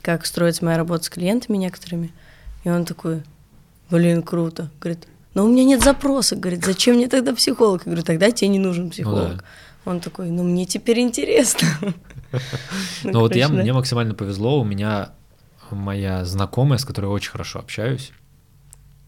как 0.02 0.26
строится 0.26 0.66
моя 0.66 0.78
работа 0.78 1.06
с 1.06 1.10
клиентами 1.10 1.56
некоторыми. 1.58 2.12
И 2.66 2.70
он 2.70 2.84
такой, 2.84 3.24
блин, 3.90 4.22
круто. 4.22 4.70
Говорит, 4.82 5.08
но 5.34 5.46
у 5.46 5.48
меня 5.50 5.64
нет 5.64 5.82
запроса. 5.82 6.36
Говорит, 6.36 6.66
зачем 6.66 6.96
мне 6.98 7.08
тогда 7.08 7.34
психолог? 7.34 7.84
Я 7.86 7.92
говорю, 7.92 8.04
тогда 8.04 8.32
тебе 8.32 8.50
не 8.50 8.60
нужен 8.60 8.90
психолог. 8.90 9.30
Ну, 9.30 9.36
да. 9.38 9.44
Он 9.86 10.00
такой, 10.00 10.30
ну 10.30 10.44
мне 10.44 10.66
теперь 10.66 11.00
интересно. 11.00 11.68
Ну 13.04 13.20
вот 13.20 13.36
я, 13.36 13.50
мне 13.50 13.74
максимально 13.74 14.14
повезло, 14.14 14.62
у 14.62 14.64
меня 14.64 15.12
моя 15.70 16.24
знакомая, 16.24 16.78
с 16.78 16.86
которой 16.86 17.08
я 17.08 17.12
очень 17.12 17.32
хорошо 17.32 17.60
общаюсь, 17.60 18.14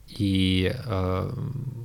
и 0.07 0.75
э, 0.75 1.33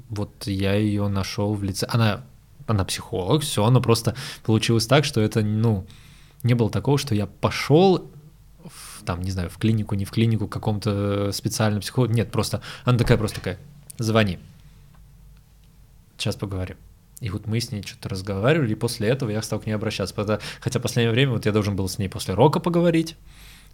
вот 0.08 0.46
я 0.46 0.74
ее 0.74 1.06
нашел 1.08 1.54
в 1.54 1.62
лице. 1.62 1.86
Она, 1.88 2.24
она 2.66 2.84
психолог, 2.84 3.42
все, 3.42 3.68
но 3.70 3.80
просто 3.80 4.16
получилось 4.44 4.86
так, 4.86 5.04
что 5.04 5.20
это, 5.20 5.42
ну, 5.42 5.86
не 6.42 6.54
было 6.54 6.70
такого, 6.70 6.98
что 6.98 7.14
я 7.14 7.26
пошел 7.26 8.10
в, 8.64 9.04
там, 9.04 9.22
не 9.22 9.30
знаю, 9.30 9.50
в 9.50 9.58
клинику, 9.58 9.94
не 9.94 10.04
в 10.04 10.10
клинику, 10.10 10.48
к 10.48 10.52
какому-то 10.52 11.30
специальному 11.32 11.80
психологу. 11.80 12.12
Нет, 12.12 12.30
просто 12.30 12.62
она 12.84 12.98
такая 12.98 13.18
просто 13.18 13.36
такая, 13.36 13.58
звони. 13.98 14.38
Сейчас 16.16 16.36
поговорим. 16.36 16.76
И 17.20 17.30
вот 17.30 17.46
мы 17.46 17.60
с 17.60 17.72
ней 17.72 17.82
что-то 17.82 18.08
разговаривали, 18.08 18.72
и 18.72 18.76
после 18.76 19.08
этого 19.08 19.30
я 19.30 19.42
стал 19.42 19.60
к 19.60 19.66
ней 19.66 19.72
обращаться. 19.72 20.40
Хотя 20.60 20.78
в 20.78 20.82
последнее 20.82 21.12
время 21.12 21.32
вот 21.32 21.46
я 21.46 21.52
должен 21.52 21.74
был 21.76 21.88
с 21.88 21.98
ней 21.98 22.08
после 22.08 22.34
рока 22.34 22.60
поговорить, 22.60 23.16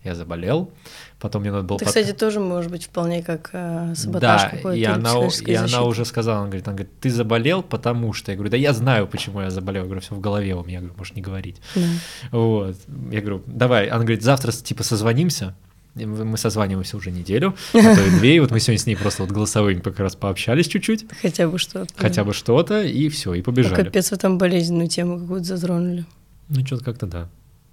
я 0.04 0.14
заболел, 0.14 0.70
потом 1.18 1.42
мне 1.42 1.50
надо 1.50 1.64
было... 1.64 1.76
Это, 1.76 1.86
под... 1.86 1.94
кстати, 1.94 2.14
тоже 2.14 2.38
может 2.38 2.70
быть 2.70 2.84
вполне 2.84 3.22
как 3.22 3.48
э, 3.54 3.94
саботаж 3.96 4.42
да, 4.42 4.48
какой-то. 4.50 4.78
и, 4.78 4.84
она, 4.84 5.14
и 5.46 5.54
она 5.54 5.82
уже 5.82 6.04
сказала, 6.04 6.40
она 6.40 6.48
говорит, 6.48 6.68
она 6.68 6.76
говорит, 6.76 7.00
ты 7.00 7.10
заболел, 7.10 7.62
потому 7.62 8.12
что... 8.12 8.30
Я 8.30 8.36
говорю, 8.36 8.50
да 8.50 8.58
я 8.58 8.74
знаю, 8.74 9.06
почему 9.06 9.40
я 9.40 9.48
заболел. 9.48 9.82
Я 9.82 9.86
говорю, 9.86 10.02
все 10.02 10.14
в 10.14 10.20
голове 10.20 10.54
у 10.54 10.62
меня, 10.62 10.74
я 10.74 10.80
говорю, 10.80 10.98
можешь 10.98 11.14
не 11.14 11.22
говорить. 11.22 11.56
Да. 11.74 11.88
Вот. 12.32 12.76
Я 13.10 13.20
говорю, 13.20 13.42
давай. 13.46 13.86
Она 13.86 14.00
говорит, 14.00 14.22
завтра 14.22 14.52
типа 14.52 14.82
созвонимся, 14.82 15.54
мы 15.94 16.36
созваниваемся 16.36 16.96
уже 16.96 17.10
неделю, 17.10 17.54
а 17.72 17.94
то 17.94 18.04
и 18.04 18.10
две, 18.18 18.36
и 18.36 18.40
вот 18.40 18.50
мы 18.50 18.60
сегодня 18.60 18.78
с 18.80 18.86
ней 18.86 18.96
просто 18.96 19.22
вот 19.22 19.32
голосовыми 19.32 19.80
как 19.80 19.98
раз 20.00 20.16
пообщались 20.16 20.66
чуть-чуть. 20.66 21.06
Хотя 21.22 21.48
бы 21.48 21.58
что-то. 21.58 21.92
Хотя 21.96 22.24
бы 22.24 22.32
что-то, 22.32 22.82
и 22.82 23.08
все, 23.08 23.34
и 23.34 23.42
побежали. 23.42 23.78
Ну, 23.78 23.84
капец, 23.84 24.10
вы 24.10 24.16
там 24.16 24.38
болезненную 24.38 24.88
тему 24.88 25.20
какую-то 25.20 25.46
затронули. 25.46 26.04
Ну, 26.48 26.66
что-то 26.66 26.84
как-то 26.84 27.06
да, 27.06 27.28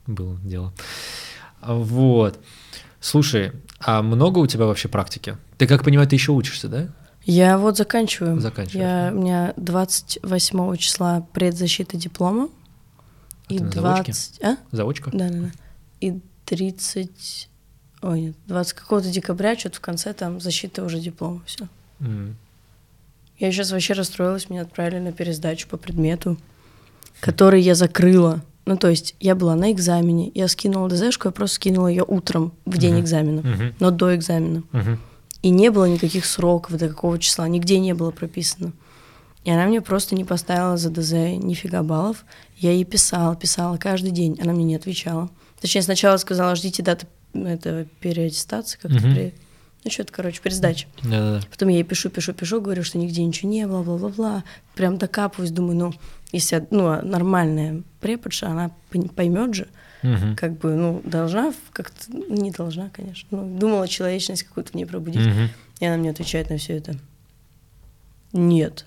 было 0.05 0.37
дело. 0.43 0.73
Вот. 1.61 2.39
Слушай, 2.99 3.53
а 3.79 4.01
много 4.03 4.39
у 4.39 4.47
тебя 4.47 4.65
вообще 4.65 4.87
практики? 4.87 5.37
Ты, 5.57 5.65
как 5.65 5.83
понимаю, 5.83 6.07
ты 6.07 6.15
еще 6.15 6.31
учишься, 6.31 6.67
да? 6.67 6.89
Я 7.23 7.57
вот 7.57 7.77
заканчиваю. 7.77 8.39
Заканчиваю. 8.39 8.87
Я, 8.87 9.11
у 9.13 9.19
меня 9.19 9.53
28 9.57 10.77
числа 10.77 11.25
предзащита 11.33 11.97
диплома. 11.97 12.49
А 13.47 13.53
и 13.53 13.59
20... 13.59 14.43
А? 14.43 14.57
Заочка? 14.71 15.11
Да, 15.11 15.29
да, 15.29 15.39
да. 15.39 15.51
И 15.99 16.19
30 16.45 17.49
Ой, 18.01 18.21
нет, 18.21 18.35
20 18.47 18.73
какого-то 18.73 19.09
декабря, 19.09 19.57
что-то 19.57 19.77
в 19.77 19.81
конце 19.81 20.13
там 20.13 20.39
защита 20.39 20.83
уже 20.83 20.99
диплома, 20.99 21.41
все. 21.45 21.67
Mm. 21.99 22.33
Я 23.37 23.51
сейчас 23.51 23.71
вообще 23.71 23.93
расстроилась, 23.93 24.49
меня 24.49 24.63
отправили 24.63 24.99
на 24.99 25.11
пересдачу 25.11 25.67
по 25.67 25.77
предмету, 25.77 26.37
который 27.19 27.61
я 27.61 27.75
закрыла. 27.75 28.41
Ну, 28.65 28.77
то 28.77 28.87
есть 28.87 29.15
я 29.19 29.35
была 29.35 29.55
на 29.55 29.71
экзамене, 29.71 30.31
я 30.33 30.47
скинула 30.47 30.89
ДЗшку, 30.89 31.27
я 31.27 31.31
просто 31.31 31.55
скинула 31.55 31.87
ее 31.87 32.05
утром, 32.07 32.53
в 32.65 32.77
день 32.77 32.95
uh-huh. 32.95 33.01
экзамена, 33.01 33.39
uh-huh. 33.39 33.73
но 33.79 33.91
до 33.91 34.15
экзамена. 34.15 34.63
Uh-huh. 34.71 34.97
И 35.41 35.49
не 35.49 35.71
было 35.71 35.85
никаких 35.85 36.25
сроков, 36.25 36.77
до 36.77 36.87
какого 36.87 37.17
числа, 37.17 37.47
нигде 37.47 37.79
не 37.79 37.93
было 37.93 38.11
прописано. 38.11 38.73
И 39.43 39.49
она 39.49 39.65
мне 39.65 39.81
просто 39.81 40.13
не 40.13 40.23
поставила 40.23 40.77
за 40.77 40.91
ДЗ 40.91 41.13
нифига 41.41 41.81
баллов. 41.81 42.25
Я 42.57 42.71
ей 42.71 42.85
писала, 42.85 43.35
писала 43.35 43.77
каждый 43.77 44.11
день, 44.11 44.37
она 44.39 44.53
мне 44.53 44.63
не 44.63 44.75
отвечала. 44.75 45.29
Точнее, 45.59 45.81
сначала 45.81 46.17
сказала, 46.17 46.55
ждите 46.55 46.83
даты 46.83 47.07
это 47.33 47.87
переаттестация 47.99 48.79
как-то, 48.79 48.97
угу. 48.97 49.13
при... 49.13 49.33
ну 49.83 49.91
что-то, 49.91 50.11
короче, 50.11 50.41
пересдача. 50.41 50.87
Да-да-да. 51.03 51.45
Потом 51.49 51.69
я 51.69 51.77
ей 51.77 51.83
пишу, 51.83 52.09
пишу, 52.09 52.33
пишу, 52.33 52.61
говорю, 52.61 52.83
что 52.83 52.97
нигде 52.97 53.23
ничего 53.23 53.49
не 53.49 53.67
было, 53.67 53.83
бла-бла-бла. 53.83 54.43
Прям 54.75 54.97
докапываюсь, 54.97 55.51
думаю, 55.51 55.77
ну, 55.77 55.93
если 56.31 56.65
ну, 56.71 57.01
нормальная 57.01 57.83
преподша, 57.99 58.47
она 58.47 58.71
поймет 59.15 59.53
же, 59.55 59.67
угу. 60.03 60.35
как 60.37 60.57
бы, 60.57 60.75
ну, 60.75 61.01
должна 61.03 61.53
как-то, 61.73 62.11
не 62.11 62.51
должна, 62.51 62.89
конечно, 62.89 63.27
ну, 63.31 63.57
думала 63.59 63.87
человечность 63.87 64.43
какую-то 64.43 64.71
в 64.71 64.75
ней 64.75 64.85
пробудить. 64.85 65.27
Угу. 65.27 65.49
И 65.79 65.85
она 65.85 65.97
мне 65.97 66.11
отвечает 66.11 66.49
на 66.49 66.57
все 66.57 66.77
это. 66.77 66.95
Нет. 68.33 68.85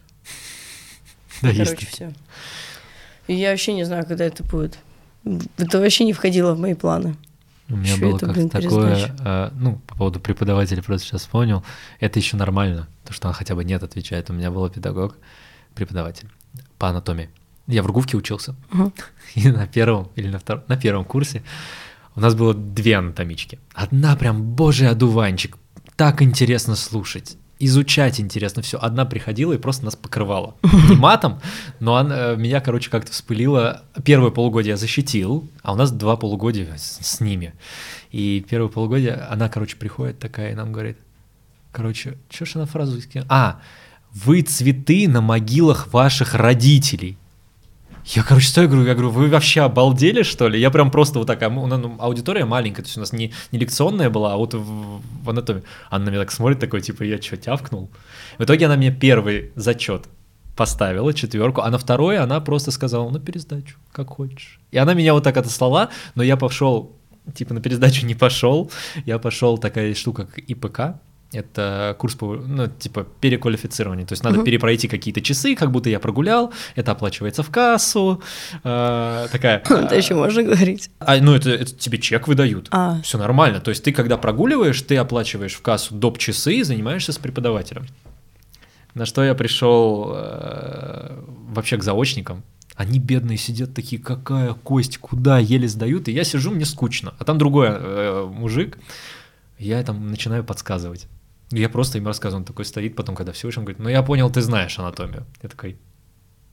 Да, 1.42 1.50
Короче, 1.52 1.86
все. 1.86 2.12
И 3.26 3.34
я 3.34 3.50
вообще 3.50 3.72
не 3.72 3.84
знаю, 3.84 4.06
когда 4.06 4.24
это 4.24 4.44
будет. 4.44 4.78
Это 5.58 5.80
вообще 5.80 6.04
не 6.04 6.12
входило 6.12 6.54
в 6.54 6.60
мои 6.60 6.74
планы. 6.74 7.16
У 7.68 7.76
меня 7.76 7.96
было 7.96 8.18
как-то 8.18 8.48
такое, 8.48 9.16
э, 9.18 9.50
ну, 9.54 9.80
по 9.86 9.96
поводу 9.96 10.20
преподавателя 10.20 10.82
просто 10.82 11.06
сейчас 11.06 11.22
вспомнил, 11.22 11.64
это 11.98 12.18
еще 12.18 12.36
нормально, 12.36 12.88
то, 13.04 13.12
что 13.12 13.28
он 13.28 13.34
хотя 13.34 13.54
бы 13.54 13.64
нет 13.64 13.82
отвечает. 13.82 14.28
У 14.28 14.34
меня 14.34 14.50
был 14.50 14.68
педагог, 14.68 15.16
преподаватель 15.74 16.28
по 16.78 16.88
анатомии. 16.88 17.30
Я 17.66 17.82
в 17.82 17.86
Ругувке 17.86 18.18
учился, 18.18 18.54
uh-huh. 18.70 18.92
и 19.34 19.48
на 19.50 19.66
первом 19.66 20.10
или 20.14 20.28
на 20.28 20.38
втором, 20.38 20.64
на 20.68 20.76
первом 20.76 21.04
курсе 21.06 21.42
у 22.14 22.20
нас 22.20 22.34
было 22.34 22.52
две 22.52 22.96
анатомички. 22.96 23.58
Одна 23.72 24.14
прям 24.16 24.42
божий 24.42 24.88
одуванчик, 24.88 25.56
так 25.96 26.20
интересно 26.20 26.76
слушать 26.76 27.38
изучать 27.66 28.20
интересно 28.20 28.62
все. 28.62 28.78
Одна 28.78 29.04
приходила 29.04 29.52
и 29.52 29.58
просто 29.58 29.84
нас 29.84 29.96
покрывала. 29.96 30.56
Не 30.88 30.96
матом, 30.96 31.40
но 31.80 31.96
она, 31.96 32.32
э, 32.32 32.36
меня, 32.36 32.60
короче, 32.60 32.90
как-то 32.90 33.12
вспылила. 33.12 33.82
Первое 34.04 34.30
полугодие 34.30 34.70
я 34.70 34.76
защитил, 34.76 35.48
а 35.62 35.72
у 35.72 35.76
нас 35.76 35.90
два 35.92 36.16
полугодия 36.16 36.76
с, 36.76 36.98
с 37.00 37.20
ними. 37.20 37.54
И 38.10 38.44
первое 38.48 38.68
полугодие 38.68 39.14
она, 39.14 39.48
короче, 39.48 39.76
приходит 39.76 40.18
такая 40.18 40.52
и 40.52 40.54
нам 40.54 40.72
говорит, 40.72 40.98
короче, 41.72 42.16
что 42.30 42.46
ж 42.46 42.56
она 42.56 42.66
фразу 42.66 43.00
скинула? 43.00 43.26
А, 43.30 43.60
вы 44.12 44.42
цветы 44.42 45.08
на 45.08 45.20
могилах 45.20 45.92
ваших 45.92 46.34
родителей. 46.34 47.18
Я, 48.04 48.22
короче, 48.22 48.48
стою, 48.48 48.68
говорю, 48.68 48.86
я 48.86 48.94
говорю, 48.94 49.10
вы 49.10 49.28
вообще 49.28 49.62
обалдели, 49.62 50.22
что 50.22 50.48
ли? 50.48 50.60
Я 50.60 50.70
прям 50.70 50.90
просто 50.90 51.18
вот 51.18 51.26
такая, 51.26 51.48
у 51.48 51.66
ну, 51.66 51.96
аудитория 51.98 52.44
маленькая, 52.44 52.82
то 52.82 52.88
есть 52.88 52.98
у 52.98 53.00
нас 53.00 53.12
не, 53.12 53.32
не 53.50 53.58
лекционная 53.58 54.10
была, 54.10 54.34
а 54.34 54.36
вот 54.36 54.52
в, 54.52 55.00
в 55.22 55.30
анатомии. 55.30 55.62
Она 55.88 56.04
на 56.04 56.08
меня 56.10 56.20
так 56.20 56.30
смотрит, 56.30 56.60
такой, 56.60 56.82
типа, 56.82 57.02
я 57.02 57.20
что, 57.20 57.38
тявкнул? 57.38 57.90
В 58.38 58.44
итоге 58.44 58.66
она 58.66 58.76
мне 58.76 58.90
первый 58.90 59.52
зачет 59.54 60.04
поставила, 60.54 61.14
четверку, 61.14 61.62
а 61.62 61.70
на 61.70 61.78
второй 61.78 62.18
она 62.18 62.40
просто 62.40 62.70
сказала, 62.70 63.08
ну, 63.08 63.18
пересдачу, 63.18 63.78
как 63.90 64.08
хочешь. 64.08 64.60
И 64.70 64.76
она 64.76 64.92
меня 64.92 65.14
вот 65.14 65.24
так 65.24 65.36
отослала, 65.36 65.88
но 66.14 66.22
я 66.22 66.36
пошел, 66.36 66.96
типа, 67.34 67.54
на 67.54 67.60
пересдачу 67.60 68.04
не 68.04 68.14
пошел, 68.14 68.70
я 69.06 69.18
пошел, 69.18 69.56
такая 69.56 69.94
штука, 69.94 70.26
как 70.26 70.38
ИПК, 70.38 71.00
это 71.34 71.96
курс 71.98 72.14
по, 72.14 72.34
ну, 72.36 72.66
типа, 72.66 73.06
переквалифицирования. 73.20 74.06
То 74.06 74.12
есть 74.12 74.22
надо 74.24 74.38
угу. 74.38 74.44
перепройти 74.44 74.88
какие-то 74.88 75.20
часы, 75.20 75.54
как 75.54 75.70
будто 75.70 75.90
я 75.90 75.98
прогулял, 75.98 76.52
это 76.74 76.92
оплачивается 76.92 77.42
в 77.42 77.50
кассу. 77.50 78.22
Э, 78.62 79.26
такая. 79.30 79.62
Это 79.68 79.96
еще 79.96 80.14
можно 80.14 80.42
говорить. 80.42 80.90
А, 80.98 81.16
ну, 81.16 81.34
это, 81.34 81.50
это 81.50 81.74
тебе 81.74 81.98
чек 81.98 82.28
выдают. 82.28 82.68
А. 82.70 83.00
Все 83.02 83.18
нормально. 83.18 83.60
То 83.60 83.70
есть 83.70 83.82
ты, 83.82 83.92
когда 83.92 84.16
прогуливаешь, 84.16 84.80
ты 84.82 84.96
оплачиваешь 84.96 85.54
в 85.54 85.62
кассу 85.62 85.94
доп. 85.94 86.18
часы 86.18 86.54
и 86.54 86.62
занимаешься 86.62 87.12
с 87.12 87.18
преподавателем. 87.18 87.86
На 88.94 89.06
что 89.06 89.24
я 89.24 89.34
пришел 89.34 90.12
э, 90.14 91.20
вообще 91.48 91.76
к 91.76 91.82
заочникам. 91.82 92.44
Они 92.76 92.98
бедные 92.98 93.38
сидят 93.38 93.74
такие, 93.74 94.00
какая 94.00 94.54
кость, 94.54 94.98
куда, 94.98 95.38
еле 95.38 95.68
сдают. 95.68 96.08
И 96.08 96.12
я 96.12 96.24
сижу, 96.24 96.50
мне 96.50 96.64
скучно. 96.64 97.14
А 97.18 97.24
там 97.24 97.38
другой 97.38 97.68
э, 97.70 98.26
мужик. 98.26 98.78
Я 99.58 99.82
там 99.82 100.10
начинаю 100.10 100.44
подсказывать. 100.44 101.06
Я 101.50 101.68
просто 101.68 101.98
им 101.98 102.06
рассказываю, 102.06 102.40
он 102.40 102.44
такой 102.44 102.64
стоит, 102.64 102.96
потом, 102.96 103.14
когда 103.14 103.32
все, 103.32 103.48
он 103.48 103.64
говорит, 103.64 103.78
ну 103.78 103.88
я 103.88 104.02
понял, 104.02 104.30
ты 104.30 104.40
знаешь 104.40 104.78
анатомию. 104.78 105.26
Я 105.42 105.48
такой, 105.48 105.78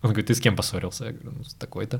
он 0.01 0.09
говорит, 0.09 0.27
ты 0.27 0.35
с 0.35 0.39
кем 0.39 0.55
поссорился? 0.55 1.05
Я 1.05 1.11
говорю, 1.11 1.31
ну, 1.37 1.43
с 1.43 1.53
такой-то. 1.53 1.97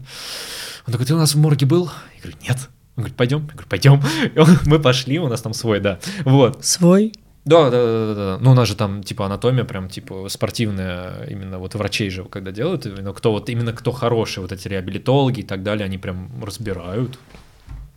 Он 0.87 0.91
такой, 0.91 1.05
ты 1.05 1.13
у 1.13 1.17
нас 1.17 1.35
в 1.35 1.39
морге 1.39 1.65
был? 1.65 1.91
Я 2.15 2.21
говорю, 2.21 2.37
нет. 2.41 2.57
Он 2.95 3.03
говорит, 3.03 3.15
пойдем? 3.15 3.39
Я 3.41 3.53
говорю, 3.53 3.67
пойдем. 3.69 4.01
И 4.35 4.39
он, 4.39 4.59
мы 4.65 4.79
пошли, 4.79 5.19
у 5.19 5.27
нас 5.27 5.41
там 5.41 5.53
свой, 5.53 5.79
да. 5.79 5.99
Вот. 6.25 6.65
Свой? 6.65 7.13
Да, 7.45 7.69
да, 7.69 7.85
да, 7.85 8.07
да, 8.07 8.15
да. 8.15 8.37
Ну, 8.39 8.51
у 8.51 8.53
нас 8.53 8.67
же 8.67 8.75
там, 8.75 9.03
типа, 9.03 9.25
анатомия 9.25 9.63
прям, 9.63 9.87
типа, 9.89 10.29
спортивная, 10.29 11.25
именно 11.27 11.59
вот 11.59 11.75
врачей 11.75 12.09
же, 12.09 12.23
когда 12.25 12.51
делают, 12.51 12.85
именно 12.85 13.13
кто 13.13 13.31
вот, 13.31 13.49
именно 13.49 13.73
кто 13.73 13.91
хороший, 13.91 14.39
вот 14.39 14.51
эти 14.51 14.67
реабилитологи 14.67 15.39
и 15.39 15.43
так 15.43 15.63
далее, 15.63 15.85
они 15.85 15.97
прям 15.97 16.43
разбирают. 16.43 17.19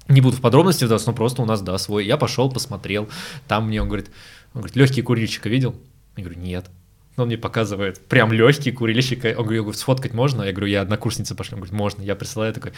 Не 0.09 0.21
буду 0.21 0.37
в 0.37 0.41
подробности 0.41 0.85
вдаваться, 0.85 1.09
но 1.09 1.17
просто 1.17 1.43
у 1.43 1.47
нас, 1.47 1.63
да, 1.63 1.77
свой. 1.79 2.05
Я 2.05 2.19
пошел, 2.19 2.51
посмотрел, 2.51 3.09
там 3.49 3.69
мне 3.69 3.81
он 3.81 3.89
говорит, 3.89 4.11
он 4.55 4.61
говорит, 4.61 4.77
легкий 4.77 5.03
курильщика 5.03 5.49
видел? 5.49 5.75
Я 6.17 6.25
говорю, 6.25 6.41
нет. 6.41 6.67
Он 7.17 7.27
мне 7.27 7.39
показывает 7.39 8.01
прям 8.09 8.33
легкий 8.33 8.73
курильщик. 8.73 9.25
Он 9.25 9.33
говорит, 9.33 9.51
я 9.51 9.63
говорю, 9.63 9.73
сфоткать 9.73 10.15
можно? 10.15 10.43
Я 10.43 10.53
говорю, 10.53 10.67
я 10.67 10.81
однокурсница 10.81 11.35
пошла. 11.35 11.57
Он 11.57 11.61
говорит, 11.61 11.79
можно. 11.79 12.03
Я 12.03 12.17
присылаю 12.17 12.53
такой, 12.53 12.73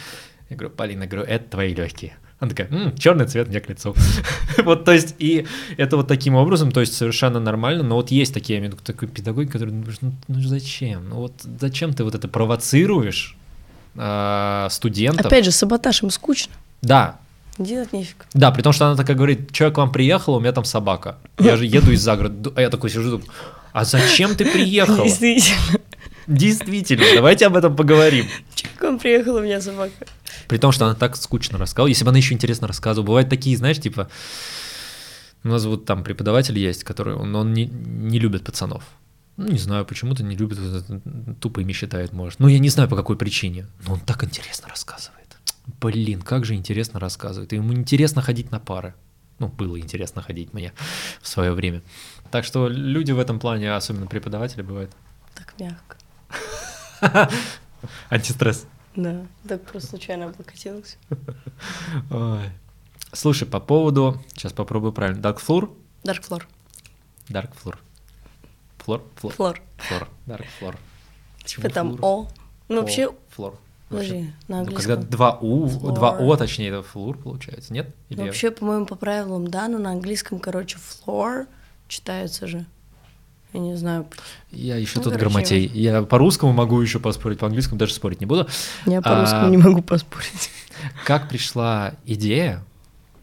я 0.50 0.56
говорю, 0.56 0.74
Полина, 0.74 1.04
я 1.04 1.08
говорю, 1.08 1.26
это 1.26 1.50
твои 1.50 1.74
легкие. 1.74 2.16
Она 2.38 2.50
такая, 2.50 2.68
М, 2.68 2.96
черный 2.96 3.26
цвет 3.26 3.48
мне 3.48 3.60
к 3.60 3.68
лицу. 3.68 3.94
вот, 4.58 4.84
то 4.84 4.92
есть, 4.92 5.14
и 5.18 5.46
это 5.78 5.96
вот 5.96 6.08
таким 6.08 6.34
образом, 6.34 6.70
то 6.70 6.80
есть 6.80 6.94
совершенно 6.94 7.40
нормально, 7.40 7.82
но 7.82 7.96
вот 7.96 8.10
есть 8.10 8.34
такие, 8.34 8.56
я 8.56 8.60
имею 8.60 8.72
в 8.72 8.74
виду, 8.74 8.84
такой 8.84 9.08
педагог, 9.08 9.50
который, 9.50 9.72
ну, 9.72 10.12
ну 10.28 10.40
зачем? 10.42 11.08
Ну 11.08 11.16
вот 11.16 11.32
зачем 11.42 11.94
ты 11.94 12.04
вот 12.04 12.14
это 12.14 12.28
провоцируешь 12.28 13.36
э, 13.94 14.68
студентов? 14.70 15.26
Опять 15.26 15.46
же, 15.46 15.50
саботаж 15.50 16.02
им 16.02 16.10
скучно. 16.10 16.52
Да, 16.82 17.18
Делать 17.58 17.92
нефиг. 17.92 18.26
да, 18.34 18.50
при 18.50 18.62
том, 18.62 18.72
что 18.72 18.86
она 18.86 18.96
такая 18.96 19.16
говорит, 19.16 19.50
человек 19.52 19.76
к 19.76 19.78
вам 19.78 19.90
приехал, 19.90 20.34
у 20.34 20.40
меня 20.40 20.52
там 20.52 20.64
собака. 20.64 21.18
Я 21.38 21.56
же 21.56 21.64
еду 21.64 21.90
из 21.90 22.02
загорода. 22.02 22.52
А 22.54 22.60
я 22.60 22.68
такой 22.68 22.90
сижу, 22.90 23.10
думаю, 23.10 23.30
а 23.72 23.84
зачем 23.84 24.34
ты 24.34 24.44
приехала? 24.44 25.04
Действительно. 25.04 25.80
Действительно, 26.26 27.04
давайте 27.14 27.46
об 27.46 27.56
этом 27.56 27.76
поговорим. 27.76 28.26
Человек, 28.54 28.82
он 28.82 28.98
приехал, 28.98 29.36
у 29.36 29.40
меня 29.40 29.60
собака. 29.60 29.92
При 30.48 30.58
том, 30.58 30.72
что 30.72 30.86
она 30.86 30.94
так 30.94 31.16
скучно 31.16 31.58
рассказывала. 31.58 31.88
Если 31.88 32.04
бы 32.04 32.10
она 32.10 32.18
еще 32.18 32.34
интересно 32.34 32.66
рассказывала. 32.66 33.06
Бывают 33.06 33.28
такие, 33.28 33.56
знаешь, 33.56 33.78
типа... 33.78 34.08
У 35.44 35.48
нас 35.48 35.64
вот 35.64 35.84
там 35.84 36.02
преподаватель 36.02 36.58
есть, 36.58 36.82
который... 36.84 37.14
Он, 37.14 37.34
он 37.36 37.52
не, 37.52 37.66
не 37.66 38.18
любит 38.18 38.44
пацанов. 38.44 38.82
Ну, 39.36 39.46
не 39.46 39.58
знаю, 39.58 39.84
почему-то 39.84 40.24
не 40.24 40.34
любит, 40.34 40.58
тупо 41.40 41.60
ими 41.60 41.72
считает, 41.72 42.12
может. 42.12 42.40
Ну, 42.40 42.48
я 42.48 42.58
не 42.58 42.70
знаю, 42.70 42.88
по 42.88 42.96
какой 42.96 43.16
причине. 43.16 43.66
Но 43.86 43.94
он 43.94 44.00
так 44.00 44.24
интересно 44.24 44.68
рассказывает. 44.68 45.15
Блин, 45.80 46.22
как 46.22 46.44
же 46.44 46.54
интересно 46.54 47.00
рассказывает. 47.00 47.52
И 47.52 47.56
ему 47.56 47.72
интересно 47.72 48.22
ходить 48.22 48.50
на 48.50 48.60
пары. 48.60 48.94
Ну, 49.38 49.48
было 49.48 49.78
интересно 49.78 50.22
ходить 50.22 50.54
мне 50.54 50.72
в 51.20 51.28
свое 51.28 51.52
время. 51.52 51.82
Так 52.30 52.44
что 52.44 52.68
люди 52.68 53.12
в 53.12 53.18
этом 53.18 53.38
плане, 53.38 53.74
особенно 53.74 54.06
преподаватели, 54.06 54.62
бывают. 54.62 54.90
Так 55.34 55.54
мягко. 55.58 55.96
Антистресс. 58.08 58.66
Да, 58.94 59.26
так 59.46 59.62
просто 59.64 59.90
случайно 59.90 60.26
облокотилась. 60.26 60.96
Ой. 62.10 62.50
Слушай, 63.12 63.46
по 63.46 63.60
поводу... 63.60 64.22
Сейчас 64.34 64.52
попробую 64.52 64.92
правильно. 64.92 65.20
Dark 65.20 65.38
Floor? 65.46 65.70
Dark 66.02 66.26
Floor. 66.26 66.44
Dark 67.28 67.50
Floor. 67.62 67.76
Флор? 68.78 69.02
Флор. 69.16 69.60
Флор. 69.78 70.08
Dark 70.26 70.46
Floor. 70.60 70.76
Типа 71.44 71.68
там? 71.68 71.98
О. 72.02 72.28
Ну, 72.68 72.80
вообще, 72.80 73.10
Флор. 73.30 73.58
Подожди, 73.88 74.32
на 74.48 74.64
Ну, 74.64 74.72
когда 74.72 74.96
два 74.96 75.38
У, 75.40 75.66
Floor. 75.68 75.94
два 75.94 76.10
О, 76.18 76.36
точнее, 76.36 76.68
это 76.68 76.82
флур 76.82 77.16
получается, 77.16 77.72
нет? 77.72 77.94
Или 78.08 78.20
Ну, 78.20 78.26
вообще, 78.26 78.50
по-моему, 78.50 78.86
по 78.86 78.96
правилам, 78.96 79.46
да, 79.48 79.68
но 79.68 79.78
на 79.78 79.90
английском, 79.92 80.38
короче, 80.38 80.78
floor 80.78 81.46
читается 81.88 82.46
же. 82.46 82.66
Я 83.52 83.60
не 83.60 83.74
знаю. 83.76 84.06
Я 84.50 84.76
еще 84.76 84.98
Ну, 84.98 85.04
тут 85.04 85.12
короче, 85.14 85.28
грамотей. 85.30 85.66
Я 85.68 86.02
по 86.02 86.18
русскому 86.18 86.52
могу 86.52 86.80
еще 86.80 86.98
поспорить, 86.98 87.38
по 87.38 87.46
английскому 87.46 87.78
даже 87.78 87.94
спорить 87.94 88.20
не 88.20 88.26
буду. 88.26 88.46
Я 88.84 88.98
А, 88.98 89.02
по-русски 89.02 89.50
не 89.50 89.56
могу 89.56 89.82
поспорить. 89.82 90.50
Как 91.04 91.28
пришла 91.28 91.94
идея? 92.04 92.62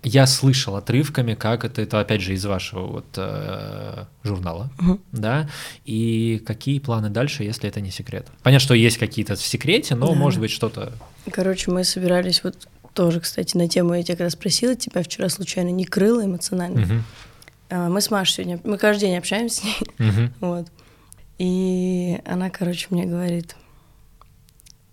Я 0.06 0.28
слышал 0.28 0.76
отрывками, 0.76 1.34
как 1.34 1.64
это, 1.64 1.82
это 1.82 2.00
опять 2.02 2.22
же 2.22 2.34
из 2.34 2.44
вашего 2.46 2.86
вот 2.88 3.06
э, 3.16 4.06
журнала, 4.24 4.70
Мгм. 4.80 5.00
да, 5.14 5.50
и 5.86 6.42
какие 6.46 6.80
планы 6.80 7.10
дальше, 7.10 7.44
если 7.44 7.70
это 7.70 7.80
не 7.80 7.90
секрет. 7.90 8.28
Понятно, 8.44 8.64
что 8.64 8.74
есть 8.74 8.98
какие-то 8.98 9.36
в 9.36 9.42
секрете, 9.42 9.96
но 9.96 10.08
Да. 10.08 10.14
может 10.14 10.40
быть 10.42 10.52
что-то. 10.52 10.92
Короче, 11.32 11.72
мы 11.72 11.84
собирались 11.86 12.44
вот 12.44 12.68
тоже, 12.94 13.22
кстати, 13.22 13.56
на 13.56 13.70
тему, 13.70 13.94
я 13.94 14.04
тебя 14.04 14.18
когда 14.18 14.30
спросила, 14.30 14.76
тебя 14.76 15.04
вчера 15.04 15.30
случайно 15.30 15.70
не 15.70 15.86
крыло 15.86 16.24
эмоционально. 16.24 17.04
А, 17.70 17.88
Мы 17.90 18.02
с 18.02 18.12
Машей 18.12 18.44
сегодня, 18.44 18.60
мы 18.66 18.78
каждый 18.78 19.08
день 19.08 19.18
общаемся 19.18 19.62
с 19.62 19.64
ней, 19.64 19.78
Мгм. 20.00 20.34
вот. 20.42 20.68
И 21.40 22.20
она, 22.26 22.50
короче, 22.50 22.88
мне 22.90 23.06
говорит, 23.06 23.56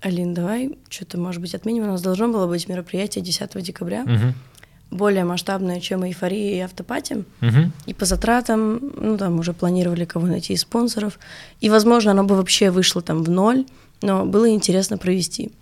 Алин, 0.00 0.32
давай 0.32 0.78
что-то, 0.88 1.18
может 1.18 1.42
быть, 1.42 1.54
отменим. 1.54 1.82
У 1.82 1.86
нас 1.88 2.00
должно 2.00 2.28
было 2.28 2.46
быть 2.46 2.68
мероприятие 2.68 3.22
10 3.22 3.61
декабря, 3.61 4.04
Мгм. 4.04 4.34
Более 4.91 5.24
масштабное, 5.24 5.80
чем 5.80 6.05
эйфория 6.05 6.57
и 6.57 6.61
автопати. 6.61 7.24
Мгм. 7.41 7.72
И 7.86 7.95
по 7.95 8.05
затратам, 8.05 8.93
ну, 8.97 9.16
там 9.16 9.38
уже 9.38 9.53
планировали 9.53 10.05
кого 10.05 10.26
найти 10.26 10.53
из 10.53 10.62
спонсоров. 10.62 11.18
И, 11.61 11.70
возможно, 11.70 12.11
оно 12.11 12.24
бы 12.24 12.36
вообще 12.36 12.70
вышло 12.70 13.01
там 13.03 13.22
в 13.22 13.30
ноль, 13.30 13.64
но 14.03 14.24
было 14.24 14.49
интересно 14.51 14.99
провести. 14.99 15.53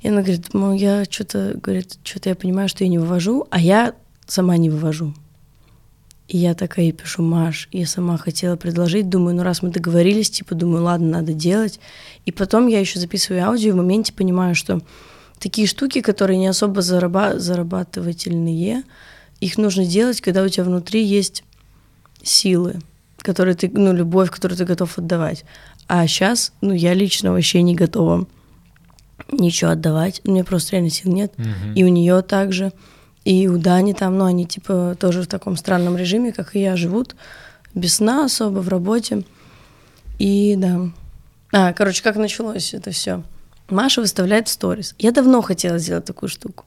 И 0.00 0.08
она 0.08 0.22
говорит, 0.22 0.52
ну, 0.52 0.74
я 0.74 1.04
что-то, 1.04 1.52
говорит, 1.62 1.98
что-то 2.02 2.30
я 2.30 2.34
понимаю, 2.34 2.68
что 2.68 2.84
я 2.84 2.90
не 2.90 2.98
вывожу, 2.98 3.46
а 3.50 3.60
я 3.60 3.94
сама 4.26 4.56
не 4.56 4.70
вывожу. 4.70 5.14
И 6.28 6.38
я 6.38 6.54
такая 6.54 6.86
ей 6.86 6.92
пишу, 6.92 7.22
Маш, 7.22 7.68
я 7.72 7.86
сама 7.86 8.16
хотела 8.16 8.56
предложить, 8.56 9.10
думаю, 9.10 9.36
ну 9.36 9.42
раз 9.42 9.60
мы 9.60 9.68
договорились, 9.68 10.30
типа, 10.30 10.54
думаю, 10.54 10.84
ладно, 10.84 11.20
надо 11.20 11.34
делать. 11.34 11.78
И 12.24 12.32
потом 12.32 12.68
я 12.68 12.80
еще 12.80 12.98
записываю 12.98 13.44
аудио, 13.44 13.68
и 13.68 13.72
в 13.72 13.76
моменте 13.76 14.14
понимаю, 14.14 14.54
что 14.54 14.80
такие 15.42 15.66
штуки, 15.66 16.00
которые 16.00 16.38
не 16.38 16.46
особо 16.46 16.80
зараба- 16.80 17.38
зарабатывательные, 17.38 18.84
их 19.40 19.58
нужно 19.58 19.84
делать, 19.84 20.20
когда 20.20 20.42
у 20.44 20.48
тебя 20.48 20.64
внутри 20.64 21.04
есть 21.04 21.42
силы, 22.22 22.80
которые 23.18 23.56
ты, 23.56 23.68
ну, 23.68 23.92
любовь, 23.92 24.30
которую 24.30 24.56
ты 24.56 24.64
готов 24.64 24.96
отдавать. 24.98 25.44
А 25.88 26.06
сейчас, 26.06 26.52
ну, 26.60 26.72
я 26.72 26.94
лично 26.94 27.32
вообще 27.32 27.62
не 27.62 27.74
готова 27.74 28.26
ничего 29.32 29.72
отдавать. 29.72 30.20
У 30.24 30.30
меня 30.30 30.44
просто 30.44 30.72
реально 30.72 30.90
сил 30.90 31.12
нет. 31.12 31.32
Мгм. 31.36 31.74
И 31.74 31.82
у 31.82 31.88
нее 31.88 32.22
также. 32.22 32.72
И 33.24 33.48
у 33.48 33.58
Дани 33.58 33.92
там, 33.94 34.16
ну, 34.18 34.24
они 34.24 34.46
типа 34.46 34.96
тоже 34.98 35.22
в 35.22 35.26
таком 35.26 35.56
странном 35.56 35.96
режиме, 35.96 36.32
как 36.32 36.54
и 36.54 36.60
я, 36.60 36.76
живут 36.76 37.16
без 37.74 37.96
сна 37.96 38.24
особо 38.24 38.60
в 38.60 38.68
работе. 38.68 39.24
И 40.18 40.54
да. 40.56 40.90
А, 41.52 41.72
короче, 41.72 42.02
как 42.02 42.16
началось 42.16 42.74
это 42.74 42.92
все? 42.92 43.22
Маша 43.72 44.00
выставляет 44.00 44.48
stories. 44.48 44.94
Я 44.98 45.12
давно 45.12 45.42
хотела 45.42 45.78
сделать 45.78 46.04
такую 46.04 46.28
штуку. 46.28 46.64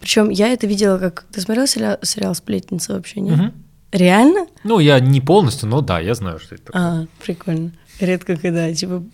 Причем 0.00 0.30
я 0.30 0.48
это 0.48 0.66
видела 0.66 0.98
как... 0.98 1.24
Ты 1.32 1.40
смотрел 1.40 1.66
сериал, 1.66 1.98
сериал 2.02 2.34
«Сплетница» 2.34 2.94
вообще, 2.94 3.20
нет? 3.20 3.36
Мгм. 3.36 3.52
Реально? 3.92 4.46
Ну, 4.64 4.78
я 4.78 5.00
не 5.00 5.20
полностью, 5.20 5.68
но 5.68 5.80
да, 5.80 6.00
я 6.00 6.14
знаю, 6.14 6.38
что 6.38 6.54
это 6.54 6.64
такое. 6.64 6.82
А, 6.82 7.06
прикольно. 7.24 7.72
Редко 7.98 8.36
когда, 8.36 8.72
типа, 8.72 9.04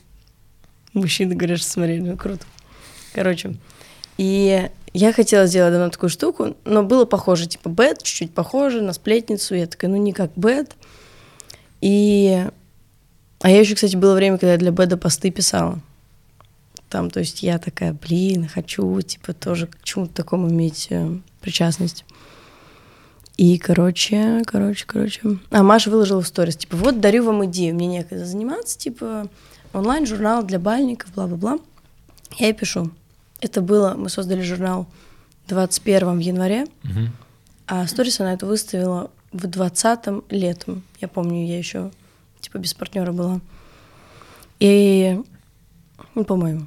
мужчины 0.92 1.34
говорят, 1.34 1.58
что 1.58 1.70
смотрели, 1.70 2.00
ну, 2.00 2.16
круто. 2.16 2.44
Короче, 3.12 3.56
и 4.18 4.68
я 4.92 5.12
хотела 5.12 5.46
сделать 5.46 5.72
давно 5.72 5.90
такую 5.90 6.10
штуку, 6.10 6.56
но 6.64 6.82
было 6.82 7.04
похоже, 7.04 7.46
типа, 7.46 7.68
bad, 7.68 8.02
чуть-чуть 8.02 8.32
похоже 8.32 8.80
на 8.80 8.92
сплетницу. 8.92 9.54
Я 9.54 9.66
такая, 9.66 9.90
ну, 9.90 9.96
не 9.96 10.12
как 10.12 10.32
bad. 10.36 10.74
И... 11.80 12.46
А 13.40 13.50
я 13.50 13.60
еще, 13.60 13.74
кстати, 13.74 13.96
было 13.96 14.14
время, 14.14 14.38
когда 14.38 14.52
я 14.52 14.58
для 14.58 14.72
бэда 14.72 14.96
посты 14.96 15.30
писала. 15.30 15.80
Там, 16.88 17.10
то 17.10 17.20
есть 17.20 17.42
я 17.42 17.58
такая, 17.58 17.92
блин, 17.92 18.48
хочу, 18.48 19.00
типа, 19.02 19.32
тоже 19.32 19.66
к 19.66 19.82
чему-то 19.82 20.14
такому 20.14 20.48
иметь 20.50 20.86
э, 20.90 21.18
причастность. 21.40 22.04
И, 23.36 23.58
короче, 23.58 24.42
короче, 24.46 24.84
короче. 24.86 25.20
А 25.50 25.62
Маша 25.62 25.90
выложила 25.90 26.22
в 26.22 26.26
сторис, 26.26 26.56
типа, 26.56 26.76
вот 26.76 27.00
дарю 27.00 27.24
вам 27.24 27.44
идею, 27.46 27.74
мне 27.74 27.86
некогда 27.86 28.24
заниматься, 28.24 28.78
типа, 28.78 29.28
онлайн-журнал 29.72 30.42
для 30.44 30.58
бальников, 30.58 31.12
бла-бла-бла. 31.12 31.58
Я 32.38 32.46
ей 32.46 32.54
пишу. 32.54 32.90
Это 33.40 33.60
было, 33.60 33.94
мы 33.94 34.08
создали 34.08 34.40
журнал 34.40 34.86
21 35.48 36.18
января, 36.20 36.66
Мгм. 36.82 37.10
а 37.66 37.86
сторис 37.86 38.20
она 38.20 38.32
это 38.32 38.46
выставила 38.46 39.10
в 39.32 39.46
20 39.46 40.22
летом. 40.30 40.82
Я 41.00 41.08
помню, 41.08 41.44
я 41.46 41.58
еще, 41.58 41.90
типа, 42.40 42.58
без 42.58 42.72
партнера 42.74 43.12
была. 43.12 43.40
И, 44.60 45.20
ну, 46.14 46.24
по-моему. 46.24 46.66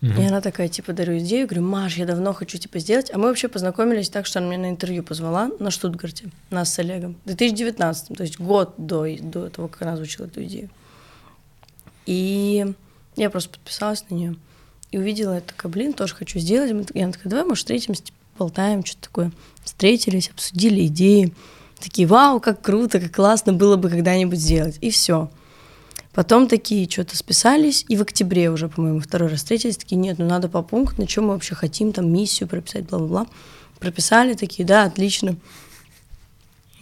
Мгм. 0.00 0.20
И 0.20 0.24
она 0.24 0.40
такая, 0.40 0.68
типа, 0.68 0.92
дарю 0.92 1.18
идею, 1.18 1.46
говорю, 1.46 1.66
Маш, 1.66 1.96
я 1.96 2.06
давно 2.06 2.32
хочу, 2.32 2.56
типа, 2.56 2.78
сделать. 2.78 3.10
А 3.12 3.18
мы 3.18 3.28
вообще 3.28 3.48
познакомились 3.48 4.08
так, 4.08 4.24
что 4.24 4.38
она 4.38 4.48
меня 4.48 4.62
на 4.62 4.70
интервью 4.70 5.02
позвала 5.02 5.50
на 5.58 5.70
Штутгарте, 5.70 6.30
нас 6.48 6.72
с 6.72 6.78
Олегом, 6.78 7.16
в 7.24 7.26
2019, 7.26 8.16
то 8.16 8.22
есть 8.22 8.40
год 8.40 8.74
до, 8.78 9.06
до 9.20 9.50
того, 9.50 9.68
как 9.68 9.82
она 9.82 9.92
озвучила 9.92 10.26
эту 10.26 10.42
идею. 10.44 10.70
И 12.06 12.72
я 13.16 13.28
просто 13.28 13.50
подписалась 13.50 14.04
на 14.08 14.14
нее 14.14 14.36
и 14.90 14.98
увидела, 14.98 15.34
я 15.34 15.40
такая, 15.40 15.70
блин, 15.70 15.92
тоже 15.92 16.14
хочу 16.14 16.38
сделать. 16.38 16.70
И 16.94 17.02
она 17.02 17.12
такая, 17.12 17.30
давай, 17.30 17.44
может, 17.44 17.62
встретимся, 17.62 18.02
типа, 18.04 18.18
болтаем, 18.38 18.84
что-то 18.84 19.02
такое. 19.02 19.32
Встретились, 19.64 20.30
обсудили 20.30 20.86
идеи. 20.86 21.34
Такие, 21.78 22.08
вау, 22.08 22.40
как 22.40 22.62
круто, 22.62 23.00
как 23.00 23.14
классно 23.14 23.52
было 23.52 23.76
бы 23.76 23.90
когда-нибудь 23.90 24.38
сделать. 24.38 24.78
И 24.80 24.90
все. 24.90 25.30
Потом 26.12 26.48
такие 26.48 26.90
что-то 26.90 27.16
списались, 27.16 27.84
и 27.88 27.96
в 27.96 28.02
октябре 28.02 28.50
уже, 28.50 28.68
по-моему, 28.68 29.00
второй 29.00 29.28
раз 29.28 29.38
встретились, 29.38 29.76
такие, 29.76 29.96
нет, 29.96 30.18
ну 30.18 30.26
надо 30.26 30.48
по 30.48 30.62
пункту, 30.62 31.02
на 31.02 31.06
чем 31.06 31.26
мы 31.26 31.34
вообще 31.34 31.54
хотим, 31.54 31.92
там, 31.92 32.12
миссию 32.12 32.48
прописать, 32.48 32.88
бла-бла-бла. 32.88 33.26
Прописали, 33.78 34.34
такие, 34.34 34.66
да, 34.66 34.84
отлично. 34.84 35.36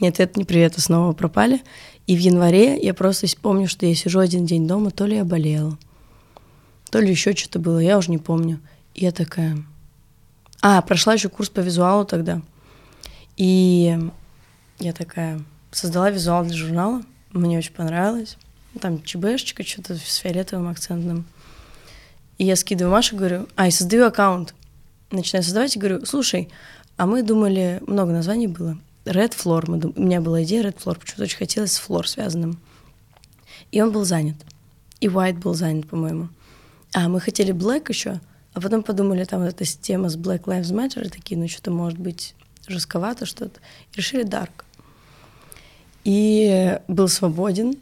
Нет, 0.01 0.19
это 0.19 0.39
не 0.39 0.45
привет, 0.45 0.75
а 0.77 0.81
снова 0.81 1.13
пропали. 1.13 1.61
И 2.07 2.17
в 2.17 2.21
январе 2.21 2.81
я 2.81 2.95
просто 2.95 3.27
помню, 3.41 3.69
что 3.69 3.85
я 3.85 3.95
сижу 3.95 4.19
один 4.19 4.47
день 4.47 4.67
дома, 4.67 4.91
то 4.91 5.05
ли 5.05 5.17
я 5.17 5.25
болела, 5.25 5.77
то 6.91 7.01
ли 7.01 7.11
еще 7.11 7.37
что-то 7.37 7.59
было, 7.59 7.79
я 7.79 7.99
уже 7.99 8.11
не 8.11 8.19
помню. 8.19 8.61
И 8.95 9.05
я 9.05 9.13
такая... 9.13 9.63
А, 10.63 10.81
прошла 10.81 11.15
еще 11.15 11.29
курс 11.29 11.51
по 11.51 11.61
визуалу 11.61 12.07
тогда. 12.07 12.41
И 13.37 13.97
я 14.79 14.93
такая 14.93 15.45
создала 15.71 16.11
визуал 16.11 16.45
для 16.45 16.57
журнала, 16.57 17.03
мне 17.33 17.59
очень 17.59 17.75
понравилось. 17.75 18.39
Там 18.81 19.03
ЧБшечка, 19.03 19.65
что-то 19.65 19.97
с 19.97 20.17
фиолетовым 20.17 20.69
акцентным. 20.69 21.27
И 22.39 22.45
я 22.45 22.57
скидываю 22.57 22.93
Маше, 22.93 23.17
говорю, 23.17 23.49
а, 23.57 23.67
и 23.67 23.71
создаю 23.71 24.07
аккаунт. 24.07 24.55
Начинаю 25.11 25.43
создавать 25.43 25.75
и 25.75 25.79
говорю, 25.79 26.05
слушай, 26.07 26.49
а 26.97 27.07
мы 27.07 27.23
думали, 27.23 27.83
много 27.87 28.13
названий 28.13 28.47
было. 28.47 28.79
Red 29.05 29.35
Floor, 29.35 29.71
мы 29.71 29.79
дум... 29.79 29.93
у 29.97 30.03
меня 30.03 30.21
была 30.21 30.43
идея 30.43 30.63
Red 30.63 30.77
Floor, 30.77 30.99
почему-то 30.99 31.25
очень 31.25 31.39
хотелось 31.39 31.73
с 31.73 31.81
Floor 31.81 32.07
связанным. 32.07 32.61
И 33.73 33.81
он 33.81 33.91
был 33.91 34.05
занят. 34.05 34.37
И 35.01 35.07
White 35.07 35.39
был 35.39 35.55
занят, 35.55 35.89
по-моему. 35.89 36.29
А, 36.95 37.09
мы 37.09 37.21
хотели 37.21 37.53
Black 37.53 37.87
еще, 37.89 38.21
а 38.55 38.61
потом 38.61 38.83
подумали, 38.83 39.25
там 39.25 39.41
вот 39.41 39.49
эта 39.49 39.65
тема 39.65 40.09
с 40.09 40.17
Black 40.17 40.45
Lives 40.45 40.73
Matter, 40.73 41.09
такие, 41.09 41.39
ну 41.39 41.49
что-то 41.49 41.71
может 41.71 41.99
быть 41.99 42.35
жестковато 42.67 43.27
что-то. 43.27 43.61
И 43.93 43.97
решили 43.97 44.25
Dark. 44.25 44.65
И 46.05 46.79
был 46.89 47.09
свободен, 47.09 47.75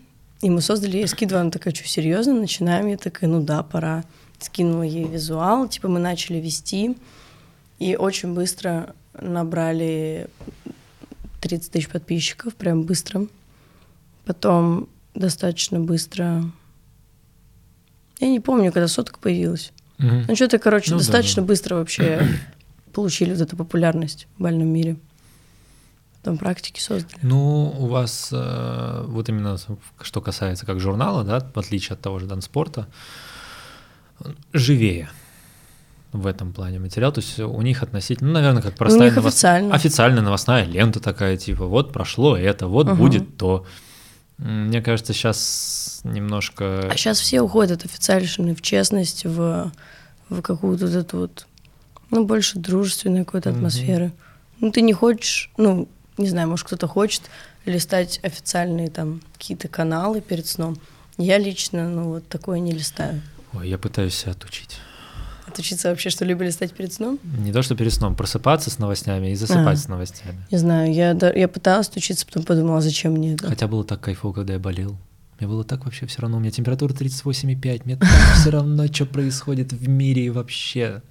и 0.43 0.51
мы 0.51 0.61
создали, 0.61 0.99
я 0.99 1.07
скидываю, 1.07 1.43
она 1.43 1.51
такая, 1.51 1.75
что, 1.75 1.89
серьезно, 1.89 2.35
начинаем? 2.35 2.87
Я 2.87 2.97
такая, 2.97 3.29
ну 3.31 3.43
да, 3.43 3.63
пора. 3.63 4.05
Скинула 4.39 4.83
ей 4.83 5.09
визуал, 5.09 5.67
типа 5.67 5.89
мы 5.89 5.99
начали 5.99 6.39
вести, 6.39 6.97
и 7.79 7.97
очень 7.97 8.35
быстро 8.35 8.95
набрали 9.19 10.29
30 11.41 11.71
тысяч 11.71 11.89
подписчиков, 11.89 12.55
прям 12.55 12.83
быстро. 12.83 13.27
Потом 14.27 14.89
достаточно 15.15 15.81
быстро... 15.81 16.45
Я 18.19 18.29
не 18.29 18.41
помню, 18.41 18.73
когда 18.73 18.89
сотка 18.89 19.19
появилась. 19.19 19.73
Мгм. 19.99 20.27
Ну, 20.29 20.37
что-то, 20.37 20.59
короче, 20.59 20.91
Ну 20.91 20.99
да, 20.99 21.05
достаточно 21.05 21.43
да. 21.43 21.49
быстро 21.49 21.77
вообще 21.77 22.27
получили 22.93 23.33
вот 23.33 23.41
эту 23.41 23.57
популярность 23.57 24.27
в 24.37 24.43
бальном 24.43 24.69
мире. 24.69 24.97
Потом 26.27 26.39
практики 26.39 26.81
создали. 26.81 27.21
Ну, 27.23 27.73
у 27.79 27.87
вас 27.87 28.31
э, 28.33 29.05
вот 29.07 29.29
именно 29.29 29.57
что 30.03 30.21
касается 30.21 30.67
как 30.67 30.81
журнала, 30.81 31.23
да, 31.23 31.39
в 31.55 31.57
отличие 31.57 31.95
от 31.95 32.01
того 32.01 32.19
же 32.19 32.27
Данспорта, 32.27 32.89
живее 34.53 35.09
в 36.11 36.27
этом 36.27 36.53
плане 36.53 36.81
материал. 36.81 37.13
То 37.13 37.21
есть 37.21 37.39
у 37.39 37.63
них 37.63 37.85
относительно, 37.85 38.31
ну, 38.31 38.35
наверное, 38.35 38.61
как 38.61 38.75
У 38.75 38.77
простая 38.77 39.11
них 39.11 39.19
новос- 39.19 39.29
официально. 39.29 39.73
официальная 39.73 40.23
новостная 40.23 40.65
лента 40.65 40.99
такая, 40.99 41.37
типа, 41.37 41.67
вот 41.67 41.93
прошло 41.93 42.37
это, 42.37 42.67
вот 42.67 42.89
Мгм. 42.89 42.97
будет 42.97 43.37
то. 43.37 43.65
Мне 44.39 44.83
кажется, 44.83 45.13
сейчас 45.13 46.01
немножко... 46.03 46.89
А 46.91 46.97
сейчас 46.97 47.21
все 47.21 47.41
уходят 47.41 47.79
от 47.79 47.85
официальщины 47.85 48.57
в 48.57 48.63
честность, 48.63 49.25
в, 49.25 49.71
в 50.29 50.43
какую-то 50.43 50.87
вот 50.87 50.95
эту 50.97 51.19
вот, 51.19 51.47
ну, 52.11 52.25
больше 52.27 52.59
дружественной 52.59 53.25
какой-то 53.25 53.51
Мгм. 53.51 53.59
атмосферы. 53.59 54.13
Ну, 54.59 54.73
ты 54.73 54.81
не 54.81 54.95
хочешь, 54.95 55.51
ну, 55.59 55.87
не 56.19 56.29
знаю, 56.29 56.49
может, 56.49 56.67
кто-то 56.67 56.87
хочет 56.89 57.23
листать 57.65 58.21
официальные 58.23 58.89
там 58.91 59.21
какие-то 59.35 59.69
каналы 59.69 60.21
перед 60.21 60.47
сном. 60.47 60.77
Я 61.19 61.39
лично, 61.39 61.89
ну, 61.89 62.05
вот 62.11 62.29
такое 62.29 62.59
не 62.59 62.73
листаю. 62.73 63.23
Ой, 63.55 63.69
я 63.69 63.79
пытаюсь 63.79 64.15
себя 64.15 64.33
отучить. 64.33 64.79
Отучиться 65.47 65.89
вообще 65.89 66.11
что-либо 66.11 66.45
листать 66.45 66.73
перед 66.73 66.93
сном? 66.93 67.19
Не 67.39 67.53
то, 67.53 67.63
что 67.63 67.75
перед 67.77 67.93
сном, 67.93 68.15
просыпаться 68.17 68.69
с 68.71 68.79
новостями 68.79 69.31
и 69.31 69.35
засыпать 69.35 69.79
А. 69.79 69.81
с 69.81 69.89
новостями. 69.89 70.45
Не 70.51 70.59
знаю, 70.59 70.93
я, 70.93 71.15
да- 71.15 71.33
я 71.33 71.49
пыталась 71.49 71.89
отучиться, 71.89 72.27
потом 72.27 72.43
подумала, 72.43 72.81
зачем 72.81 73.13
мне 73.13 73.35
это? 73.35 73.47
Хотя 73.49 73.67
было 73.69 73.85
так 73.85 74.01
кайфово, 74.01 74.33
когда 74.33 74.55
я 74.55 74.59
болел. 74.59 74.97
Мне 75.39 75.49
было 75.49 75.65
так 75.65 75.85
вообще 75.85 76.07
все 76.07 76.23
равно. 76.23 76.39
У 76.39 76.41
меня 76.41 76.51
температура 76.51 76.93
38,5. 76.93 77.83
Мне 77.85 77.97
так 77.97 78.09
все 78.41 78.51
равно, 78.51 78.87
что 78.87 79.07
происходит 79.07 79.73
в 79.73 79.89
мире 79.89 80.27
и 80.27 80.31
вообще. 80.31 81.03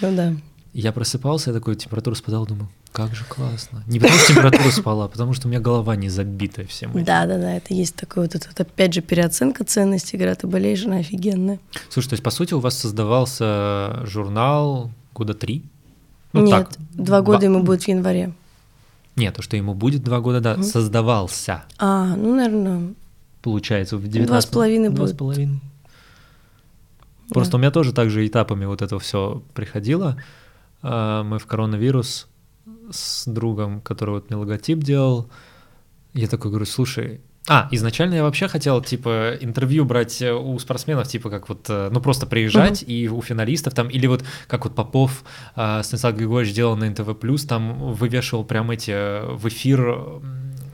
Ну 0.00 0.14
да. 0.14 0.34
Я 0.74 0.92
просыпался, 0.92 1.50
я 1.50 1.54
такой, 1.56 1.74
температура 1.76 2.14
спадала, 2.14 2.46
думаю, 2.46 2.68
как 2.92 3.14
же 3.14 3.24
классно. 3.24 3.82
Не 3.86 3.98
потому 4.00 4.18
что 4.18 4.28
температура 4.34 4.70
спала, 4.70 5.04
а 5.06 5.08
потому 5.08 5.32
что 5.32 5.48
у 5.48 5.50
меня 5.50 5.60
голова 5.60 5.96
не 5.96 6.08
забита 6.08 6.64
всем 6.66 6.90
этим. 6.92 7.04
Да, 7.04 7.26
да, 7.26 7.38
да, 7.38 7.54
это 7.56 7.74
есть 7.74 7.94
такое 7.96 8.24
вот 8.24 8.34
это, 8.34 8.48
вот 8.48 8.60
опять 8.60 8.92
же, 8.94 9.00
переоценка 9.00 9.64
ценностей, 9.64 10.18
когда 10.18 10.34
ты 10.34 10.46
болеешь, 10.46 10.84
она 10.84 10.98
офигенная. 10.98 11.58
Слушай, 11.88 12.08
то 12.10 12.12
есть, 12.14 12.22
по 12.22 12.30
сути, 12.30 12.54
у 12.54 12.60
вас 12.60 12.76
создавался 12.78 14.02
журнал 14.04 14.90
года 15.14 15.34
три? 15.34 15.64
Ну, 16.32 16.44
Нет, 16.44 16.68
так, 16.68 16.78
два 16.92 17.22
года 17.22 17.46
ему 17.46 17.62
будет 17.62 17.84
в 17.84 17.88
январе. 17.88 18.32
Нет, 19.16 19.34
то, 19.34 19.42
что 19.42 19.56
ему 19.56 19.74
будет 19.74 20.04
два 20.04 20.20
года, 20.20 20.40
да, 20.40 20.54
Мгм. 20.54 20.62
создавался, 20.62 21.64
А, 21.78 22.14
ну, 22.14 22.36
наверное, 22.36 22.94
получается, 23.42 23.96
в 23.96 24.02
19 24.06 24.26
Два 24.28 24.40
с 24.40 24.46
половиной 24.46 24.90
Два 24.90 25.06
с 25.06 25.10
будет. 25.10 25.18
половиной. 25.18 25.60
Просто 27.30 27.56
у 27.56 27.60
меня 27.60 27.70
тоже 27.70 27.92
так 27.92 28.10
же 28.10 28.26
этапами 28.26 28.64
вот 28.64 28.80
это 28.80 28.98
все 28.98 29.42
приходило. 29.54 30.16
А, 30.82 31.22
Мы 31.22 31.38
в 31.38 31.46
коронавирус 31.46 32.28
с 32.90 33.26
другом, 33.26 33.80
который 33.80 34.10
вот 34.10 34.30
мне 34.30 34.38
логотип 34.38 34.78
делал, 34.78 35.28
я 36.14 36.26
такой 36.26 36.50
говорю, 36.50 36.66
слушай, 36.66 37.20
а, 37.50 37.66
изначально 37.70 38.14
я 38.16 38.22
вообще 38.24 38.46
хотел, 38.46 38.82
типа, 38.82 39.36
интервью 39.40 39.84
брать 39.86 40.20
э, 40.20 40.32
у 40.34 40.58
спортсменов, 40.58 41.08
типа, 41.08 41.30
как 41.30 41.48
вот, 41.48 41.64
э, 41.70 41.88
ну, 41.90 42.00
просто 42.00 42.26
приезжать 42.26 42.84
и 42.86 43.08
у 43.08 43.22
финалистов 43.22 43.72
там, 43.74 43.88
или 43.88 44.06
вот, 44.06 44.22
как 44.46 44.64
вот 44.64 44.74
Попов, 44.74 45.24
э, 45.56 45.82
Станислав 45.82 46.14
Григорьевич 46.14 46.54
делал 46.54 46.76
на 46.76 46.90
НТВ+, 46.90 47.14
там 47.46 47.92
вывешивал 47.94 48.44
прям 48.44 48.70
эти 48.70 48.90
э, 48.90 49.26
в 49.34 49.48
эфир, 49.48 49.78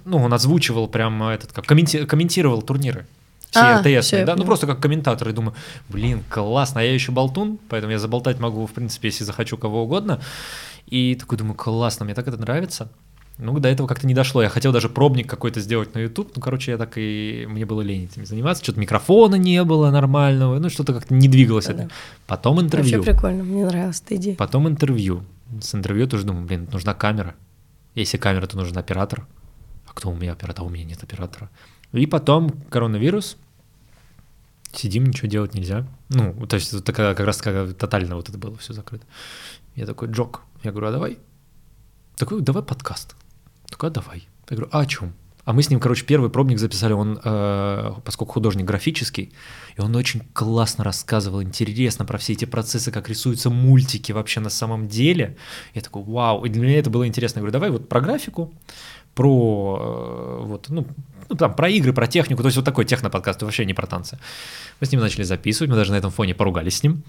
ну, 0.05 0.17
он 0.19 0.33
озвучивал 0.35 0.89
прям 0.89 1.23
этот, 1.23 1.53
как 1.53 1.65
комменти- 1.65 2.07
комментировал 2.07 2.61
турниры. 2.63 3.07
Все 3.55 4.23
А, 4.23 4.27
да, 4.27 4.37
ну 4.37 4.45
просто 4.45 4.67
как 4.67 4.81
комментатор, 4.81 5.29
и 5.29 5.33
думаю, 5.33 5.55
блин, 5.89 6.23
классно, 6.29 6.81
а 6.81 6.85
я 6.85 6.93
еще 6.93 7.13
болтун, 7.13 7.59
поэтому 7.69 7.93
я 7.93 7.99
заболтать 7.99 8.41
могу, 8.41 8.67
в 8.67 8.73
принципе, 8.73 9.09
если 9.09 9.25
захочу 9.25 9.57
кого 9.57 9.85
угодно. 9.85 10.21
И 10.87 11.15
такой 11.15 11.39
думаю, 11.39 11.55
классно, 11.55 12.05
мне 12.05 12.15
так 12.15 12.29
это 12.29 12.37
нравится. 12.37 12.91
Ну, 13.37 13.59
до 13.59 13.69
этого 13.69 13.89
как-то 13.89 14.07
не 14.07 14.15
дошло. 14.15 14.43
Я 14.43 14.49
хотел 14.49 14.73
даже 14.73 14.89
пробник 14.89 15.29
какой-то 15.29 15.61
сделать 15.61 15.93
на 15.95 15.99
YouTube. 15.99 16.31
Ну, 16.37 16.41
короче, 16.41 16.71
я 16.71 16.79
так 16.79 16.93
и... 16.97 17.47
Мне 17.49 17.67
было 17.67 17.81
лень 17.81 18.05
этим 18.05 18.25
заниматься. 18.27 18.63
Что-то 18.63 18.79
микрофона 18.79 19.35
не 19.35 19.65
было 19.65 19.91
нормального. 19.91 20.59
Ну, 20.61 20.71
что-то 20.71 20.95
как-то 20.95 21.15
не 21.15 21.27
двигалось. 21.27 21.67
Да-да. 21.67 21.85
это. 21.85 21.93
Потом 22.29 22.61
интервью. 22.61 22.99
вообще 22.99 23.13
прикольно, 23.13 23.43
мне 23.43 23.67
нравилась 23.67 24.01
эта 24.07 24.17
идея. 24.17 24.37
Потом 24.37 24.69
интервью. 24.69 25.25
С 25.61 25.75
интервью 25.75 26.07
тоже 26.07 26.25
думаю, 26.25 26.47
блин, 26.47 26.69
нужна 26.73 26.95
камера. 26.95 27.35
Если 27.97 28.19
камера, 28.19 28.47
то 28.47 28.57
нужен 28.57 28.79
оператор. 28.79 29.27
А 29.89 29.93
кто 29.95 30.11
у 30.11 30.15
меня 30.15 30.33
оператор? 30.33 30.65
А 30.65 30.67
у 30.67 30.71
меня 30.71 30.85
нет 30.85 31.03
оператора. 31.03 31.51
И 31.95 32.07
потом 32.07 32.51
коронавирус. 32.71 33.37
Сидим, 34.73 35.07
ничего 35.07 35.29
делать 35.29 35.55
нельзя. 35.55 35.87
Ну, 36.09 36.35
то 36.47 36.57
есть 36.57 36.73
это 36.73 36.93
как 36.93 37.21
раз 37.21 37.41
когда 37.41 37.73
тотально 37.73 38.17
вот 38.17 38.29
это 38.29 38.37
было 38.37 38.57
все 38.57 38.73
закрыто. 38.73 39.07
Я 39.77 39.87
такой, 39.87 40.09
Джок, 40.09 40.43
я 40.65 40.73
говорю, 40.73 40.89
а 40.89 40.93
давай. 40.93 41.19
Такой, 42.17 42.41
давай 42.41 42.65
подкаст. 42.65 43.15
Такой, 43.69 43.91
а 43.91 43.93
давай. 43.93 44.27
Я 44.51 44.57
говорю, 44.57 44.71
а 44.73 44.81
о 44.81 44.87
чем? 44.87 45.15
А 45.45 45.53
мы 45.53 45.63
с 45.63 45.69
ним, 45.69 45.79
короче, 45.79 46.07
первый 46.07 46.31
пробник 46.31 46.59
записали, 46.59 46.95
он, 46.95 47.21
э, 47.23 47.93
поскольку 48.03 48.33
художник 48.33 48.65
графический, 48.65 49.33
и 49.77 49.81
он 49.81 49.95
очень 49.95 50.23
классно 50.33 50.85
рассказывал, 50.85 51.43
интересно 51.43 52.07
про 52.07 52.17
все 52.17 52.33
эти 52.33 52.47
процессы, 52.47 52.91
как 52.91 53.11
рисуются 53.11 53.51
мультики 53.51 54.11
вообще 54.13 54.41
на 54.41 54.49
самом 54.49 54.89
деле. 54.89 55.37
Я 55.75 55.83
такой, 55.83 56.03
вау, 56.03 56.45
и 56.47 56.49
для 56.49 56.63
меня 56.63 56.79
это 56.79 56.89
было 56.89 57.07
интересно. 57.07 57.39
Я 57.39 57.43
говорю, 57.43 57.53
давай 57.53 57.71
вот 57.71 57.89
про 57.91 58.01
графику, 58.01 58.55
про 59.15 59.79
э, 59.81 60.47
вот, 60.47 60.67
ну, 60.69 60.87
ну, 61.29 61.37
там, 61.37 61.55
про 61.55 61.69
игры, 61.69 61.93
про 61.93 62.07
технику, 62.07 62.43
то 62.43 62.49
есть 62.49 62.57
вот 62.57 62.65
такой 62.65 62.85
техноподкаст, 62.85 63.43
вообще 63.43 63.65
не 63.65 63.75
про 63.75 63.87
танцы. 63.87 64.19
Мы 64.81 64.87
с 64.87 64.93
ним 64.93 65.01
начали 65.01 65.23
записывать, 65.23 65.71
мы 65.71 65.77
даже 65.77 65.93
на 65.93 65.97
этом 65.97 66.11
фоне 66.11 66.35
поругались 66.35 66.79
с 66.79 66.83
ним 66.83 67.03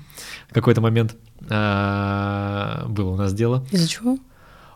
в 0.50 0.54
какой-то 0.54 0.82
момент. 0.82 1.16
А, 1.50 2.86
Было 2.88 3.12
у 3.12 3.16
нас 3.16 3.34
дело. 3.34 3.66
Из-за 3.72 3.88
чего? 3.88 4.18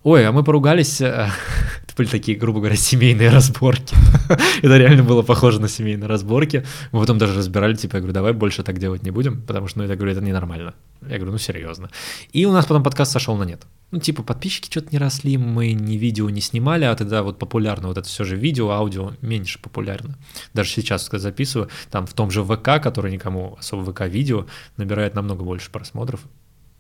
Ой, 0.04 0.26
а 0.26 0.32
мы 0.32 0.44
поругались, 0.44 1.02
э, 1.02 1.06
это 1.84 1.96
были 1.98 2.08
такие, 2.08 2.38
грубо 2.38 2.60
говоря, 2.60 2.76
семейные 2.76 3.30
разборки. 3.30 3.96
это 4.62 4.78
реально 4.78 5.04
было 5.04 5.22
похоже 5.24 5.60
на 5.60 5.68
семейные 5.68 6.08
разборки. 6.08 6.66
Мы 6.92 7.02
потом 7.02 7.18
даже 7.18 7.38
разбирали, 7.38 7.76
типа, 7.76 7.98
я 7.98 8.00
говорю, 8.02 8.14
давай 8.14 8.34
больше 8.34 8.64
так 8.64 8.78
делать 8.78 9.04
не 9.04 9.12
будем, 9.12 9.42
потому 9.42 9.68
что, 9.68 9.80
ну, 9.80 9.86
я 9.86 9.96
говорю, 9.96 10.14
это 10.14 10.22
ненормально. 10.22 10.74
Я 11.02 11.18
говорю, 11.18 11.34
ну, 11.34 11.38
серьезно. 11.38 11.90
И 12.32 12.46
у 12.46 12.52
нас 12.52 12.66
потом 12.66 12.84
подкаст 12.84 13.12
сошел 13.12 13.36
на 13.36 13.44
нет. 13.44 13.64
Ну, 13.92 14.00
типа, 14.00 14.22
подписчики 14.22 14.70
что-то 14.70 14.90
не 14.92 15.00
росли, 15.00 15.38
мы 15.38 15.72
ни 15.72 15.96
видео 15.96 16.30
не 16.30 16.42
снимали, 16.42 16.86
а 16.86 16.96
тогда 16.96 17.24
вот 17.24 17.40
популярно 17.40 17.88
вот 17.88 17.98
это 17.98 18.08
все 18.08 18.24
же 18.24 18.36
видео, 18.36 18.70
аудио 18.70 19.14
меньше 19.22 19.60
популярно. 19.60 20.18
Даже 20.54 20.70
сейчас, 20.70 21.10
когда 21.10 21.24
записываю, 21.24 21.70
там 21.90 22.06
в 22.06 22.14
том 22.14 22.30
же 22.30 22.44
ВК, 22.44 22.82
который 22.82 23.12
никому 23.12 23.58
особо 23.60 23.92
ВК-видео, 23.92 24.46
набирает 24.78 25.16
намного 25.16 25.44
больше 25.44 25.72
просмотров, 25.72 26.22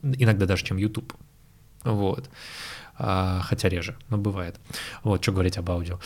иногда 0.03 0.45
даже, 0.45 0.64
чем 0.64 0.78
YouTube. 0.78 1.14
Вот. 1.84 2.30
А, 2.97 3.41
хотя 3.43 3.70
реже, 3.70 3.95
но 4.10 4.18
бывает. 4.18 4.60
Вот, 5.03 5.24
что 5.24 5.32
говорить 5.32 5.57
об 5.57 5.72
аудио. 5.72 5.99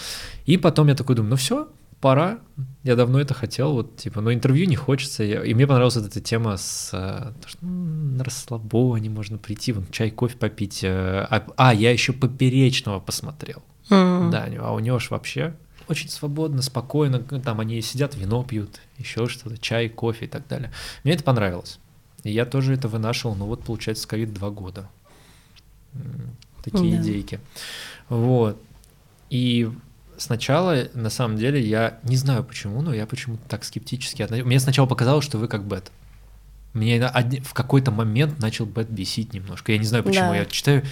И 0.45 0.57
потом 0.57 0.87
я 0.87 0.95
такой 0.95 1.15
думаю, 1.15 1.31
ну 1.31 1.35
все, 1.35 1.67
пора. 2.03 2.39
Я 2.83 2.95
давно 2.97 3.19
это 3.21 3.33
хотел, 3.33 3.71
вот, 3.73 3.95
типа, 3.95 4.19
но 4.21 4.33
интервью 4.33 4.67
не 4.67 4.75
хочется. 4.75 5.23
Я- 5.23 5.43
и 5.43 5.53
мне 5.53 5.65
понравилась 5.65 5.95
вот 5.95 6.05
эта 6.05 6.19
тема 6.19 6.57
с... 6.57 6.89
э, 6.93 7.31
то, 7.41 7.47
что, 7.47 7.59
м, 7.65 8.17
на 8.17 8.23
расслабоне 8.25 9.09
можно 9.09 9.37
прийти, 9.37 9.71
вон, 9.71 9.85
чай, 9.89 10.11
кофе 10.11 10.35
попить. 10.37 10.83
э, 10.83 11.25
А, 11.29 11.43
а, 11.55 11.73
я 11.73 11.91
еще 11.91 12.11
Поперечного 12.11 12.99
посмотрел. 12.99 13.63
М. 13.89 14.29
Да, 14.31 14.47
а 14.59 14.73
у 14.73 14.79
него 14.79 14.99
ж 14.99 15.11
вообще 15.11 15.55
очень 15.87 16.09
свободно, 16.09 16.61
спокойно, 16.61 17.23
ну, 17.31 17.41
там 17.41 17.59
они 17.61 17.81
сидят, 17.81 18.15
вино 18.15 18.43
пьют, 18.43 18.81
еще 18.97 19.27
что-то, 19.27 19.57
чай, 19.57 19.87
кофе 19.89 20.25
и 20.25 20.27
так 20.27 20.45
далее. 20.47 20.71
Мне 21.05 21.13
это 21.13 21.23
понравилось. 21.23 21.79
И 22.23 22.31
я 22.31 22.45
тоже 22.45 22.73
это 22.73 22.87
вынашивал, 22.89 23.35
ну 23.35 23.45
вот, 23.45 23.63
получается, 23.63 24.07
ковид 24.07 24.33
два 24.33 24.49
года. 24.49 24.89
Такие 26.63 26.95
Да. 26.97 27.01
идейки. 27.01 27.39
Вот. 28.09 28.61
И 29.29 29.69
сначала, 30.17 30.87
на 30.93 31.09
самом 31.09 31.37
деле, 31.37 31.61
я 31.61 31.99
не 32.03 32.17
знаю 32.17 32.43
почему, 32.43 32.81
но 32.81 32.93
я 32.93 33.05
почему-то 33.05 33.43
так 33.47 33.63
скептически 33.63 34.21
относился. 34.21 34.47
Мне 34.47 34.59
сначала 34.59 34.85
показалось, 34.85 35.25
что 35.25 35.37
вы 35.37 35.47
как 35.47 35.65
бет. 35.65 35.91
Мне 36.73 36.99
в 37.43 37.53
какой-то 37.53 37.91
момент 37.91 38.39
начал 38.39 38.65
бет 38.65 38.89
бесить 38.89 39.33
немножко. 39.33 39.71
Я 39.71 39.77
не 39.77 39.85
знаю 39.85 40.03
почему. 40.03 40.29
Да. 40.29 40.37
Я 40.37 40.45
читаю. 40.45 40.83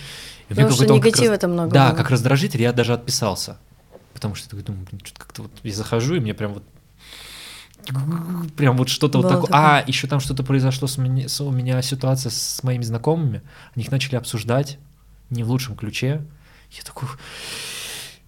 И 0.50 0.54
Потому 0.54 0.72
что 0.72 0.86
негатива 0.86 1.34
это 1.34 1.48
много. 1.48 1.72
Да, 1.72 1.90
было. 1.90 1.98
как 1.98 2.12
раздражитель 2.12 2.62
я 2.62 2.72
даже 2.72 2.94
отписался. 2.94 3.58
Потому 4.14 4.36
что 4.36 4.56
я 4.56 4.64
думаю, 4.64 4.86
блин, 4.86 5.02
что-то 5.04 5.20
как-то 5.20 5.42
вот 5.44 5.52
я 5.64 5.74
захожу, 5.74 6.16
и 6.16 6.20
мне 6.20 6.34
прям 6.34 6.54
вот 6.54 6.64
прям 8.58 8.78
вот 8.78 8.90
что-то 8.90 9.18
вот 9.18 9.28
такое. 9.28 9.48
такое. 9.48 9.60
А, 9.60 9.84
еще 9.88 10.08
там 10.08 10.20
что-то 10.20 10.44
произошло 10.44 10.88
с 10.88 10.98
меня, 10.98 11.28
с, 11.28 11.42
у 11.42 11.50
меня 11.50 11.82
ситуация 11.82 12.30
с 12.30 12.62
моими 12.64 12.84
знакомыми. 12.84 13.42
Они 13.76 13.84
их 13.84 13.92
начали 13.92 14.16
обсуждать 14.16 14.78
не 15.30 15.44
в 15.44 15.50
лучшем 15.50 15.76
ключе. 15.76 16.22
Я 16.72 16.84
такой, 16.84 17.10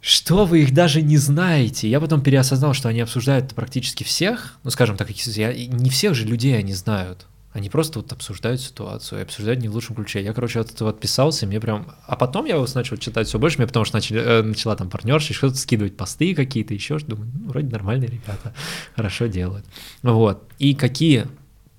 что 0.05 0.43
вы 0.43 0.63
их 0.63 0.73
даже 0.73 1.01
не 1.01 1.15
знаете? 1.15 1.87
Я 1.87 2.01
потом 2.01 2.21
переосознал, 2.21 2.73
что 2.73 2.89
они 2.89 2.99
обсуждают 2.99 3.55
практически 3.55 4.03
всех. 4.03 4.59
Ну, 4.65 4.69
скажем 4.69 4.97
так, 4.97 5.09
я, 5.09 5.53
не 5.53 5.89
всех 5.89 6.13
же 6.13 6.25
людей 6.25 6.57
они 6.57 6.73
знают. 6.73 7.25
Они 7.53 7.69
просто 7.69 7.99
вот 7.99 8.11
обсуждают 8.11 8.59
ситуацию, 8.59 9.19
и 9.19 9.23
обсуждают 9.23 9.61
не 9.61 9.69
в 9.69 9.73
лучшем 9.73 9.95
ключе. 9.95 10.21
Я, 10.21 10.33
короче, 10.33 10.59
от 10.59 10.71
этого 10.71 10.89
отписался, 10.89 11.45
и 11.45 11.47
мне 11.47 11.61
прям... 11.61 11.87
А 12.05 12.17
потом 12.17 12.43
я 12.43 12.57
вот 12.57 12.75
начал 12.75 12.97
читать 12.97 13.29
все 13.29 13.39
больше, 13.39 13.59
мне 13.59 13.67
потому 13.67 13.85
что 13.85 13.95
начали, 13.95 14.19
э, 14.19 14.41
начала 14.41 14.75
там 14.75 14.89
партнерша, 14.89 15.33
что-то 15.33 15.55
скидывать 15.55 15.95
посты 15.95 16.35
какие-то, 16.35 16.73
еще 16.73 16.99
что 16.99 17.11
думаю, 17.11 17.31
ну, 17.33 17.49
вроде 17.51 17.69
нормальные 17.69 18.09
ребята, 18.09 18.53
хорошо 18.97 19.27
делают. 19.27 19.65
Вот. 20.01 20.43
И 20.59 20.75
какие 20.75 21.27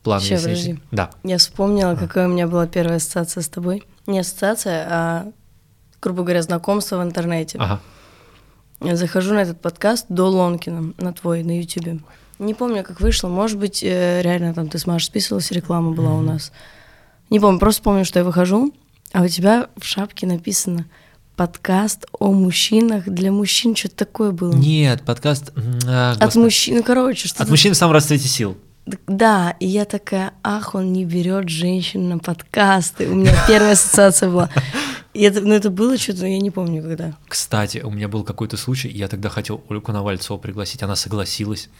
планы 0.02 0.22
Еще, 0.22 0.36
есть? 0.48 0.80
Да. 0.90 1.10
Я 1.24 1.36
вспомнила, 1.36 1.90
а. 1.90 1.96
какая 1.96 2.26
у 2.26 2.32
меня 2.32 2.46
была 2.46 2.66
первая 2.66 2.96
ассоциация 2.96 3.42
с 3.42 3.48
тобой. 3.50 3.82
Не 4.06 4.20
ассоциация, 4.20 4.86
а, 4.88 5.32
грубо 6.00 6.22
говоря, 6.22 6.40
знакомство 6.40 6.96
в 6.96 7.02
интернете. 7.02 7.58
Ага. 7.60 7.82
Я 8.80 8.96
захожу 8.96 9.34
на 9.34 9.42
этот 9.42 9.60
подкаст 9.60 10.06
до 10.08 10.28
Лонкина, 10.28 10.94
на 10.98 11.12
твой, 11.12 11.42
на 11.42 11.58
Ютубе. 11.58 12.00
Не 12.38 12.54
помню, 12.54 12.82
как 12.82 13.00
вышло. 13.00 13.28
Может 13.28 13.58
быть, 13.58 13.82
э, 13.82 14.20
реально 14.22 14.54
там 14.54 14.68
ты 14.68 14.78
с 14.78 14.86
Машей 14.86 15.06
списывалась, 15.06 15.50
реклама 15.50 15.92
была 15.92 16.10
mm-hmm. 16.10 16.18
у 16.18 16.22
нас. 16.22 16.52
Не 17.30 17.40
помню, 17.40 17.60
просто 17.60 17.82
помню, 17.82 18.04
что 18.04 18.18
я 18.18 18.24
выхожу, 18.24 18.74
а 19.12 19.22
у 19.22 19.28
тебя 19.28 19.68
в 19.76 19.84
шапке 19.84 20.26
написано 20.26 20.86
подкаст 21.36 22.06
о 22.18 22.32
мужчинах 22.32 23.04
для 23.06 23.32
мужчин, 23.32 23.74
что-то 23.74 23.96
такое 23.96 24.30
было. 24.30 24.52
Нет, 24.52 25.02
подкаст... 25.02 25.52
А, 25.86 26.16
От 26.18 26.34
мужчин, 26.34 26.76
ну, 26.76 26.82
короче, 26.82 27.28
что 27.28 27.42
От 27.42 27.48
мужчин 27.48 27.72
в 27.74 27.76
самом 27.76 27.92
расцвете 27.92 28.28
сил. 28.28 28.56
Да, 29.06 29.56
и 29.60 29.66
я 29.66 29.84
такая, 29.84 30.34
ах, 30.42 30.74
он 30.74 30.92
не 30.92 31.04
берет 31.04 31.48
женщин 31.48 32.08
на 32.08 32.18
подкасты. 32.18 33.08
У 33.08 33.14
меня 33.14 33.32
первая 33.48 33.72
ассоциация 33.72 34.28
была. 34.28 34.50
И 35.14 35.22
это, 35.22 35.40
ну, 35.40 35.54
это 35.54 35.70
было 35.70 35.96
что-то, 35.96 36.26
я 36.26 36.38
не 36.40 36.50
помню 36.50 36.82
когда. 36.82 37.16
Кстати, 37.28 37.78
у 37.78 37.90
меня 37.90 38.08
был 38.08 38.24
какой-то 38.24 38.56
случай, 38.56 38.88
я 38.88 39.08
тогда 39.08 39.28
хотел 39.28 39.62
Ольгу 39.68 39.92
Навальцеву 39.92 40.38
пригласить, 40.38 40.82
она 40.82 40.96
согласилась 40.96 41.70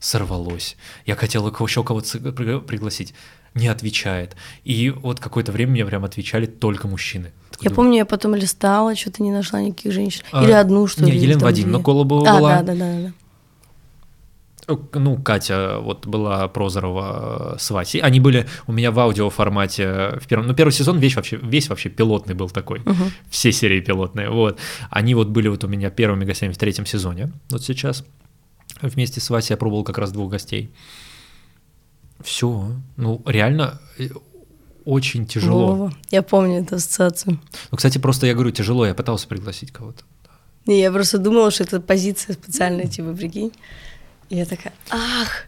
сорвалось. 0.00 0.76
Я 1.06 1.14
хотел 1.14 1.46
еще 1.46 1.84
кого-то 1.84 2.18
пригласить, 2.18 3.14
не 3.54 3.68
отвечает. 3.68 4.34
И 4.64 4.90
вот 4.90 5.20
какое-то 5.20 5.52
время 5.52 5.72
мне 5.72 5.84
прям 5.84 6.04
отвечали 6.04 6.46
только 6.46 6.88
мужчины. 6.88 7.32
Такой 7.50 7.64
я 7.64 7.70
думаю, 7.70 7.76
помню, 7.76 7.98
я 7.98 8.06
потом 8.06 8.34
листала, 8.34 8.96
что-то 8.96 9.22
не 9.22 9.30
нашла 9.30 9.60
никаких 9.60 9.92
женщин. 9.92 10.22
А, 10.32 10.42
Или 10.42 10.52
одну, 10.52 10.86
что 10.86 11.04
ли. 11.04 11.12
Не, 11.12 11.18
Елена 11.18 11.40
Вадимовна 11.40 11.82
Колобова 11.82 12.28
а, 12.28 12.38
была. 12.38 12.62
Да, 12.62 12.62
да, 12.62 12.74
да, 12.74 13.02
да. 13.02 13.12
Ну, 14.66 15.16
Катя 15.22 15.78
вот 15.80 16.06
была 16.06 16.46
Прозорова 16.48 17.56
с 17.58 17.70
Васей. 17.70 18.00
Они 18.00 18.20
были 18.20 18.46
у 18.66 18.72
меня 18.72 18.90
в 18.90 18.98
аудио 18.98 19.30
формате 19.30 20.18
в 20.20 20.26
первом. 20.26 20.46
Ну, 20.46 20.54
первый 20.54 20.72
сезон 20.72 20.98
весь 20.98 21.16
вообще, 21.16 21.36
весь 21.36 21.68
вообще 21.68 21.88
пилотный 21.88 22.34
был 22.34 22.50
такой. 22.50 22.80
Угу. 22.80 23.04
Все 23.30 23.52
серии 23.52 23.80
пилотные. 23.80 24.30
Вот. 24.30 24.58
Они 24.90 25.14
вот 25.14 25.28
были 25.28 25.48
вот 25.48 25.64
у 25.64 25.68
меня 25.68 25.90
первыми 25.90 26.24
гостями 26.24 26.52
в 26.52 26.58
третьем 26.58 26.86
сезоне. 26.86 27.32
Вот 27.50 27.62
сейчас. 27.62 28.04
Вместе 28.80 29.20
с 29.20 29.30
Васей 29.30 29.54
я 29.54 29.56
пробовал 29.56 29.84
как 29.84 29.98
раз 29.98 30.12
двух 30.12 30.30
гостей. 30.30 30.72
Все. 32.22 32.72
Ну, 32.96 33.22
реально 33.26 33.80
э, 33.98 34.08
очень 34.84 35.26
тяжело. 35.26 35.74
Вова. 35.74 35.94
Я 36.10 36.22
помню 36.22 36.62
эту 36.62 36.76
ассоциацию. 36.76 37.40
Ну, 37.70 37.76
кстати, 37.76 37.98
просто 37.98 38.26
я 38.26 38.34
говорю, 38.34 38.50
тяжело, 38.50 38.86
я 38.86 38.94
пытался 38.94 39.26
пригласить 39.26 39.72
кого-то. 39.72 40.04
Не, 40.66 40.80
я 40.80 40.92
просто 40.92 41.18
думала, 41.18 41.50
что 41.50 41.64
это 41.64 41.80
позиция 41.80 42.34
специальная, 42.34 42.86
типа, 42.86 43.14
прикинь. 43.14 43.52
И 44.30 44.36
я 44.36 44.46
такая, 44.46 44.72
ах! 44.90 45.44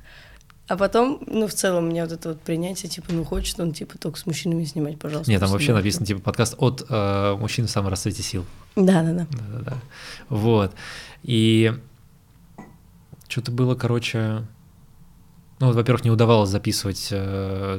А 0.68 0.76
потом, 0.76 1.22
ну, 1.26 1.46
в 1.46 1.54
целом, 1.54 1.84
у 1.84 1.90
меня 1.90 2.04
вот 2.04 2.12
это 2.12 2.30
вот 2.30 2.40
принятие, 2.40 2.90
типа, 2.90 3.12
ну, 3.12 3.24
хочет 3.24 3.58
он, 3.60 3.72
типа, 3.72 3.98
только 3.98 4.18
с 4.18 4.26
мужчинами 4.26 4.64
снимать, 4.64 4.98
пожалуйста. 4.98 5.30
Нет, 5.30 5.40
там 5.40 5.50
вообще 5.50 5.72
написано, 5.72 6.06
типа, 6.06 6.20
подкаст 6.20 6.54
от 6.58 6.84
э, 6.88 7.36
мужчин 7.38 7.66
в 7.66 7.70
самом 7.70 7.90
расцвете 7.90 8.22
сил. 8.22 8.44
Да-да-да. 8.74 9.26
Да-да-да. 9.30 9.76
Вот. 10.28 10.72
И 11.22 11.72
что-то 13.28 13.50
было, 13.50 13.74
короче... 13.74 14.44
Ну, 15.62 15.70
во-первых, 15.70 16.04
не 16.04 16.10
удавалось 16.10 16.50
записывать 16.50 17.10
э, 17.12 17.78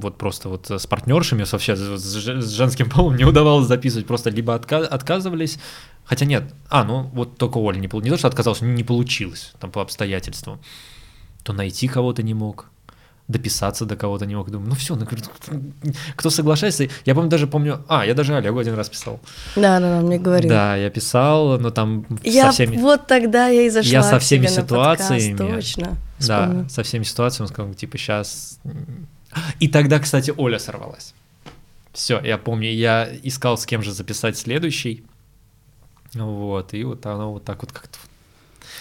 вот 0.00 0.18
просто 0.18 0.48
вот 0.48 0.70
с 0.70 0.86
партнершами, 0.86 1.44
вообще 1.50 1.74
с, 1.74 2.00
с 2.00 2.50
женским 2.50 2.88
полом 2.88 3.16
не 3.16 3.24
удавалось 3.24 3.66
записывать, 3.66 4.06
просто 4.06 4.30
либо 4.30 4.54
отка- 4.54 4.86
отказывались, 4.86 5.58
хотя 6.04 6.26
нет, 6.26 6.54
а, 6.70 6.84
ну 6.84 7.10
вот 7.12 7.36
только 7.36 7.58
Оля 7.58 7.78
не, 7.80 7.88
не 7.92 8.10
то, 8.10 8.16
что 8.16 8.28
отказалась, 8.28 8.60
не 8.60 8.84
получилось 8.84 9.52
там 9.58 9.72
по 9.72 9.82
обстоятельствам, 9.82 10.60
то 11.42 11.52
найти 11.52 11.88
кого-то 11.88 12.22
не 12.22 12.34
мог, 12.34 12.70
дописаться 13.28 13.84
до 13.84 13.94
кого-то 13.96 14.26
не 14.26 14.34
мог. 14.34 14.50
Думаю, 14.50 14.70
ну 14.70 14.74
все, 14.74 14.96
ну, 14.96 15.06
кто 16.16 16.30
соглашается. 16.30 16.88
Я 17.04 17.14
помню, 17.14 17.30
даже 17.30 17.46
помню, 17.46 17.84
а, 17.88 18.04
я 18.04 18.14
даже 18.14 18.34
Олегу 18.34 18.58
один 18.58 18.74
раз 18.74 18.88
писал. 18.88 19.20
Да, 19.54 19.78
да, 19.78 19.96
да, 19.96 20.00
мне 20.00 20.18
говорил. 20.18 20.48
Да, 20.48 20.76
я 20.76 20.90
писал, 20.90 21.58
но 21.60 21.70
там 21.70 22.06
я, 22.24 22.46
со 22.46 22.52
всеми... 22.52 22.76
Вот 22.78 23.06
тогда 23.06 23.48
я 23.48 23.62
и 23.62 23.70
зашла 23.70 23.92
Я 23.92 24.02
со 24.02 24.18
всеми 24.18 24.46
ситуациями. 24.46 25.36
Подкаст, 25.36 25.54
точно. 25.54 25.96
Да, 26.26 26.64
со 26.68 26.82
всеми 26.82 27.04
ситуациями, 27.04 27.44
он 27.44 27.52
сказал, 27.52 27.74
типа, 27.74 27.98
сейчас... 27.98 28.58
И 29.60 29.68
тогда, 29.68 29.98
кстати, 30.00 30.32
Оля 30.36 30.58
сорвалась. 30.58 31.14
Все, 31.92 32.20
я 32.20 32.38
помню, 32.38 32.72
я 32.72 33.08
искал, 33.22 33.58
с 33.58 33.66
кем 33.66 33.82
же 33.82 33.92
записать 33.92 34.38
следующий. 34.38 35.04
Вот, 36.14 36.72
и 36.72 36.82
вот 36.84 37.04
оно 37.04 37.34
вот 37.34 37.44
так 37.44 37.60
вот 37.60 37.72
как-то 37.72 37.98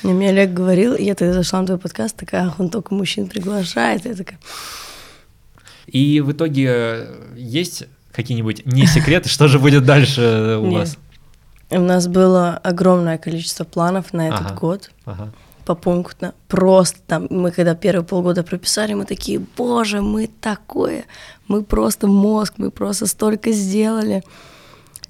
мне, 0.03 0.13
мне 0.13 0.29
Олег 0.29 0.53
говорил, 0.53 0.95
я 0.95 1.15
тогда 1.15 1.33
зашла 1.33 1.61
на 1.61 1.67
твой 1.67 1.79
подкаст, 1.79 2.15
такая, 2.15 2.53
он 2.57 2.69
только 2.69 2.93
мужчин 2.93 3.27
приглашает. 3.27 4.05
Я 4.05 4.15
такая... 4.15 4.39
И 5.87 6.19
в 6.19 6.31
итоге 6.31 6.67
э, 6.69 7.33
есть 7.37 7.85
какие-нибудь 8.11 8.65
не 8.65 8.85
секреты, 8.87 9.29
что 9.29 9.47
же 9.47 9.59
будет 9.59 9.85
дальше 9.85 10.57
у 10.61 10.71
вас? 10.71 10.97
У 11.69 11.79
нас 11.79 12.07
было 12.07 12.57
огромное 12.57 13.17
количество 13.17 13.63
планов 13.63 14.13
на 14.13 14.29
этот 14.29 14.55
год. 14.55 14.91
Попунктно. 15.65 16.33
Просто 16.47 16.97
там, 17.05 17.27
мы 17.29 17.51
когда 17.51 17.75
первые 17.75 18.05
полгода 18.05 18.41
прописали, 18.41 18.93
мы 18.93 19.03
такие, 19.03 19.39
боже, 19.57 20.01
мы 20.01 20.27
такое, 20.27 21.03
мы 21.49 21.61
просто 21.61 22.07
мозг, 22.07 22.53
мы 22.55 22.71
просто 22.71 23.05
столько 23.05 23.51
сделали. 23.51 24.23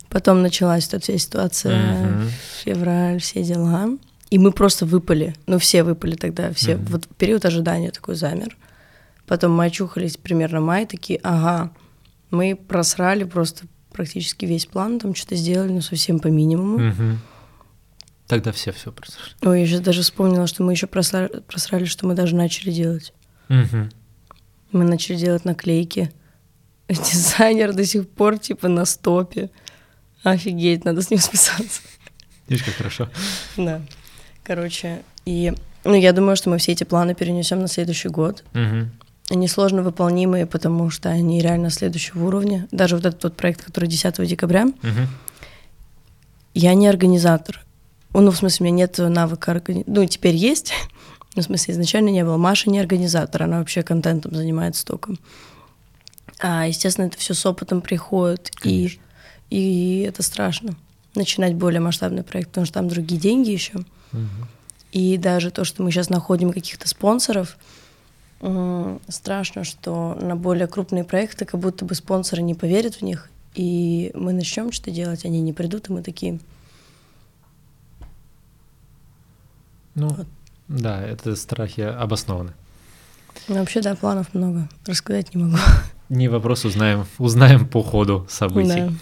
Потом 0.10 0.42
началась 0.42 0.88
тут 0.88 1.04
вся 1.04 1.20
ситуация, 1.20 2.24
февраль, 2.64 3.20
все 3.20 3.44
дела. 3.44 3.90
И 4.30 4.38
мы 4.38 4.52
просто 4.52 4.86
выпали. 4.86 5.36
Ну, 5.46 5.58
все 5.58 5.84
выпали 5.84 6.16
тогда, 6.16 6.52
все. 6.52 6.74
Mm-hmm. 6.74 6.90
Вот 6.90 7.08
период 7.18 7.46
ожидания 7.46 7.92
такой 7.92 8.16
замер. 8.16 8.58
Потом 9.26 9.54
мы 9.54 9.66
очухались 9.66 10.18
примерно 10.18 10.60
май, 10.60 10.86
такие, 10.86 11.20
ага, 11.24 11.72
мы 12.30 12.56
просрали 12.56 13.24
просто 13.24 13.66
практически 13.92 14.46
весь 14.46 14.66
план, 14.66 15.00
там 15.00 15.16
что-то 15.16 15.36
сделали, 15.36 15.72
но 15.72 15.82
совсем 15.82 16.20
по 16.20 16.28
минимуму. 16.28 16.80
Mm-hmm. 16.80 17.16
Тогда 18.28 18.52
все 18.52 18.72
все 18.72 18.92
просрали. 18.92 19.32
Ой, 19.44 19.62
я 19.62 19.68
сейчас 19.68 19.82
даже 19.82 20.02
вспомнила, 20.02 20.48
что 20.48 20.64
мы 20.64 20.74
еще 20.74 20.88
просрали, 20.88 21.42
просрали, 21.48 21.86
что 21.86 22.06
мы 22.06 22.14
даже 22.14 22.36
начали 22.36 22.72
делать. 22.72 23.14
Mm-hmm. 23.50 23.94
Мы 24.74 24.84
начали 24.84 25.16
делать 25.16 25.46
наклейки. 25.46 26.12
Дизайнер 26.90 27.74
до 27.74 27.86
сих 27.86 28.08
пор 28.10 28.38
типа 28.38 28.68
на 28.68 28.86
стопе. 28.86 29.50
Офигеть, 30.24 30.84
надо 30.84 31.02
с 31.02 31.10
ним 31.10 31.20
списаться. 31.22 31.82
Видишь, 32.48 32.66
как 32.66 32.76
хорошо. 32.76 33.10
Да. 33.56 33.82
Короче, 34.48 35.04
и 35.26 35.54
ну, 35.84 35.94
я 35.94 36.14
думаю, 36.14 36.38
что 36.38 36.50
мы 36.50 36.58
все 36.58 36.72
эти 36.72 36.86
планы 36.86 37.14
перенесем 37.14 37.60
на 37.60 37.68
следующий 37.68 38.08
год. 38.08 38.46
Угу. 38.54 39.36
Они 39.36 39.48
сложно 39.50 39.84
выполнимые, 39.84 40.46
потому 40.46 40.90
что 40.90 41.10
они 41.10 41.42
реально 41.42 41.70
следующего 41.70 42.26
уровня. 42.26 42.66
Даже 42.72 42.96
вот 42.96 43.06
этот 43.06 43.22
вот 43.22 43.36
проект, 43.36 43.66
который 43.66 43.90
10 43.90 44.26
декабря, 44.26 44.68
угу. 44.68 45.08
я 46.54 46.74
не 46.76 46.88
организатор. 46.88 47.66
Ну, 48.14 48.32
в 48.32 48.38
смысле, 48.38 48.64
у 48.64 48.68
меня 48.68 48.86
нет 48.86 48.98
навыка 49.00 49.52
организации. 49.52 49.92
Ну, 49.92 50.06
теперь 50.06 50.36
есть. 50.36 50.74
Ну, 51.36 51.44
в 51.44 51.46
смысле, 51.46 51.76
изначально 51.76 52.10
не 52.10 52.24
было. 52.24 52.38
Маша 52.38 52.68
не 52.72 52.80
организатор, 52.80 53.44
она 53.44 53.60
вообще 53.60 53.84
контентом 53.84 54.34
занимается 54.34 54.84
только. 54.84 55.14
А, 56.40 56.66
естественно, 56.66 57.06
это 57.06 57.18
все 57.20 57.36
с 57.36 57.46
опытом 57.46 57.80
приходит, 57.80 58.50
и, 58.64 59.00
и 59.52 60.00
это 60.00 60.24
страшно. 60.24 60.76
Начинать 61.14 61.54
более 61.54 61.80
масштабный 61.80 62.24
проект, 62.24 62.50
потому 62.50 62.66
что 62.66 62.74
там 62.74 62.88
другие 62.88 63.22
деньги 63.22 63.52
еще. 63.52 63.84
И 64.92 65.18
даже 65.18 65.52
то, 65.52 65.64
что 65.64 65.84
мы 65.84 65.92
сейчас 65.92 66.10
находим 66.10 66.52
каких-то 66.52 66.88
спонсоров, 66.88 67.58
страшно, 69.08 69.64
что 69.64 70.18
на 70.22 70.36
более 70.36 70.68
крупные 70.68 71.04
проекты 71.04 71.46
как 71.46 71.60
будто 71.60 71.86
бы 71.86 71.96
спонсоры 71.96 72.42
не 72.42 72.54
поверят 72.54 72.96
в 72.96 73.02
них, 73.02 73.30
и 73.56 74.12
мы 74.14 74.34
начнем 74.34 74.72
что-то 74.72 74.92
делать, 74.92 75.26
они 75.26 75.42
не 75.42 75.54
придут, 75.54 75.90
и 75.90 75.94
мы 75.94 76.04
такие... 76.04 76.40
Ну, 79.96 80.16
да, 80.68 81.02
это 81.02 81.36
страхи 81.36 81.82
обоснованы. 81.82 82.54
Ну, 83.48 83.56
вообще, 83.56 83.82
да, 83.82 83.96
планов 83.96 84.34
много. 84.34 84.70
Рассказать 84.86 85.34
не 85.34 85.44
могу. 85.44 85.58
Не 86.10 86.28
вопрос, 86.28 86.66
узнаем, 86.66 87.06
узнаем 87.18 87.68
по 87.68 87.82
ходу 87.82 88.28
событий. 88.30 88.82
Да. 88.82 88.94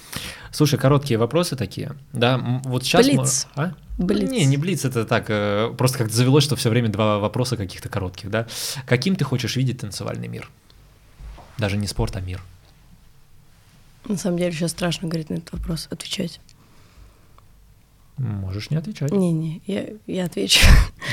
Слушай, 0.52 0.80
короткие 0.80 1.18
вопросы 1.18 1.56
такие. 1.56 1.96
Да, 2.14 2.62
вот 2.64 2.84
сейчас... 2.84 3.06
Блиц. 3.06 3.48
А? 3.56 3.74
Блиц. 3.98 4.30
Не, 4.30 4.46
не 4.46 4.58
блиц, 4.58 4.84
это 4.84 5.06
так, 5.06 5.26
э, 5.30 5.74
просто 5.78 6.00
как-то 6.00 6.14
завелось, 6.14 6.44
что 6.44 6.56
все 6.56 6.70
время 6.70 6.90
два 6.90 7.20
вопроса 7.20 7.56
каких-то 7.56 7.88
коротких, 7.88 8.30
да. 8.30 8.46
Каким 8.86 9.16
ты 9.16 9.24
хочешь 9.24 9.56
видеть 9.56 9.80
танцевальный 9.80 10.28
мир? 10.28 10.50
Даже 11.58 11.78
не 11.78 11.88
спорт, 11.88 12.16
а 12.18 12.20
мир. 12.22 12.42
На 14.08 14.18
самом 14.18 14.38
деле 14.38 14.52
сейчас 14.52 14.72
страшно 14.72 15.08
говорить 15.08 15.30
на 15.30 15.36
этот 15.36 15.54
вопрос, 15.54 15.88
отвечать. 15.90 16.42
Можешь 18.18 18.70
не 18.70 18.78
отвечать. 18.78 19.12
Не-не, 19.12 19.62
я, 19.66 19.88
я 20.08 20.26
отвечу. 20.26 20.66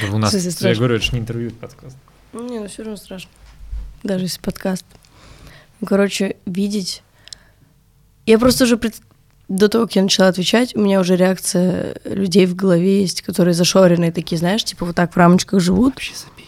Да 0.03 0.15
у 0.15 0.19
нас, 0.19 0.35
я 0.61 0.75
говорю, 0.75 0.97
это 0.97 1.05
же 1.05 1.13
не 1.13 1.21
интервью, 1.21 1.49
это 1.49 1.57
подкаст. 1.57 1.97
Не, 2.33 2.61
ну 2.61 2.69
все 2.69 2.83
равно 2.83 2.97
страшно. 2.97 3.31
Даже 4.03 4.25
если 4.25 4.41
подкаст. 4.41 4.85
Ну, 5.81 5.87
короче, 5.87 6.37
видеть... 6.47 7.03
Я 8.25 8.39
просто 8.39 8.65
уже 8.65 8.77
пред- 8.77 9.03
до 9.49 9.69
того, 9.69 9.87
как 9.87 9.97
я 9.97 10.03
начала 10.03 10.29
отвечать, 10.29 10.75
у 10.75 10.81
меня 10.81 11.01
уже 11.01 11.17
реакция 11.17 11.97
людей 12.05 12.47
в 12.47 12.55
голове 12.55 13.01
есть, 13.03 13.23
которые 13.23 13.55
зашоренные 13.55 14.13
такие, 14.13 14.39
знаешь, 14.39 14.65
типа 14.65 14.87
вот 14.87 14.97
так 14.97 15.13
в 15.13 15.17
рамочках 15.17 15.61
живут. 15.61 15.95
Вообще 15.95 16.15
забей. 16.15 16.43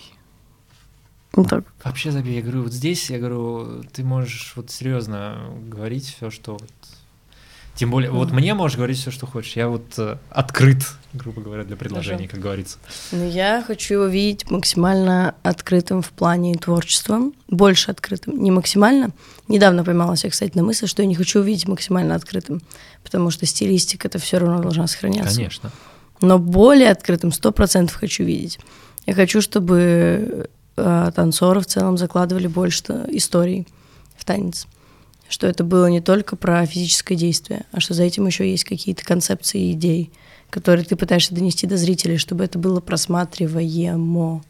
Вот 1.33 1.49
так. 1.49 1.65
Вообще 1.83 2.11
забей. 2.13 2.37
Я 2.37 2.43
говорю, 2.43 2.63
вот 2.63 2.73
здесь, 2.73 3.11
я 3.11 3.19
говорю, 3.19 3.83
ты 3.93 4.05
можешь 4.05 4.53
вот 4.57 4.71
серьезно 4.71 5.39
говорить 5.67 6.15
все, 6.17 6.31
что 6.31 6.53
вот... 6.53 6.73
Тем 7.75 7.91
более, 7.91 8.11
вот 8.11 8.31
мне 8.31 8.55
можешь 8.55 8.77
говорить 8.77 8.99
все, 8.99 9.11
что 9.11 9.27
хочешь. 9.27 9.57
Я 9.57 9.69
вот 9.69 9.99
э, 9.99 10.17
открыт, 10.31 10.85
грубо 11.15 11.41
говоря, 11.41 11.65
для 11.65 11.77
предложений, 11.77 12.29
как 12.29 12.41
говорится. 12.41 12.79
Но 13.13 13.25
я 13.25 13.63
хочу 13.67 13.95
его 13.95 14.07
видеть 14.07 14.51
максимально 14.51 15.35
открытым 15.43 16.03
в 16.03 16.11
плане 16.11 16.55
творчества, 16.57 17.21
больше 17.49 17.91
открытым, 17.91 18.43
не 18.43 18.51
максимально. 18.51 19.13
Недавно 19.49 19.85
поймала 19.85 20.17
себя, 20.17 20.31
кстати, 20.31 20.57
на 20.57 20.63
мысли, 20.63 20.87
что 20.87 21.03
я 21.03 21.09
не 21.09 21.15
хочу 21.15 21.41
увидеть 21.41 21.69
максимально 21.69 22.15
открытым, 22.15 22.63
потому 23.03 23.31
что 23.31 23.47
стилистика 23.47 24.09
это 24.09 24.19
все 24.19 24.39
равно 24.39 24.61
должна 24.61 24.87
сохраняться. 24.87 25.37
Конечно. 25.37 25.71
но 26.21 26.39
более 26.39 26.91
открытым 26.91 27.33
сто 27.33 27.53
процентов 27.53 27.97
хочу 27.97 28.25
видеть. 28.25 28.59
Я 29.07 29.15
хочу, 29.15 29.41
чтобы 29.41 30.49
э, 30.77 31.13
танцоры 31.15 31.61
в 31.61 31.67
целом 31.67 31.99
закладывали 31.99 32.47
больше 32.47 32.83
историй 33.09 33.67
в 34.17 34.25
танец. 34.25 34.67
Что 35.29 35.47
это 35.47 35.65
было 35.65 35.87
не 35.87 36.01
только 36.01 36.37
про 36.37 36.65
физическое 36.67 37.15
действие, 37.15 37.65
а 37.73 37.81
что 37.81 37.95
за 37.95 38.03
этим 38.03 38.27
еще 38.27 38.49
есть 38.51 38.65
какие-то 38.65 39.05
концепции 39.05 39.69
и 39.69 39.73
идеи, 39.73 40.11
которые 40.55 40.85
ты 40.85 40.95
пытаешься 40.95 41.35
донести 41.35 41.67
до 41.67 41.77
зрителей, 41.77 42.17
чтобы 42.17 42.45
это 42.45 42.61
было 42.61 42.81
просматриваемо. 42.81 44.45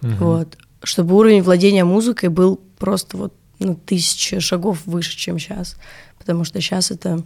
Мгм. 0.00 0.16
Вот. 0.16 0.58
Чтобы 0.82 1.14
уровень 1.14 1.42
владения 1.42 1.84
музыкой 1.84 2.28
был 2.28 2.60
просто 2.76 3.16
вот 3.16 3.32
на 3.60 3.76
тысячи 3.76 4.40
шагов 4.40 4.84
выше, 4.84 5.16
чем 5.16 5.38
сейчас. 5.38 5.76
Потому 6.18 6.42
что 6.42 6.60
сейчас 6.60 6.90
это, 6.90 7.22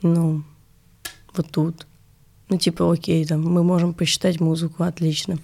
ну, 0.00 0.42
вот 1.36 1.50
тут. 1.50 1.86
Ну, 2.48 2.56
типа, 2.56 2.90
окей, 2.90 3.26
там, 3.26 3.42
мы 3.44 3.62
можем 3.62 3.92
посчитать 3.92 4.40
музыку, 4.40 4.82
отлично. 4.82 5.38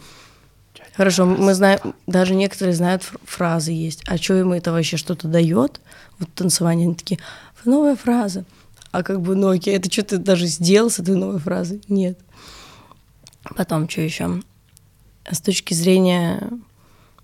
Хорошо, 0.97 1.27
мы 1.27 1.53
знаем, 1.53 1.81
даже 2.07 2.35
некоторые 2.35 2.75
знают 2.75 3.03
фр- 3.03 3.21
фразы 3.27 3.73
есть. 3.73 4.03
А 4.07 4.17
что 4.17 4.41
им 4.41 4.53
это 4.53 4.73
вообще 4.73 4.97
что-то 4.97 5.29
дает? 5.29 5.83
Вот 6.19 6.33
танцевание, 6.35 6.87
они 6.87 6.95
такие, 6.95 7.21
новая 7.67 7.95
фраза. 7.95 8.47
А 8.91 9.03
как 9.03 9.21
бы, 9.21 9.37
ну 9.37 9.49
окей, 9.49 9.77
это 9.77 9.91
что 9.91 10.03
ты 10.03 10.19
даже 10.19 10.47
сделал 10.47 10.91
с 10.91 10.99
этой 10.99 11.15
новой 11.15 11.39
фразой? 11.39 11.81
Нет. 11.89 12.19
Потом, 13.57 13.89
что 13.89 14.01
еще? 14.01 14.43
С 15.31 15.41
точки 15.41 15.75
зрения 15.75 16.51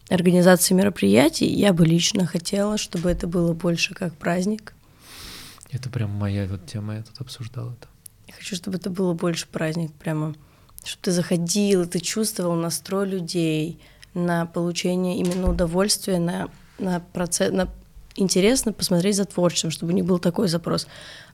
организации 0.08 0.74
мероприятий, 0.74 1.46
я 1.46 1.72
бы 1.72 1.84
лично 1.84 2.26
хотела, 2.26 2.78
чтобы 2.78 3.10
это 3.10 3.26
было 3.26 3.52
больше 3.52 3.94
как 3.94 4.14
праздник. 4.14 4.74
Это 5.72 5.90
прям 5.90 6.10
моя 6.10 6.46
вот 6.46 6.66
тема, 6.66 6.96
я 6.96 7.02
тут 7.02 7.20
обсуждал 7.20 7.72
это. 7.72 7.88
Я 8.28 8.34
хочу, 8.34 8.54
чтобы 8.54 8.76
это 8.76 8.90
было 8.90 9.14
больше 9.14 9.46
праздник, 9.48 9.92
прямо, 9.94 10.34
чтобы 10.84 11.02
ты 11.02 11.12
заходил, 11.12 11.82
и 11.82 11.86
ты 11.86 11.98
чувствовал 11.98 12.54
настрой 12.54 13.08
людей 13.08 13.80
на 14.14 14.46
получение 14.46 15.18
именно 15.18 15.50
удовольствия, 15.50 16.18
на, 16.18 16.48
на 16.78 17.00
процесс, 17.00 17.52
на 17.52 17.68
интересно 18.16 18.72
посмотреть 18.72 19.16
за 19.16 19.24
творчеством, 19.24 19.70
чтобы 19.70 19.92
них 19.92 20.04
был 20.04 20.18
такой 20.18 20.48
запрос, 20.48 20.86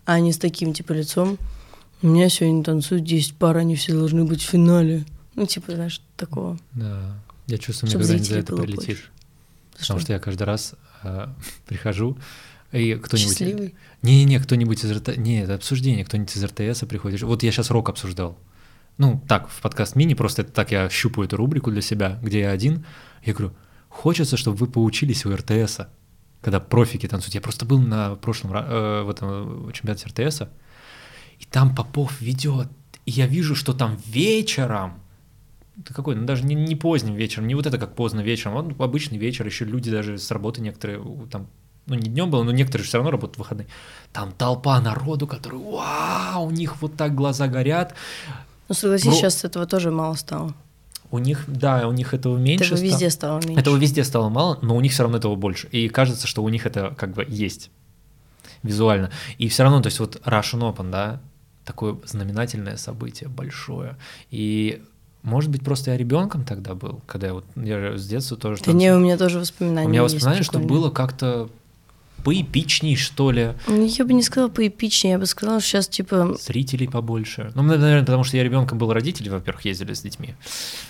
а 0.05 0.21
не 0.21 0.33
с 0.33 0.39
таким 0.39 0.73
типа 0.73 0.93
лицом. 0.93 1.39
У 2.03 2.09
меня 2.09 2.29
сегодня 2.29 2.65
танцуют 2.65 3.05
10 3.05 3.37
пар, 3.37 3.59
они 3.59 3.77
все 3.77 3.93
должны 3.93 4.25
быть 4.25 4.43
в 4.43 4.49
финале. 4.49 5.05
Ну, 5.35 5.47
типа, 5.47 5.73
знаешь, 5.73 6.03
такого. 6.17 6.59
Да. 6.73 7.17
Я 7.47 7.59
чувствую, 7.59 7.91
мне 7.91 7.99
когда-нибудь 7.99 8.29
за 8.29 8.39
это 8.39 8.57
прилетишь. 8.57 9.11
За 9.75 9.81
Потому 9.81 10.01
что 10.01 10.13
я 10.13 10.19
каждый 10.19 10.43
раз 10.45 10.75
э, 11.03 11.29
прихожу, 11.67 12.19
и 12.73 12.95
кто-нибудь... 12.95 13.39
Счастливый. 13.39 13.75
Не-не-не, 14.03 14.41
кто-нибудь 14.41 14.85
из 14.85 14.91
РТ... 14.91 15.17
Не, 15.19 15.43
это 15.43 15.55
обсуждение, 15.55 16.05
кто-нибудь 16.05 16.35
из 16.35 16.45
РТС 16.45 16.81
приходит. 16.87 17.23
Вот 17.23 17.43
я 17.43 17.53
сейчас 17.53 17.71
рок 17.71 17.89
обсуждал. 17.89 18.39
Ну, 18.99 19.23
так, 19.29 19.49
в 19.49 19.61
подкаст 19.61 19.95
мини, 19.95 20.15
просто 20.15 20.43
это 20.43 20.53
так 20.53 20.73
я 20.73 20.89
щупаю 20.91 21.27
эту 21.27 21.37
рубрику 21.37 21.71
для 21.71 21.83
себя, 21.83 22.19
где 22.23 22.41
я 22.41 22.51
один. 22.51 22.85
Я 23.25 23.35
говорю, 23.35 23.55
хочется, 23.89 24.37
чтобы 24.37 24.57
вы 24.57 24.67
поучились 24.67 25.25
у 25.27 25.35
РТСа, 25.35 25.91
когда 26.43 26.61
профики 26.61 27.09
танцуют. 27.09 27.35
Я 27.35 27.41
просто 27.41 27.65
был 27.65 27.79
на 27.81 28.17
прошлом 28.17 28.53
э, 28.55 29.03
в 29.03 29.11
этом 29.11 29.69
э, 29.69 29.73
чемпионате 29.73 30.09
РТСа, 30.09 30.51
и 31.39 31.45
там 31.45 31.75
Попов 31.75 32.21
ведет, 32.21 32.69
и 33.07 33.11
я 33.13 33.27
вижу, 33.27 33.55
что 33.55 33.73
там 33.73 33.97
вечером, 34.07 35.01
это 35.81 35.95
какой, 35.95 36.17
ну 36.17 36.27
даже 36.27 36.45
не, 36.45 36.55
не 36.55 36.77
поздним 36.77 37.15
вечером, 37.15 37.47
не 37.47 37.55
вот 37.55 37.67
это 37.67 37.79
как 37.79 37.95
поздно 37.95 38.21
вечером, 38.21 38.57
он 38.57 38.77
обычный 38.79 39.19
вечер, 39.19 39.47
еще 39.47 39.65
люди 39.65 39.91
даже 39.91 40.19
с 40.19 40.31
работы 40.31 40.61
некоторые, 40.61 41.03
там, 41.31 41.47
ну 41.87 41.95
не 41.95 42.09
днем 42.11 42.31
было, 42.31 42.43
но 42.43 42.53
некоторые 42.53 42.87
все 42.87 42.99
равно 42.99 43.11
работают 43.11 43.37
в 43.37 43.39
выходные. 43.39 43.69
Там 44.13 44.33
толпа 44.33 44.81
народу, 44.81 45.27
который, 45.27 45.59
вау, 45.59 46.47
у 46.47 46.51
них 46.51 46.83
вот 46.83 46.97
так 46.97 47.15
глаза 47.15 47.49
горят, 47.49 47.95
Ну, 48.69 48.75
согласись, 48.75 49.07
Бро- 49.07 49.15
сейчас 49.15 49.45
этого 49.45 49.67
тоже 49.67 49.91
мало 49.91 50.15
стало. 50.15 50.55
У 51.13 51.19
них, 51.19 51.45
да, 51.47 51.87
у 51.87 51.93
них 51.93 52.15
этого 52.15 52.37
меньше. 52.39 52.75
этого 52.75 52.79
везде 52.85 53.11
стало 53.11 53.41
меньше. 53.45 53.61
Этого 53.61 53.77
везде 53.77 54.03
стало 54.03 54.31
мало, 54.31 54.59
но 54.63 54.75
у 54.75 54.81
них 54.81 54.93
все 54.93 55.03
равно 55.03 55.19
этого 55.19 55.37
больше. 55.37 55.69
И 55.69 55.89
кажется, 55.89 56.27
что 56.27 56.43
у 56.43 56.49
них 56.49 56.67
это 56.67 56.95
как 56.97 57.13
бы 57.13 57.25
есть 57.29 57.71
визуально. 58.63 59.11
И 59.39 59.49
все 59.49 59.63
равно, 59.63 59.81
то 59.83 59.89
есть 59.89 60.01
вот 60.01 60.17
Russian 60.25 60.61
Open, 60.75 60.91
да, 60.91 61.21
такое 61.65 61.97
знаменательное 62.07 62.77
событие, 62.77 63.29
большое. 63.29 63.97
И 64.31 64.83
может 65.23 65.51
быть, 65.51 65.63
просто 65.63 65.93
я 65.93 65.97
ребенком 65.97 66.45
тогда 66.45 66.75
был, 66.75 67.01
когда 67.07 67.29
я 67.29 67.35
вот 67.35 67.45
я 67.57 67.97
с 67.97 68.07
детства 68.09 68.37
тоже 68.37 68.59
Да 68.61 68.65
танцевал. 68.65 68.81
не, 68.81 68.93
у 68.95 68.99
меня 68.99 69.17
тоже 69.17 69.39
воспоминания 69.39 69.87
У 69.87 69.91
меня 69.91 70.03
воспоминания, 70.03 70.43
что 70.43 70.59
было 70.59 70.91
как-то 70.91 71.49
поэпичней, 72.25 72.97
что 72.97 73.31
ли, 73.31 73.55
Я 73.69 74.05
бы 74.05 74.13
не 74.13 74.23
сказала 74.23 74.49
поэпичнее, 74.49 75.13
я 75.13 75.19
бы 75.19 75.27
сказала, 75.27 75.61
что 75.61 75.69
сейчас, 75.71 75.89
типа, 75.89 76.37
зрителей 76.41 76.89
побольше. 76.89 77.51
Ну, 77.55 77.63
наверное, 77.63 78.01
потому 78.01 78.25
что 78.25 78.37
я 78.37 78.45
ребенком 78.45 78.79
был, 78.79 78.93
родители, 78.93 79.29
во-первых, 79.29 79.65
ездили 79.65 79.93
с 79.95 80.03
детьми. 80.03 80.35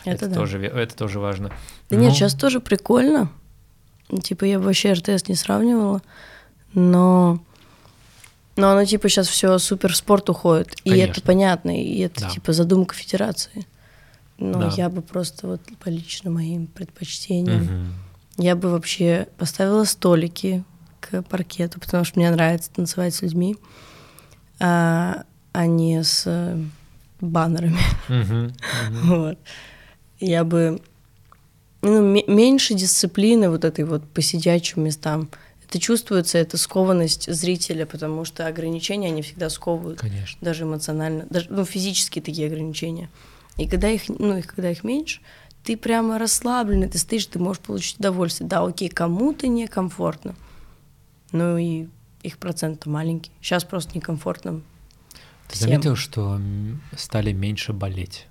это, 0.05 0.29
да. 0.29 0.35
тоже, 0.35 0.59
это 0.65 0.95
тоже 0.97 1.19
важно. 1.21 1.51
Да 1.91 1.97
нет, 1.97 2.11
Ну, 2.11 2.15
сейчас 2.15 2.35
тоже 2.35 2.61
прикольно. 2.61 3.31
Типа, 4.23 4.45
я 4.45 4.59
бы 4.59 4.67
вообще 4.67 4.93
РТС 4.93 5.29
не 5.29 5.35
сравнивала, 5.35 6.03
но... 6.75 7.43
Но 8.57 8.71
оно, 8.71 8.85
типа, 8.85 9.09
сейчас 9.09 9.29
все 9.29 9.57
супер 9.59 9.93
в 9.93 9.97
спорт 9.97 10.29
уходит. 10.29 10.75
И 10.85 10.91
это 10.91 11.01
Конечно. 11.01 11.23
понятно, 11.25 11.83
и 11.83 12.01
это, 12.01 12.21
Да. 12.23 12.29
типа, 12.31 12.53
задумка 12.53 12.95
федерации. 12.95 13.67
Но 14.37 14.59
Да. 14.61 14.73
я 14.77 14.91
бы 14.91 15.01
просто 15.01 15.47
вот 15.47 15.61
по 15.83 15.89
лично 15.89 16.31
моим 16.31 16.67
предпочтениям, 16.67 17.63
мгм. 17.65 17.93
я 18.37 18.55
бы 18.55 18.69
вообще 18.71 19.29
поставила 19.39 19.85
столики 19.85 20.65
к 21.13 21.23
паркету, 21.23 21.79
потому 21.81 22.05
что 22.05 22.19
мне 22.19 22.31
нравится 22.31 22.71
танцевать 22.71 23.15
с 23.15 23.23
людьми, 23.23 23.57
а, 24.61 25.25
а 25.53 25.67
не 25.67 26.03
с 26.03 26.23
э, 26.27 26.57
баннерами. 27.21 27.79
Мгм, 28.09 28.53
мгм. 28.91 29.01
Вот. 29.03 29.39
Я 30.21 30.45
бы... 30.45 30.81
Ну, 31.83 32.01
ме- 32.01 32.25
меньше 32.29 32.75
дисциплины 32.75 33.51
вот 33.51 33.65
этой 33.65 33.85
вот 33.85 34.09
по 34.09 34.23
сидячим 34.23 34.85
местам. 34.85 35.29
Это 35.69 35.81
чувствуется, 35.81 36.39
это 36.39 36.57
скованность 36.57 37.33
зрителя, 37.33 37.87
потому 37.87 38.25
что 38.25 38.47
ограничения, 38.47 39.09
они 39.09 39.23
всегда 39.23 39.51
сковывают, 39.51 39.99
Конечно. 40.01 40.39
даже 40.41 40.63
эмоционально, 40.65 41.27
даже, 41.29 41.47
ну, 41.51 41.65
физические 41.65 42.23
такие 42.23 42.47
ограничения. 42.47 43.09
И 43.57 43.67
когда 43.67 43.89
их, 43.89 44.03
ну, 44.09 44.37
их, 44.37 44.47
когда 44.47 44.71
их 44.71 44.85
меньше, 44.85 45.21
ты 45.65 45.77
прямо 45.77 46.19
расслабленный, 46.19 46.89
ты 46.89 46.99
стоишь, 46.99 47.27
ты 47.27 47.39
можешь 47.39 47.63
получить 47.63 47.99
удовольствие. 47.99 48.49
Да, 48.49 48.65
окей, 48.65 48.89
кому-то 48.89 49.49
некомфортно, 49.49 50.35
ну 51.33 51.57
и 51.59 51.87
их 52.23 52.39
процент 52.39 52.87
маленький. 52.87 53.31
Сейчас 53.41 53.65
просто 53.65 53.93
некомфортно 53.97 54.61
Ты 55.49 55.55
всем. 55.57 55.69
заметил, 55.71 55.97
что 55.97 56.41
стали 56.97 57.33
меньше 57.33 57.73
болеть? 57.73 58.27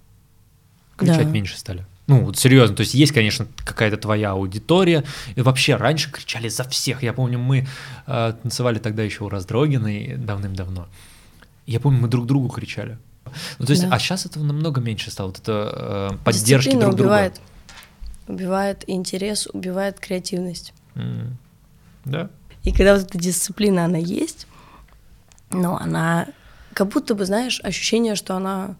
Кричать 0.98 1.18
Да. 1.26 1.32
меньше 1.32 1.58
стали. 1.58 1.86
Ну, 2.08 2.26
вот 2.26 2.38
серьезно, 2.38 2.76
то 2.76 2.82
есть 2.82 2.94
есть, 2.94 3.12
конечно, 3.14 3.48
какая-то 3.66 3.96
твоя 3.98 4.32
аудитория. 4.32 5.04
И 5.36 5.42
вообще 5.42 5.76
раньше 5.76 6.12
кричали 6.12 6.50
за 6.50 6.64
всех. 6.66 7.04
Я 7.04 7.14
помню, 7.14 7.40
мы 7.40 7.68
э, 8.08 8.34
танцевали 8.42 8.80
тогда 8.80 9.04
еще 9.04 9.24
у 9.24 9.30
Раздрогиной 9.30 10.16
давным-давно. 10.18 10.88
Я 11.68 11.80
помню, 11.80 12.02
мы 12.02 12.08
друг 12.08 12.26
другу 12.26 12.50
кричали. 12.50 12.98
Ну, 13.60 13.66
то 13.66 13.72
есть, 13.72 13.84
Да. 13.88 13.96
а 13.96 14.00
сейчас 14.00 14.26
этого 14.26 14.44
намного 14.44 14.82
меньше 14.82 15.10
стало, 15.12 15.28
вот 15.28 15.40
это 15.40 16.10
э, 16.14 16.18
поддержки 16.26 16.70
Дисциплина 16.70 16.82
друг 16.92 17.00
убивает. 17.00 17.34
друга. 18.28 18.42
Убивает 18.42 18.84
интерес, 18.88 19.48
убивает 19.54 20.00
креативность. 20.00 20.74
М, 20.96 21.38
Да. 22.04 22.30
И 22.64 22.72
когда 22.72 22.96
вот 22.96 23.04
эта 23.04 23.18
дисциплина, 23.18 23.86
она 23.86 23.98
есть, 23.98 24.48
но 25.50 25.78
она 25.78 26.28
как 26.74 26.88
будто 26.90 27.16
бы, 27.16 27.26
знаешь, 27.26 27.60
ощущение, 27.64 28.16
что 28.16 28.36
она 28.36 28.76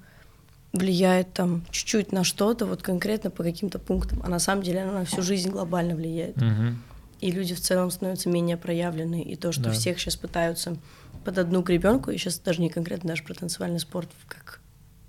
влияет 0.74 1.34
там 1.34 1.66
чуть-чуть 1.72 2.12
на 2.12 2.24
что-то, 2.24 2.66
вот 2.66 2.82
конкретно 2.82 3.30
по 3.30 3.44
каким-то 3.44 3.80
пунктам, 3.80 4.22
а 4.24 4.30
на 4.30 4.40
самом 4.40 4.64
деле 4.64 4.84
она 4.84 4.94
на 5.00 5.06
всю 5.06 5.22
жизнь 5.22 5.50
глобально 5.50 5.96
влияет. 5.96 6.38
Мгм. 6.38 6.82
И 7.20 7.32
люди 7.32 7.54
в 7.54 7.60
целом 7.62 7.92
становятся 7.92 8.30
менее 8.30 8.58
проявлены, 8.58 9.22
и 9.22 9.36
то, 9.36 9.52
что 9.52 9.64
Да. 9.66 9.72
всех 9.72 10.00
сейчас 10.00 10.16
пытаются 10.16 10.78
под 11.26 11.38
одну 11.38 11.62
гребенку, 11.62 12.10
и 12.10 12.18
сейчас 12.18 12.40
даже 12.40 12.62
не 12.62 12.70
конкретно 12.70 13.10
даже 13.10 13.24
про 13.24 13.34
танцевальный 13.34 13.80
спорт, 13.80 14.10
как 14.28 14.62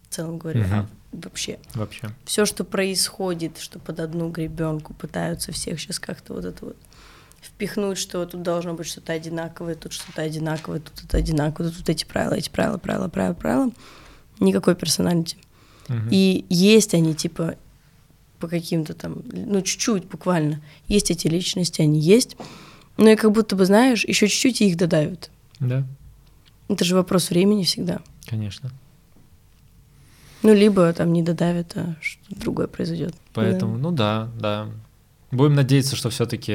в 0.09 0.15
целом 0.15 0.39
говорю, 0.39 0.63
а 0.63 0.67
Мгм. 0.67 0.89
вообще 1.13 1.59
Вообще. 1.75 2.11
все, 2.25 2.45
что 2.45 2.65
происходит, 2.65 3.59
что 3.59 3.79
под 3.79 4.01
одну 4.01 4.29
гребенку 4.31 4.93
пытаются 4.95 5.53
всех 5.53 5.81
сейчас 5.81 5.99
как-то 5.99 6.35
вот 6.35 6.45
это 6.45 6.67
вот 6.67 6.77
впихнуть, 7.43 7.99
что 7.99 8.25
тут 8.25 8.43
должно 8.43 8.75
быть 8.75 8.87
что-то 8.87 9.13
одинаковое, 9.13 9.75
тут 9.75 9.93
что-то 9.93 10.23
одинаковое, 10.23 10.81
тут 10.81 11.05
это 11.05 11.17
одинаковое, 11.19 11.71
тут 11.71 11.89
эти 11.89 12.05
правила, 12.05 12.35
эти 12.35 12.49
правила, 12.49 12.79
правила, 12.79 13.09
правила, 13.09 13.35
правила. 13.35 13.71
Никакой 14.41 14.75
персоналити. 14.75 15.37
Мгм. 15.89 16.09
И 16.11 16.45
есть 16.49 16.95
они, 16.95 17.15
типа, 17.15 17.57
по 18.39 18.49
каким-то 18.49 18.95
там, 18.95 19.23
ну, 19.25 19.61
чуть-чуть 19.63 20.07
буквально. 20.07 20.61
Есть 20.89 21.11
эти 21.11 21.29
личности, 21.29 21.83
они 21.83 22.01
есть. 22.01 22.37
Но 22.97 23.09
и 23.11 23.17
как 23.17 23.33
будто 23.33 23.57
бы, 23.57 23.65
знаешь, 23.67 24.05
еще 24.05 24.29
чуть-чуть 24.29 24.61
и 24.61 24.69
их 24.69 24.77
додавят. 24.77 25.31
Да, 25.61 25.85
Это 26.69 26.85
же 26.85 26.95
вопрос 26.95 27.31
времени 27.31 27.65
всегда. 27.65 28.01
конечно. 28.27 28.71
Ну, 30.43 30.53
либо 30.53 30.93
там 30.93 31.13
не 31.13 31.23
додавят, 31.23 31.73
а 31.77 31.95
что-то 32.01 32.41
другое 32.41 32.67
произойдет. 32.67 33.15
Поэтому, 33.33 33.79
ну 33.79 33.93
да, 33.93 34.29
да. 34.41 34.69
Будем 35.31 35.55
надеяться, 35.55 35.95
что 35.95 36.11
все-таки 36.11 36.53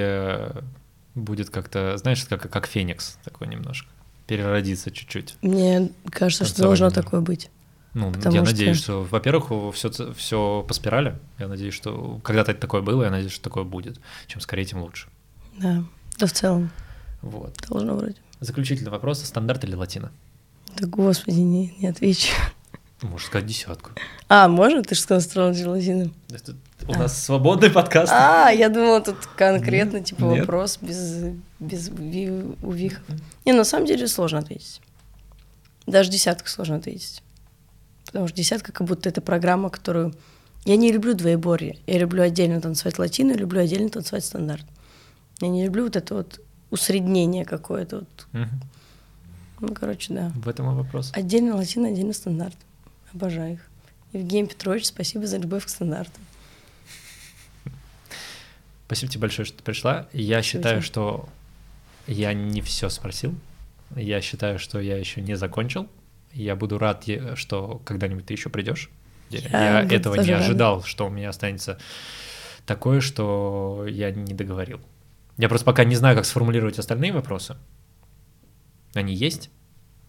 будет 1.18 1.49
как-то, 1.49 1.97
знаешь, 1.97 2.24
как, 2.26 2.49
как 2.49 2.68
Феникс 2.68 3.18
такой 3.24 3.47
немножко. 3.47 3.89
Переродиться 4.28 4.91
чуть-чуть. 4.91 5.36
Мне 5.41 5.89
кажется, 6.11 6.45
что 6.45 6.61
должно 6.63 6.89
такое 6.89 7.22
быть. 7.22 7.49
Ну, 7.93 8.11
Потому 8.11 8.36
я 8.36 8.41
что- 8.45 8.51
надеюсь, 8.51 8.78
что, 8.78 9.03
во-первых, 9.03 9.74
все, 9.74 9.89
все 10.13 10.63
по 10.68 10.74
спирали. 10.74 11.18
Я 11.39 11.47
надеюсь, 11.47 11.74
что 11.74 12.20
когда-то 12.24 12.53
такое 12.53 12.82
было, 12.82 13.03
я 13.05 13.09
надеюсь, 13.09 13.32
что 13.32 13.43
такое 13.45 13.63
будет. 13.63 13.99
Чем 14.28 14.41
скорее, 14.41 14.65
тем 14.65 14.82
лучше. 14.82 15.07
Да. 15.57 15.84
Да 16.20 16.28
в 16.28 16.32
целом 16.34 16.70
Вот. 17.22 17.55
должно 17.70 17.95
вроде. 17.95 18.15
Заключительный 18.39 18.91
вопрос. 18.91 19.24
Стандарт 19.24 19.63
или 19.63 19.74
латина? 19.74 20.11
Да 20.80 20.88
господи, 20.88 21.39
не, 21.39 21.74
не 21.80 21.88
отвечу. 21.88 22.34
Можешь 23.01 23.28
сказать 23.28 23.47
десятку. 23.47 23.91
А, 24.28 24.47
можно? 24.47 24.84
Ты 24.84 24.93
же 24.95 25.01
сказал 25.01 25.20
астрологи 25.20 25.63
латины. 25.63 26.11
Это- 26.30 26.55
у 26.88 26.93
нас 26.93 27.23
свободный 27.23 27.69
подкаст. 27.69 28.11
А, 28.13 28.49
я 28.49 28.69
думала, 28.69 29.01
тут 29.01 29.17
конкретно, 29.35 30.01
типа, 30.01 30.23
Нет. 30.23 30.39
вопрос 30.41 30.77
без, 30.81 31.25
без 31.59 31.89
ви- 31.89 32.55
увихов. 32.61 33.03
Не, 33.45 33.53
на 33.53 33.63
самом 33.63 33.85
деле 33.85 34.07
сложно 34.07 34.39
ответить. 34.39 34.81
Даже 35.85 36.09
десятку 36.09 36.47
сложно 36.47 36.77
ответить. 36.77 37.21
Потому 38.05 38.27
что 38.27 38.38
десятка 38.38 38.71
как 38.71 38.88
будто 38.88 39.09
это 39.09 39.21
программа, 39.21 39.69
которую... 39.69 40.13
Я 40.65 40.75
не 40.75 40.91
люблю 40.91 41.13
двоеборье. 41.13 41.77
Я 41.88 41.99
люблю 41.99 42.23
отдельно 42.23 42.59
танцевать 42.59 42.99
латину, 42.99 43.31
я 43.31 43.38
люблю 43.38 43.61
отдельно 43.61 43.89
танцевать 43.89 44.25
стандарт. 44.25 44.65
Я 45.39 45.47
не 45.47 45.65
люблю 45.65 45.83
вот 45.83 45.95
это 45.95 46.15
вот 46.15 46.41
усреднение 46.71 47.45
какое-то. 47.45 47.99
Вот. 47.99 48.27
Мгм. 48.33 48.61
Ну, 49.59 49.73
короче, 49.73 50.13
да. 50.13 50.31
В 50.35 50.47
этом 50.47 50.69
и 50.71 50.75
вопрос. 50.75 51.11
Отдельно 51.13 51.55
латино, 51.55 51.88
отдельно 51.88 52.13
стандарт. 52.13 52.55
Обожаю 53.13 53.53
их. 53.53 53.59
Евгений 54.13 54.47
Петрович, 54.47 54.85
спасибо 54.88 55.25
за 55.25 55.38
любовь 55.38 55.65
к 55.65 55.69
стандарту. 55.69 56.19
Спасибо 58.88 59.11
тебе 59.11 59.21
большое, 59.21 59.45
что 59.45 59.57
ты 59.57 59.63
пришла. 59.63 60.07
Я 60.13 60.41
Спасибо 60.41 60.43
считаю, 60.43 60.81
что 60.81 61.29
я 62.07 62.33
не 62.33 62.61
все 62.61 62.89
спросил. 62.89 63.35
Я 63.95 64.21
считаю, 64.21 64.59
что 64.59 64.79
я 64.79 64.97
еще 64.97 65.21
не 65.21 65.35
закончил. 65.35 65.88
Я 66.33 66.55
буду 66.55 66.77
рад, 66.77 67.05
что 67.35 67.81
когда-нибудь 67.85 68.25
ты 68.25 68.33
еще 68.33 68.49
придешь. 68.49 68.89
Я, 69.29 69.81
Я 69.81 69.81
этого 69.83 70.15
не 70.15 70.31
рада. 70.31 70.45
ожидал, 70.45 70.83
что 70.83 71.07
у 71.07 71.09
меня 71.09 71.29
останется 71.29 71.77
такое, 72.65 73.01
что 73.01 73.85
я 73.89 74.11
не 74.11 74.33
договорил. 74.33 74.79
Я 75.38 75.49
просто 75.49 75.65
пока 75.65 75.83
не 75.83 75.95
знаю, 75.95 76.15
как 76.15 76.25
сформулировать 76.25 76.79
остальные 76.79 77.11
вопросы. 77.11 77.57
Они 78.93 79.13
есть, 79.13 79.49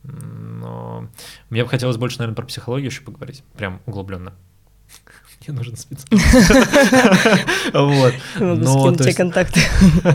но 0.05 1.09
мне 1.51 1.65
бы 1.65 1.69
хотелось 1.69 1.97
больше, 1.97 2.19
наверное, 2.19 2.37
про 2.37 2.47
психологию 2.47 2.91
еще 2.91 3.03
поговорить, 3.03 3.43
прям 3.57 3.81
углубленно. 3.87 4.35
Мне 5.47 5.57
нужен 5.57 5.77
специалист. 5.77 6.27
Вот. 7.73 8.15
Могу 8.39 8.55
Но, 8.57 8.81
скинуть 8.81 9.03
тебе 9.03 9.15
контакты. 9.15 9.61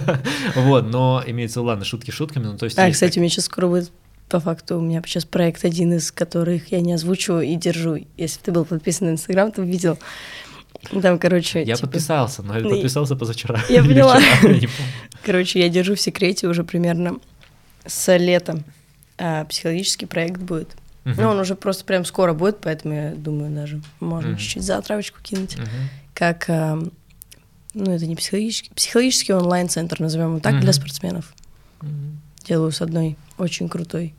Вот, 0.56 0.86
но 0.86 1.24
имеется 1.26 1.60
в 1.60 1.64
виду, 1.64 1.68
ладно, 1.70 1.86
шутки 1.86 2.12
шутками, 2.12 2.46
ну 2.46 2.58
то 2.58 2.66
есть... 2.66 2.78
А, 2.78 2.90
кстати, 2.92 3.20
у 3.20 3.22
меня 3.22 3.30
сейчас 3.30 3.46
скоро 3.46 3.68
будет 3.68 3.92
по 4.30 4.40
факту 4.40 4.78
у 4.78 4.82
меня 4.82 5.02
сейчас 5.06 5.26
проект 5.26 5.64
один 5.64 5.94
из 5.94 6.12
которых 6.12 6.72
я 6.72 6.82
не 6.82 6.94
озвучиваю 6.94 7.44
и 7.44 7.56
держу. 7.56 8.00
Если 8.18 8.40
бы 8.40 8.44
ты 8.46 8.52
был 8.52 8.66
подписан 8.66 9.08
на 9.08 9.12
Инстаграм, 9.12 9.52
ты 9.52 9.62
видел. 9.62 10.00
Там, 11.02 11.20
короче, 11.20 11.62
Я 11.64 11.76
типа, 11.76 11.88
подписался, 11.88 12.42
но 12.42 12.56
я 12.56 12.62
Ну, 12.62 12.72
подписался 12.72 13.16
позавчера. 13.16 13.62
Я 13.70 13.84
поняла. 13.84 14.20
вчера, 14.20 14.54
я 14.54 14.70
короче, 15.24 15.60
я 15.60 15.70
держу 15.70 15.96
в 15.96 16.02
секрете 16.02 16.48
уже 16.48 16.64
примерно 16.64 17.18
с 17.86 18.18
лета. 18.18 18.64
А, 19.18 19.46
психологический 19.46 20.08
проект 20.08 20.42
будет. 20.42 20.70
Мгм. 21.06 21.16
Ну, 21.22 21.30
он 21.30 21.40
уже 21.40 21.56
просто 21.56 21.84
прям 21.86 22.06
скоро 22.06 22.34
будет, 22.34 22.62
поэтому 22.62 22.94
я 22.94 23.12
думаю, 23.16 23.54
даже 23.54 23.82
можно 24.00 24.30
Мгм. 24.32 24.38
чуть-чуть 24.38 24.64
за 24.64 24.78
отравочку 24.78 25.20
кинуть. 25.22 25.58
Мгм. 25.58 25.68
Как, 26.14 26.46
а, 26.50 26.76
ну, 27.74 27.92
это 27.92 28.06
не 28.06 28.16
психологический, 28.16 28.72
психологический 28.74 29.34
онлайн-центр, 29.34 30.00
назовем 30.00 30.30
его 30.30 30.40
так, 30.40 30.54
Мгм. 30.54 30.62
для 30.62 30.74
спортсменов. 30.74 31.34
Мгм. 31.82 32.22
Делаю 32.48 32.72
с 32.72 32.82
одной 32.82 33.18
очень 33.38 33.68
крутой 33.70 34.14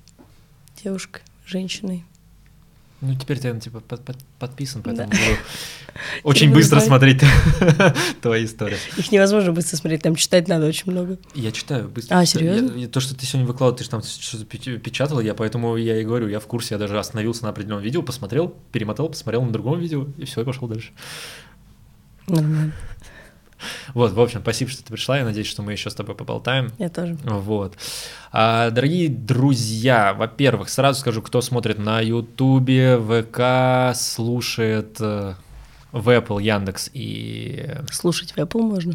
девушкой, 0.83 1.23
женщиной. 1.47 2.05
Ну, 3.07 3.15
теперь 3.17 3.39
ты, 3.39 3.59
типа, 3.61 3.81
под- 3.81 4.03
под- 4.05 4.25
подписан, 4.39 4.83
поэтому 4.83 5.11
Да. 5.11 5.17
буду 5.17 5.39
очень 6.23 6.53
быстро 6.53 6.81
смотреть 6.81 7.23
твои 8.23 8.47
истории. 8.47 8.79
Их 8.97 9.13
невозможно 9.13 9.53
быстро 9.53 9.77
смотреть, 9.77 10.03
там 10.03 10.15
читать 10.17 10.49
надо 10.49 10.67
очень 10.67 10.91
много. 10.91 11.19
Я 11.35 11.53
читаю 11.53 11.89
быстро. 11.89 12.17
А, 12.19 12.25
серьезно? 12.25 12.77
Я- 12.77 12.89
то, 12.89 13.01
что 13.01 13.15
ты 13.15 13.27
сегодня 13.27 13.47
выкладывал, 13.47 13.77
ты 13.77 13.85
же 13.85 13.91
там 13.91 14.03
что-то 14.03 14.45
печатал, 14.47 15.21
я 15.21 15.35
поэтому 15.35 15.77
я 15.77 16.01
и 16.01 16.05
говорю, 16.05 16.29
я 16.29 16.41
в 16.41 16.47
курсе, 16.47 16.77
я 16.77 16.79
даже 16.79 16.99
остановился 16.99 17.43
на 17.45 17.51
определенном 17.51 17.83
видео, 17.83 18.03
посмотрел, 18.03 18.55
перемотал, 18.73 19.09
посмотрел 19.11 19.43
на 19.43 19.53
другом 19.53 19.79
видео, 19.81 20.07
и 20.17 20.25
все, 20.25 20.41
и 20.41 20.45
пошел 20.45 20.67
дальше. 20.67 20.93
Нормально. 22.27 22.73
Вот, 23.95 24.13
в 24.13 24.21
общем, 24.21 24.41
спасибо, 24.41 24.71
что 24.71 24.85
ты 24.85 24.93
пришла, 24.93 25.19
я 25.19 25.25
надеюсь, 25.25 25.47
что 25.47 25.63
мы 25.63 25.73
еще 25.73 25.91
с 25.91 25.95
тобой 25.95 26.15
поболтаем. 26.15 26.71
Я 26.79 26.89
тоже. 26.89 27.17
Вот. 27.25 27.75
А, 28.33 28.71
дорогие 28.71 29.09
друзья, 29.09 30.15
во-первых, 30.15 30.69
сразу 30.69 31.01
скажу, 31.01 31.23
кто 31.23 31.41
смотрит 31.41 31.79
на 31.79 32.01
Ютубе, 32.01 32.99
ВК, 32.99 33.97
слушает 33.97 34.97
э, 35.01 35.35
в 35.93 36.09
Apple, 36.09 36.43
Яндекс 36.43 36.91
и... 36.93 37.77
Слушать 37.91 38.33
в 38.33 38.37
Apple 38.39 38.63
можно. 38.63 38.95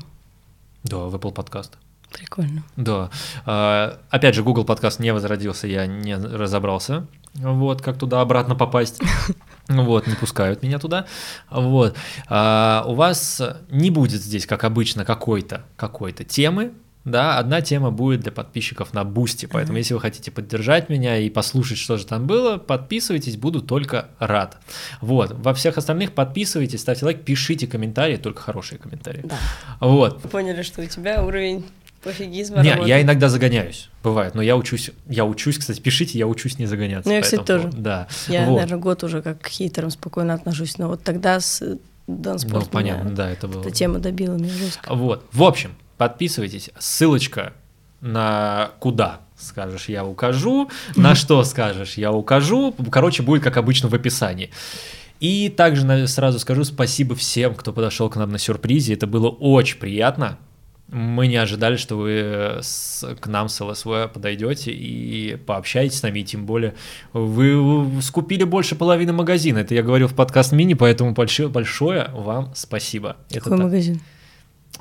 Да, 0.84 0.97
в 0.97 1.15
Apple 1.15 1.34
подкаст. 1.34 1.78
Прикольно. 2.12 2.64
Да. 2.76 3.10
А, 3.45 3.99
опять 4.10 4.36
же, 4.36 4.43
Google 4.43 4.66
подкаст 4.66 4.99
не 4.99 5.14
возродился, 5.14 5.68
я 5.68 5.86
не 5.86 6.16
разобрался. 6.16 7.07
Вот, 7.36 7.82
как 7.82 7.97
туда 7.97 8.22
обратно 8.22 8.55
попасть. 8.55 9.01
Вот, 9.70 10.07
не 10.07 10.16
пускают 10.16 10.64
меня 10.64 10.80
туда. 10.80 11.05
Вот. 11.51 11.95
А, 12.28 12.84
у 12.88 12.95
вас 12.95 13.39
не 13.70 13.91
будет 13.91 14.20
здесь, 14.20 14.47
как 14.47 14.64
обычно, 14.64 15.05
какой-то 15.05 15.64
какой-то 15.76 16.24
темы. 16.24 16.72
Да, 17.05 17.38
одна 17.38 17.62
тема 17.62 17.91
будет 17.91 18.22
для 18.22 18.32
подписчиков 18.32 18.93
на 18.93 19.03
Бусти, 19.03 19.45
поэтому 19.45 19.78
если 19.78 19.93
вы 19.93 20.01
хотите 20.01 20.32
поддержать 20.32 20.89
меня 20.89 21.18
и 21.18 21.30
послушать, 21.30 21.78
что 21.78 21.97
же 21.97 22.05
там 22.05 22.28
было, 22.28 22.57
подписывайтесь, 22.57 23.38
буду 23.38 23.62
только 23.62 24.10
рад. 24.20 24.57
Вот, 25.01 25.32
во 25.32 25.53
всех 25.53 25.78
остальных 25.78 26.12
подписывайтесь, 26.12 26.82
ставьте 26.82 27.05
лайк, 27.05 27.24
пишите 27.24 27.68
комментарии, 27.68 28.18
только 28.18 28.41
хорошие 28.41 28.80
комментарии. 28.80 29.24
Да. 29.24 29.38
Вот, 29.80 30.22
Поняли, 30.24 30.62
что 30.62 30.82
у 30.82 30.86
тебя 30.86 31.24
уровень 31.24 31.66
пофигизма 32.04 32.62
не, 32.62 32.72
работает. 32.72 32.88
я 32.88 33.02
иногда 33.02 33.30
загоняюсь, 33.30 33.89
бывает, 34.04 34.36
но 34.36 34.41
я 34.41 34.56
учусь, 34.56 34.91
я 35.08 35.26
учусь, 35.26 35.58
кстати, 35.58 35.80
пишите, 35.80 36.18
я 36.18 36.28
учусь 36.28 36.60
не 36.60 36.66
загоняться. 36.66 37.10
Ну, 37.10 37.16
я, 37.16 37.22
кстати, 37.22 37.43
поэтому, 37.45 37.72
тоже. 37.72 37.82
Да. 37.82 38.08
Я, 38.28 38.45
вот. 38.45 38.56
наверное, 38.56 38.80
год 38.80 39.04
уже 39.04 39.22
как 39.22 39.41
к 39.41 39.47
хейтерам 39.47 39.89
спокойно 39.89 40.34
отношусь, 40.34 40.78
но 40.78 40.88
вот 40.88 41.04
тогда 41.04 41.39
с 41.39 41.62
Ну, 41.62 41.80
Данспорт 42.08 42.70
понятно, 42.70 43.12
да, 43.12 43.30
это 43.30 43.47
было. 43.47 43.62
эта 43.62 43.72
тема 43.72 44.00
добила 44.00 44.36
меня 44.36 44.54
жестко. 44.54 44.93
Вот, 44.93 45.26
в 45.32 45.43
общем, 45.43 45.76
подписывайтесь, 45.97 46.72
ссылочка 46.80 47.54
на 48.02 48.72
куда 48.80 49.22
скажешь, 49.38 49.89
я 49.89 50.06
укажу, 50.06 50.70
на 50.95 51.16
что 51.16 51.43
скажешь, 51.43 51.95
я 51.95 52.12
укажу, 52.12 52.76
короче, 52.91 53.24
будет, 53.24 53.43
как 53.43 53.58
обычно, 53.58 53.89
в 53.89 53.93
описании. 53.93 54.50
И 55.20 55.50
также 55.50 56.08
сразу 56.08 56.39
скажу 56.39 56.64
спасибо 56.64 57.16
всем, 57.16 57.54
кто 57.54 57.74
подошел 57.74 58.10
к 58.10 58.16
нам 58.16 58.32
на 58.32 58.38
сюрпризе, 58.38 58.93
это 58.93 59.06
было 59.06 59.28
очень 59.28 59.78
приятно, 59.78 60.38
Мы 60.92 61.28
не 61.28 61.36
ожидали, 61.36 61.78
что 61.78 61.96
вы 61.98 62.60
с, 62.62 63.06
к 63.20 63.28
нам 63.28 63.48
с 63.48 63.62
ЛСВ 63.62 64.12
подойдете 64.14 64.72
и 64.72 65.36
пообщаетесь 65.36 66.00
с 66.00 66.04
нами, 66.04 66.20
и 66.20 66.24
тем 66.24 66.46
более 66.46 66.74
вы 67.14 68.02
скупили 68.02 68.44
больше 68.44 68.76
половины 68.76 69.14
магазина. 69.14 69.60
Это 69.60 69.76
я 69.76 69.84
говорил 69.84 70.08
в 70.08 70.16
подкаст 70.16 70.52
мини, 70.52 70.74
поэтому 70.74 71.14
большое, 71.14 71.50
большое 71.50 72.10
вам 72.14 72.52
спасибо. 72.56 73.18
Какой 73.32 73.54
это 73.54 73.64
магазин? 73.64 73.96
Так. 73.96 74.04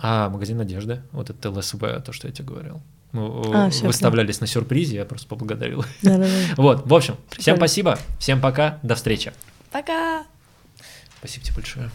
А, 0.01 0.29
магазин 0.29 0.61
одежды. 0.61 1.03
Вот 1.13 1.31
это 1.31 1.51
ЛСВ, 1.51 1.81
то, 1.81 2.13
что 2.13 2.29
я 2.29 2.33
тебе 2.33 2.49
говорил. 2.49 2.81
Мы 3.13 3.23
а, 3.55 3.71
выставлялись 3.83 4.37
все, 4.37 4.43
на 4.43 4.47
сюрпризе, 4.47 4.97
я 4.97 5.05
просто 5.05 5.27
поблагодарил. 5.29 5.85
Да, 6.03 6.19
да, 6.19 6.25
да. 6.25 6.29
Вот, 6.57 6.87
в 6.87 6.95
общем, 6.95 7.17
Прикольно. 7.31 7.43
всем 7.43 7.57
спасибо, 7.57 7.99
всем 8.19 8.41
пока, 8.41 8.79
до 8.83 8.95
встречи. 8.95 9.33
Пока. 9.73 10.25
Спасибо 11.19 11.45
тебе 11.45 11.55
большое. 11.57 11.91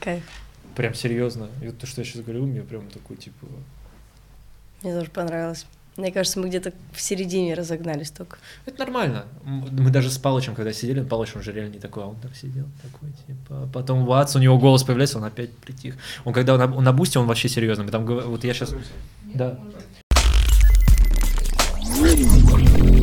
Кайф. 0.00 0.22
Прям 0.76 0.94
серьезно. 0.94 1.48
И 1.62 1.66
вот 1.66 1.78
то, 1.78 1.86
что 1.86 2.02
я 2.02 2.04
сейчас 2.04 2.22
говорю, 2.22 2.46
мне 2.46 2.60
прям 2.60 2.88
такой, 2.88 3.16
типа... 3.16 3.46
Мне 4.82 4.94
тоже 4.94 5.10
понравилось. 5.10 5.66
Мне 5.96 6.12
кажется, 6.12 6.38
мы 6.38 6.48
где-то 6.48 6.74
в 6.92 7.00
середине 7.00 7.54
разогнались 7.54 8.10
только. 8.10 8.36
Это 8.66 8.80
нормально. 8.80 9.24
Мы 9.42 9.88
даже 9.88 10.10
с 10.10 10.18
Палычем, 10.18 10.54
когда 10.54 10.74
сидели, 10.74 11.02
Палыч 11.02 11.34
уже 11.34 11.52
реально 11.52 11.72
не 11.72 11.80
такой, 11.80 12.02
а 12.04 12.08
он 12.08 12.16
там 12.16 12.34
сидел 12.34 12.66
такой, 12.82 13.08
типа... 13.26 13.70
Потом 13.72 14.04
Ватс, 14.04 14.36
у 14.36 14.38
него 14.38 14.58
голос 14.58 14.84
появляется, 14.84 15.16
он 15.16 15.24
опять 15.24 15.50
притих. 15.56 15.96
Он 16.26 16.34
когда 16.34 16.58
на, 16.58 16.66
на 16.66 16.92
бусте, 16.92 17.18
он 17.18 17.26
вообще 17.26 17.48
серьезный. 17.48 17.88
Там, 17.88 18.04
вот 18.04 18.44
я 18.44 18.52
сейчас... 18.52 18.74
Да. 19.24 19.58
Может. 21.96 22.95